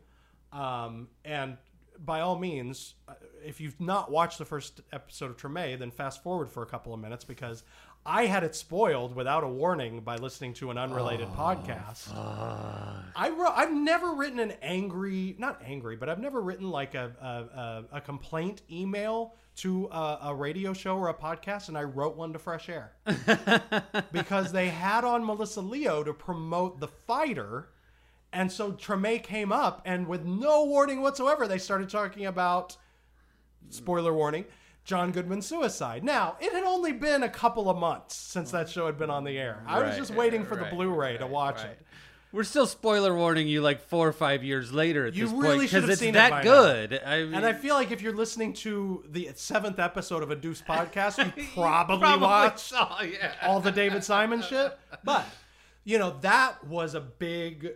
um, 0.51 1.09
and 1.23 1.57
by 1.99 2.21
all 2.21 2.37
means, 2.37 2.95
uh, 3.07 3.13
if 3.45 3.59
you've 3.61 3.79
not 3.79 4.11
watched 4.11 4.37
the 4.37 4.45
first 4.45 4.81
episode 4.91 5.29
of 5.29 5.37
Treme, 5.37 5.77
then 5.77 5.91
fast 5.91 6.23
forward 6.23 6.49
for 6.49 6.63
a 6.63 6.65
couple 6.65 6.93
of 6.93 6.99
minutes 6.99 7.23
because 7.23 7.63
I 8.05 8.25
had 8.27 8.43
it 8.43 8.55
spoiled 8.55 9.15
without 9.15 9.43
a 9.43 9.47
warning 9.47 9.99
by 9.99 10.15
listening 10.15 10.53
to 10.55 10.71
an 10.71 10.77
unrelated 10.77 11.27
oh, 11.29 11.35
podcast. 11.37 12.13
I 13.15 13.29
wrote. 13.29 13.53
I've 13.53 13.73
never 13.73 14.13
written 14.13 14.39
an 14.39 14.53
angry, 14.61 15.35
not 15.37 15.61
angry, 15.65 15.97
but 15.97 16.07
I've 16.07 16.19
never 16.19 16.41
written 16.41 16.69
like 16.69 16.95
a 16.95 17.11
a, 17.21 17.59
a, 17.59 17.97
a 17.97 18.01
complaint 18.01 18.61
email 18.71 19.35
to 19.57 19.89
a, 19.91 20.19
a 20.23 20.35
radio 20.35 20.71
show 20.71 20.97
or 20.97 21.09
a 21.09 21.13
podcast, 21.13 21.67
and 21.67 21.77
I 21.77 21.83
wrote 21.83 22.15
one 22.15 22.31
to 22.33 22.39
Fresh 22.39 22.69
Air 22.69 22.93
because 24.11 24.51
they 24.51 24.69
had 24.69 25.03
on 25.03 25.25
Melissa 25.25 25.61
Leo 25.61 26.03
to 26.03 26.13
promote 26.13 26.79
the 26.79 26.87
fighter, 26.87 27.69
and 28.31 28.51
so 28.51 28.71
Treme 28.71 29.21
came 29.23 29.51
up, 29.51 29.81
and 29.83 30.07
with 30.07 30.23
no 30.23 30.63
warning 30.63 31.01
whatsoever, 31.01 31.47
they 31.47 31.57
started 31.57 31.89
talking 31.89 32.25
about. 32.25 32.77
Spoiler 33.69 34.13
warning. 34.13 34.45
John 34.87 35.11
Goodman's 35.11 35.45
suicide. 35.45 36.05
Now, 36.05 36.37
it 36.39 36.53
had 36.53 36.63
only 36.63 36.93
been 36.93 37.21
a 37.21 37.29
couple 37.29 37.69
of 37.69 37.77
months 37.77 38.15
since 38.15 38.51
that 38.51 38.69
show 38.69 38.85
had 38.85 38.97
been 38.97 39.09
on 39.09 39.25
the 39.25 39.37
air. 39.37 39.61
I 39.67 39.83
was 39.83 39.97
just 39.97 40.11
waiting 40.11 40.45
for 40.45 40.55
right, 40.55 40.69
the 40.69 40.75
Blu-ray 40.75 41.17
to 41.17 41.27
watch 41.27 41.57
right. 41.57 41.71
it. 41.71 41.81
We're 42.31 42.45
still 42.45 42.65
spoiler 42.65 43.13
warning 43.13 43.49
you 43.49 43.61
like 43.61 43.81
four 43.81 44.07
or 44.07 44.13
five 44.13 44.45
years 44.45 44.71
later 44.71 45.05
at 45.05 45.13
You 45.13 45.25
this 45.25 45.33
really 45.33 45.57
point 45.57 45.69
should 45.71 45.81
have 45.81 45.89
it's 45.89 45.99
seen 45.99 46.09
it 46.09 46.13
that 46.13 46.29
by 46.29 46.37
now. 46.37 46.43
good. 46.43 47.01
I 47.05 47.23
mean, 47.23 47.33
And 47.33 47.45
I 47.45 47.51
feel 47.51 47.75
like 47.75 47.91
if 47.91 48.01
you're 48.01 48.15
listening 48.15 48.53
to 48.53 49.03
the 49.09 49.29
seventh 49.35 49.77
episode 49.77 50.23
of 50.23 50.31
a 50.31 50.35
Deuce 50.37 50.61
podcast, 50.67 51.17
you 51.17 51.43
probably, 51.53 51.99
probably 51.99 52.25
watched 52.25 52.59
saw, 52.59 53.01
yeah. 53.01 53.33
all 53.43 53.59
the 53.59 53.71
David 53.71 54.05
Simon 54.05 54.41
shit. 54.49 54.77
But 55.03 55.25
you 55.83 55.97
know 55.97 56.17
that 56.21 56.65
was 56.65 56.95
a 56.95 57.01
big 57.01 57.71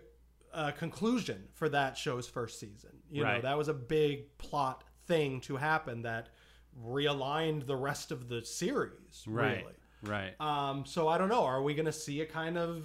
uh, 0.53 0.71
conclusion 0.71 1.49
for 1.55 1.67
that 1.67 1.97
show's 1.97 2.27
first 2.27 2.57
season. 2.57 2.91
You 3.09 3.25
know 3.25 3.41
that 3.41 3.57
was 3.57 3.67
a 3.67 3.73
big 3.73 4.37
plot 4.37 4.85
thing 5.07 5.41
to 5.41 5.57
happen 5.57 6.03
that 6.03 6.29
realigned 6.79 7.67
the 7.67 7.75
rest 7.75 8.11
of 8.11 8.29
the 8.29 8.43
series. 8.43 9.23
right, 9.27 9.63
Really. 9.63 9.73
right. 10.03 10.41
Um, 10.41 10.85
so 10.85 11.07
I 11.07 11.17
don't 11.17 11.29
know. 11.29 11.43
Are 11.43 11.61
we 11.61 11.73
going 11.73 11.85
to 11.85 11.91
see 11.91 12.21
a 12.21 12.25
kind 12.25 12.57
of 12.57 12.83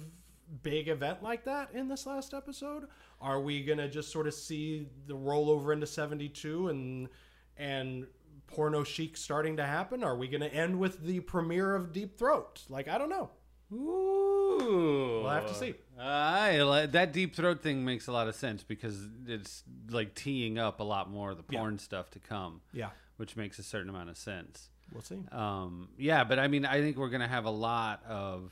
big 0.63 0.87
event 0.87 1.23
like 1.23 1.45
that 1.45 1.71
in 1.73 1.87
this 1.87 2.05
last 2.05 2.33
episode? 2.33 2.85
Are 3.19 3.41
we 3.41 3.63
going 3.63 3.79
to 3.79 3.89
just 3.89 4.11
sort 4.11 4.27
of 4.27 4.33
see 4.33 4.87
the 5.07 5.15
rollover 5.15 5.73
into 5.73 5.87
72 5.87 6.69
and 6.69 7.09
and 7.57 8.07
porno 8.45 8.83
chic 8.83 9.17
starting 9.17 9.57
to 9.57 9.65
happen? 9.65 10.03
Are 10.03 10.15
we 10.15 10.27
going 10.27 10.41
to 10.41 10.53
end 10.53 10.79
with 10.79 11.03
the 11.03 11.19
premiere 11.21 11.75
of 11.75 11.91
Deep 11.91 12.17
Throat? 12.17 12.63
Like 12.69 12.87
I 12.87 12.97
don't 12.97 13.09
know. 13.09 13.31
Ooh. 13.73 15.21
We'll 15.23 15.29
have 15.29 15.47
to 15.47 15.53
see. 15.53 15.75
I 15.99 16.87
that 16.91 17.11
deep 17.13 17.35
throat 17.35 17.61
thing 17.63 17.83
makes 17.83 18.07
a 18.07 18.11
lot 18.11 18.27
of 18.27 18.35
sense 18.35 18.63
because 18.63 18.97
it's 19.27 19.63
like 19.89 20.13
teeing 20.15 20.57
up 20.59 20.79
a 20.79 20.83
lot 20.83 21.09
more 21.09 21.31
of 21.31 21.37
the 21.37 21.43
Yeah. 21.49 21.59
porn 21.59 21.79
stuff 21.79 22.09
to 22.11 22.19
come, 22.19 22.61
Yeah, 22.71 22.91
which 23.17 23.35
makes 23.35 23.57
a 23.59 23.63
certain 23.63 23.89
amount 23.89 24.09
of 24.09 24.17
sense. 24.17 24.69
we'll 24.93 25.01
see. 25.01 25.21
Um, 25.31 25.89
yeah, 25.97 26.23
but 26.23 26.39
I 26.39 26.47
mean, 26.47 26.65
I 26.65 26.81
think 26.81 26.97
we're 26.97 27.09
gonna 27.09 27.27
have 27.27 27.45
a 27.45 27.49
lot 27.51 28.03
of 28.05 28.51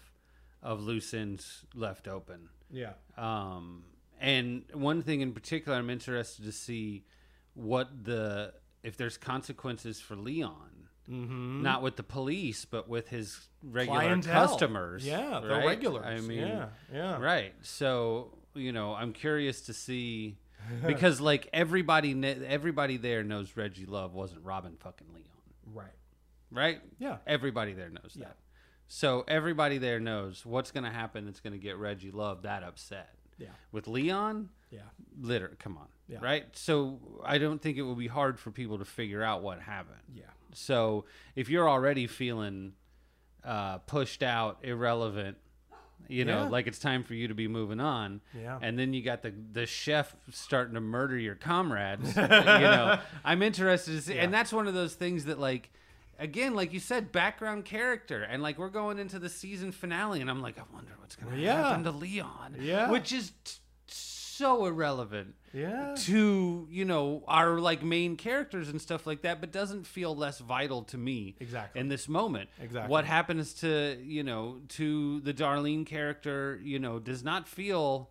of 0.61 0.81
loose 0.81 1.13
ends 1.13 1.63
left 1.75 2.07
open. 2.07 2.49
Yeah. 2.71 2.93
Um, 3.17 3.83
and 4.19 4.65
one 4.73 5.03
thing 5.03 5.21
in 5.21 5.33
particular, 5.33 5.77
I'm 5.77 5.89
interested 5.91 6.45
to 6.45 6.51
see 6.51 7.05
what 7.53 8.03
the 8.05 8.53
if 8.83 8.97
there's 8.97 9.17
consequences 9.17 9.99
for 9.99 10.15
Leon. 10.15 10.74
Mm-hmm. 11.09 11.61
Not 11.61 11.81
with 11.81 11.95
the 11.97 12.03
police, 12.03 12.65
but 12.65 12.89
with 12.89 13.09
his 13.09 13.39
regular 13.63 13.99
Clientele. 13.99 14.47
customers. 14.47 15.05
Yeah, 15.05 15.39
the 15.41 15.47
right? 15.49 15.65
regulars. 15.65 16.05
I 16.05 16.19
mean, 16.21 16.39
yeah, 16.39 16.65
yeah. 16.93 17.19
right. 17.19 17.53
So 17.61 18.37
you 18.55 18.71
know, 18.71 18.93
I'm 18.93 19.13
curious 19.13 19.61
to 19.61 19.73
see 19.73 20.37
because 20.87 21.21
like 21.21 21.47
everybody, 21.53 22.15
everybody 22.45 22.97
there 22.97 23.23
knows 23.23 23.55
Reggie 23.55 23.85
Love 23.85 24.13
wasn't 24.13 24.43
Robin 24.43 24.77
fucking 24.79 25.07
Leon, 25.13 25.27
Right. 25.73 25.91
right? 26.51 26.81
Yeah. 26.97 27.17
Everybody 27.27 27.73
there 27.73 27.89
knows 27.89 28.15
Yeah. 28.15 28.25
that. 28.27 28.37
So 28.87 29.23
everybody 29.27 29.77
there 29.77 29.99
knows 29.99 30.45
what's 30.45 30.71
going 30.71 30.83
to 30.85 30.89
happen 30.91 31.25
that's 31.25 31.39
going 31.39 31.53
to 31.53 31.59
get 31.59 31.77
Reggie 31.77 32.11
Love 32.11 32.43
that 32.43 32.63
upset. 32.63 33.09
Yeah. 33.37 33.49
With 33.71 33.87
Leon, 33.87 34.49
Yeah. 34.71 34.79
liter 35.19 35.51
come 35.59 35.77
on. 35.77 35.87
Yeah. 36.07 36.19
Right? 36.21 36.45
So 36.53 36.99
I 37.25 37.37
don't 37.39 37.61
think 37.61 37.77
it 37.77 37.81
will 37.81 37.95
be 37.95 38.07
hard 38.07 38.39
for 38.39 38.51
people 38.51 38.77
to 38.79 38.85
figure 38.85 39.21
out 39.23 39.41
what 39.43 39.59
happened. 39.59 39.97
Yeah. 40.15 40.23
So 40.57 41.05
if 41.35 41.49
you're 41.49 41.69
already 41.69 42.07
feeling 42.07 42.73
uh, 43.43 43.77
pushed 43.79 44.23
out, 44.23 44.57
irrelevant, 44.63 45.37
you 46.07 46.25
know, 46.25 46.43
Yeah. 46.43 46.49
like 46.49 46.67
it's 46.67 46.79
time 46.79 47.03
for 47.03 47.13
you 47.13 47.27
to 47.27 47.33
be 47.35 47.47
moving 47.47 47.79
on, 47.79 48.21
Yeah. 48.33 48.57
and 48.61 48.77
then 48.77 48.93
you 48.93 49.01
got 49.03 49.21
the 49.21 49.33
the 49.51 49.65
chef 49.65 50.15
starting 50.31 50.73
to 50.75 50.81
murder 50.81 51.17
your 51.17 51.35
comrades, 51.35 52.15
you 52.15 52.21
know, 52.23 52.99
I'm 53.23 53.41
interested 53.43 53.91
to 53.93 54.01
see, 54.01 54.17
and 54.17 54.33
that's 54.33 54.51
one 54.53 54.67
of 54.67 54.73
those 54.73 54.95
things 54.95 55.25
that 55.25 55.39
like. 55.39 55.71
Again, 56.17 56.55
like 56.55 56.71
you 56.71 56.79
said, 56.79 57.11
background 57.11 57.65
character, 57.65 58.23
and 58.23 58.41
like 58.41 58.57
we're 58.57 58.69
going 58.69 58.99
into 58.99 59.19
the 59.19 59.27
season 59.27 59.73
finale, 59.73 60.21
and 60.21 60.29
I'm 60.29 60.41
like, 60.41 60.57
I 60.57 60.61
wonder 60.73 60.93
what's 60.99 61.17
gonna 61.17 61.35
Yeah. 61.35 61.61
happen 61.67 61.83
to 61.83 61.91
Leon, 61.91 62.55
Yeah. 62.57 62.89
which 62.89 63.11
is 63.11 63.33
t- 63.43 63.55
so 64.37 64.65
irrelevant 64.65 65.35
Yeah. 65.53 65.95
to 65.99 66.67
you 66.69 66.85
know 66.85 67.23
our 67.27 67.59
like 67.59 67.81
main 67.83 68.17
characters 68.17 68.69
and 68.69 68.81
stuff 68.81 69.07
like 69.07 69.21
that 69.21 69.39
but 69.39 69.51
doesn't 69.51 69.87
feel 69.87 70.15
less 70.15 70.39
vital 70.39 70.83
to 70.83 70.97
me 70.97 71.35
Exactly. 71.39 71.79
in 71.79 71.87
this 71.87 72.09
moment 72.09 72.49
Exactly. 72.61 72.91
what 72.91 73.05
happens 73.05 73.53
to 73.55 73.97
you 74.03 74.23
know 74.23 74.59
to 74.69 75.21
the 75.21 75.33
darlene 75.33 75.85
character 75.85 76.59
you 76.63 76.79
know 76.79 76.99
does 76.99 77.23
not 77.23 77.47
feel 77.47 78.09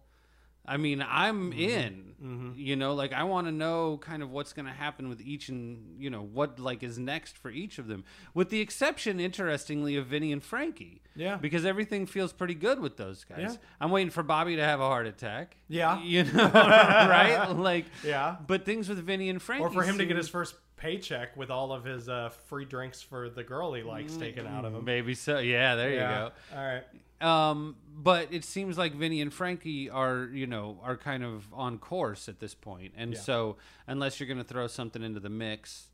i 0.67 0.77
mean 0.77 1.05
i'm 1.09 1.53
Mm-hmm. 1.53 1.61
in 1.61 2.55
you 2.57 2.75
know 2.75 2.95
like 2.95 3.13
i 3.13 3.23
want 3.25 3.47
to 3.47 3.53
know 3.53 3.99
kind 3.99 4.23
of 4.23 4.31
what's 4.31 4.55
going 4.55 4.65
to 4.65 4.73
happen 4.73 5.11
with 5.11 5.21
each 5.21 5.51
and 5.51 6.01
you 6.01 6.09
know 6.09 6.23
what 6.23 6.59
like 6.59 6.83
is 6.83 6.99
next 6.99 7.37
for 7.37 7.51
each 7.51 7.79
of 7.79 7.87
them 7.87 8.03
with 8.33 8.49
the 8.49 8.61
exception 8.61 9.21
interestingly 9.21 9.97
of 9.97 10.07
vinny 10.07 10.33
and 10.33 10.43
frankie 10.43 11.03
Yeah. 11.15 11.37
because 11.37 11.67
everything 11.67 12.07
feels 12.07 12.33
pretty 12.33 12.55
good 12.55 12.81
with 12.81 12.97
those 12.97 13.25
guys 13.25 13.39
Yeah. 13.41 13.57
i'm 13.79 13.91
waiting 13.91 14.11
for 14.11 14.23
bobby 14.23 14.57
to 14.57 14.65
have 14.65 14.81
a 14.81 14.85
heart 14.87 15.07
attack 15.07 15.57
Yeah. 15.69 16.01
you 16.03 16.25
know 16.25 16.51
right 16.55 17.51
like 17.57 17.85
Yeah. 18.03 18.37
but 18.47 18.65
things 18.65 18.89
with 18.89 18.99
Vinny 19.05 19.29
and 19.29 19.43
Frankie, 19.43 19.65
Or 19.65 19.71
for 19.71 19.83
him 19.83 19.99
to 19.99 20.07
get 20.07 20.17
his 20.17 20.29
first 20.31 20.55
paycheck 20.77 21.37
with 21.37 21.51
all 21.51 21.73
of 21.73 21.85
his 21.85 22.09
uh, 22.09 22.31
free 22.49 22.65
drinks 22.65 23.03
for 23.03 23.29
the 23.29 23.43
girl 23.45 23.73
he 23.75 23.83
likes 23.83 24.17
taken 24.17 24.47
out 24.47 24.65
of 24.65 24.75
him. 24.75 24.85
maybe 24.85 25.15
so. 25.15 25.39
Yeah, 25.39 25.75
there 25.77 25.93
Yeah. 25.95 26.11
you 26.25 26.31
go. 26.53 26.57
All 26.59 26.65
right. 26.65 26.83
Um, 27.25 27.77
but 27.97 28.33
it 28.33 28.45
seems 28.45 28.77
like 28.77 28.95
Vinny 28.95 29.21
and 29.21 29.33
Frankie 29.33 29.89
are, 29.89 30.29
you 30.33 30.47
know, 30.47 30.79
are 30.83 30.97
kind 30.97 31.25
of 31.25 31.47
on 31.53 31.79
course 31.79 32.29
at 32.29 32.39
this 32.41 32.55
point, 32.55 32.93
and 32.97 33.13
Yeah. 33.15 33.19
so 33.21 33.57
unless 33.87 34.21
you're 34.21 34.27
going 34.27 34.39
to 34.39 34.45
throw 34.45 34.67
something 34.67 35.03
into 35.03 35.21
the 35.21 35.31
mix, 35.31 35.89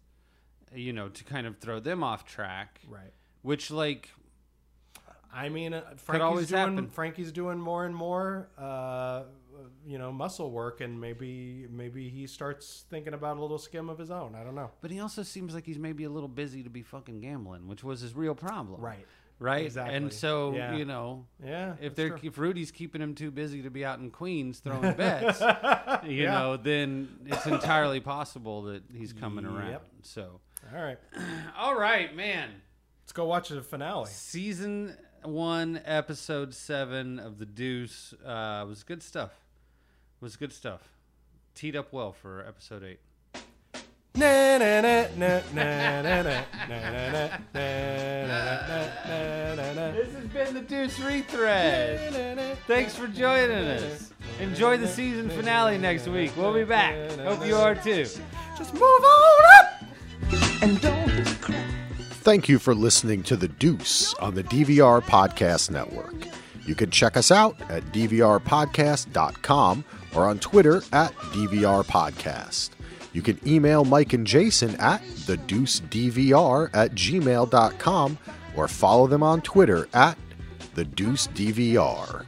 you 0.74 0.92
know, 0.92 1.08
to 1.08 1.24
kind 1.24 1.46
of 1.46 1.58
throw 1.58 1.78
them 1.78 2.02
off 2.02 2.24
track, 2.24 2.80
Right. 2.88 3.12
which 3.42 3.70
like 3.70 4.10
I 5.32 5.48
mean, 5.48 5.74
uh, 5.74 5.82
Frankie's 5.96 6.24
always 6.24 6.48
doing 6.48 6.60
happen. 6.60 6.88
Frankie's 6.88 7.30
doing 7.30 7.60
more 7.60 7.86
and 7.86 7.94
more, 7.94 8.48
uh, 8.58 9.22
you 9.86 9.96
know, 9.96 10.10
muscle 10.10 10.50
work, 10.50 10.80
and 10.80 11.00
maybe 11.00 11.68
maybe 11.70 12.08
he 12.08 12.26
starts 12.26 12.84
thinking 12.90 13.14
about 13.14 13.36
a 13.36 13.40
little 13.40 13.58
skim 13.58 13.88
of 13.88 13.98
his 13.98 14.10
own. 14.10 14.34
I 14.34 14.42
don't 14.42 14.56
know. 14.56 14.72
But 14.80 14.90
he 14.90 14.98
also 14.98 15.22
seems 15.22 15.54
like 15.54 15.64
he's 15.66 15.78
maybe 15.78 16.02
a 16.02 16.10
little 16.10 16.28
busy 16.28 16.64
to 16.64 16.70
be 16.70 16.82
fucking 16.82 17.20
gambling, 17.20 17.68
which 17.68 17.84
was 17.84 18.00
his 18.00 18.16
real 18.16 18.34
problem. 18.34 18.80
Right. 18.80 19.06
Right. 19.40 19.64
Exactly. 19.64 19.96
And 19.96 20.12
so, 20.12 20.54
Yeah. 20.54 20.76
you 20.76 20.84
know, 20.84 21.26
Yeah. 21.42 21.74
if 21.80 21.94
they're 21.96 22.10
true. 22.10 22.20
if 22.28 22.36
Rudy's 22.38 22.70
keeping 22.70 23.00
him 23.00 23.14
too 23.14 23.30
busy 23.30 23.62
to 23.62 23.70
be 23.70 23.84
out 23.84 23.98
in 23.98 24.10
Queens 24.10 24.58
throwing 24.64 24.92
bets, 24.92 25.40
you 26.04 26.22
Yeah. 26.24 26.32
know, 26.38 26.56
then 26.58 27.08
it's 27.26 27.46
entirely 27.46 28.00
possible 28.00 28.62
that 28.64 28.82
he's 28.94 29.12
coming 29.14 29.46
around. 29.46 29.80
So, 30.02 30.40
all 30.72 30.82
right, 30.82 30.98
all 31.56 31.74
right, 31.78 32.14
man. 32.14 32.50
let's 33.02 33.12
go 33.12 33.24
watch 33.24 33.48
the 33.48 33.62
finale. 33.62 34.06
Season 34.10 34.96
one, 35.22 35.80
episode 35.86 36.54
seven 36.54 37.18
of 37.18 37.38
The 37.38 37.46
Deuce 37.46 38.12
uh, 38.24 38.64
was 38.68 38.82
good 38.84 39.02
stuff. 39.02 39.32
Was 40.20 40.36
good 40.36 40.52
stuff. 40.52 40.82
Teed 41.54 41.74
up 41.76 41.92
well 41.94 42.12
for 42.12 42.44
episode 42.46 42.84
eight. 42.84 43.00
This 49.94 50.12
has 50.14 50.24
been 50.32 50.54
The 50.54 50.60
Deuce 50.62 50.98
Rethread. 50.98 52.56
Thanks 52.66 52.94
for 52.94 53.06
joining 53.06 53.66
us. 53.68 54.12
Enjoy 54.40 54.76
the 54.76 54.88
season 54.88 55.28
finale 55.30 55.78
next 55.78 56.06
week. 56.08 56.32
We'll 56.36 56.54
be 56.54 56.64
back. 56.64 56.94
Hope 57.20 57.46
you 57.46 57.56
are 57.56 57.74
too. 57.74 58.06
Just 58.58 58.74
move 58.74 58.82
on 58.82 59.44
up. 59.58 59.82
And 60.62 60.80
don't 60.80 61.26
cry. 61.40 61.64
Thank 62.22 62.48
you 62.48 62.58
for 62.58 62.74
listening 62.74 63.22
to 63.24 63.36
The 63.36 63.48
Deuce 63.48 64.12
on 64.14 64.34
the 64.34 64.42
DVR 64.44 65.00
Podcast 65.02 65.70
Network. 65.70 66.14
You 66.66 66.74
can 66.74 66.90
check 66.90 67.16
us 67.16 67.30
out 67.30 67.56
at 67.70 67.84
dvrpodcast.com 67.92 69.84
or 70.14 70.24
on 70.26 70.38
Twitter 70.38 70.82
at 70.92 71.12
dvrpodcast. 71.14 72.70
You 73.12 73.22
can 73.22 73.38
email 73.46 73.84
Mike 73.84 74.12
and 74.12 74.26
Jason 74.26 74.76
at 74.76 75.02
thedeucedvr 75.02 76.70
at 76.72 76.92
gmail.com 76.92 78.18
or 78.56 78.68
follow 78.68 79.06
them 79.06 79.22
on 79.22 79.40
Twitter 79.42 79.88
at 79.92 80.16
thedeucedvr. 80.74 82.24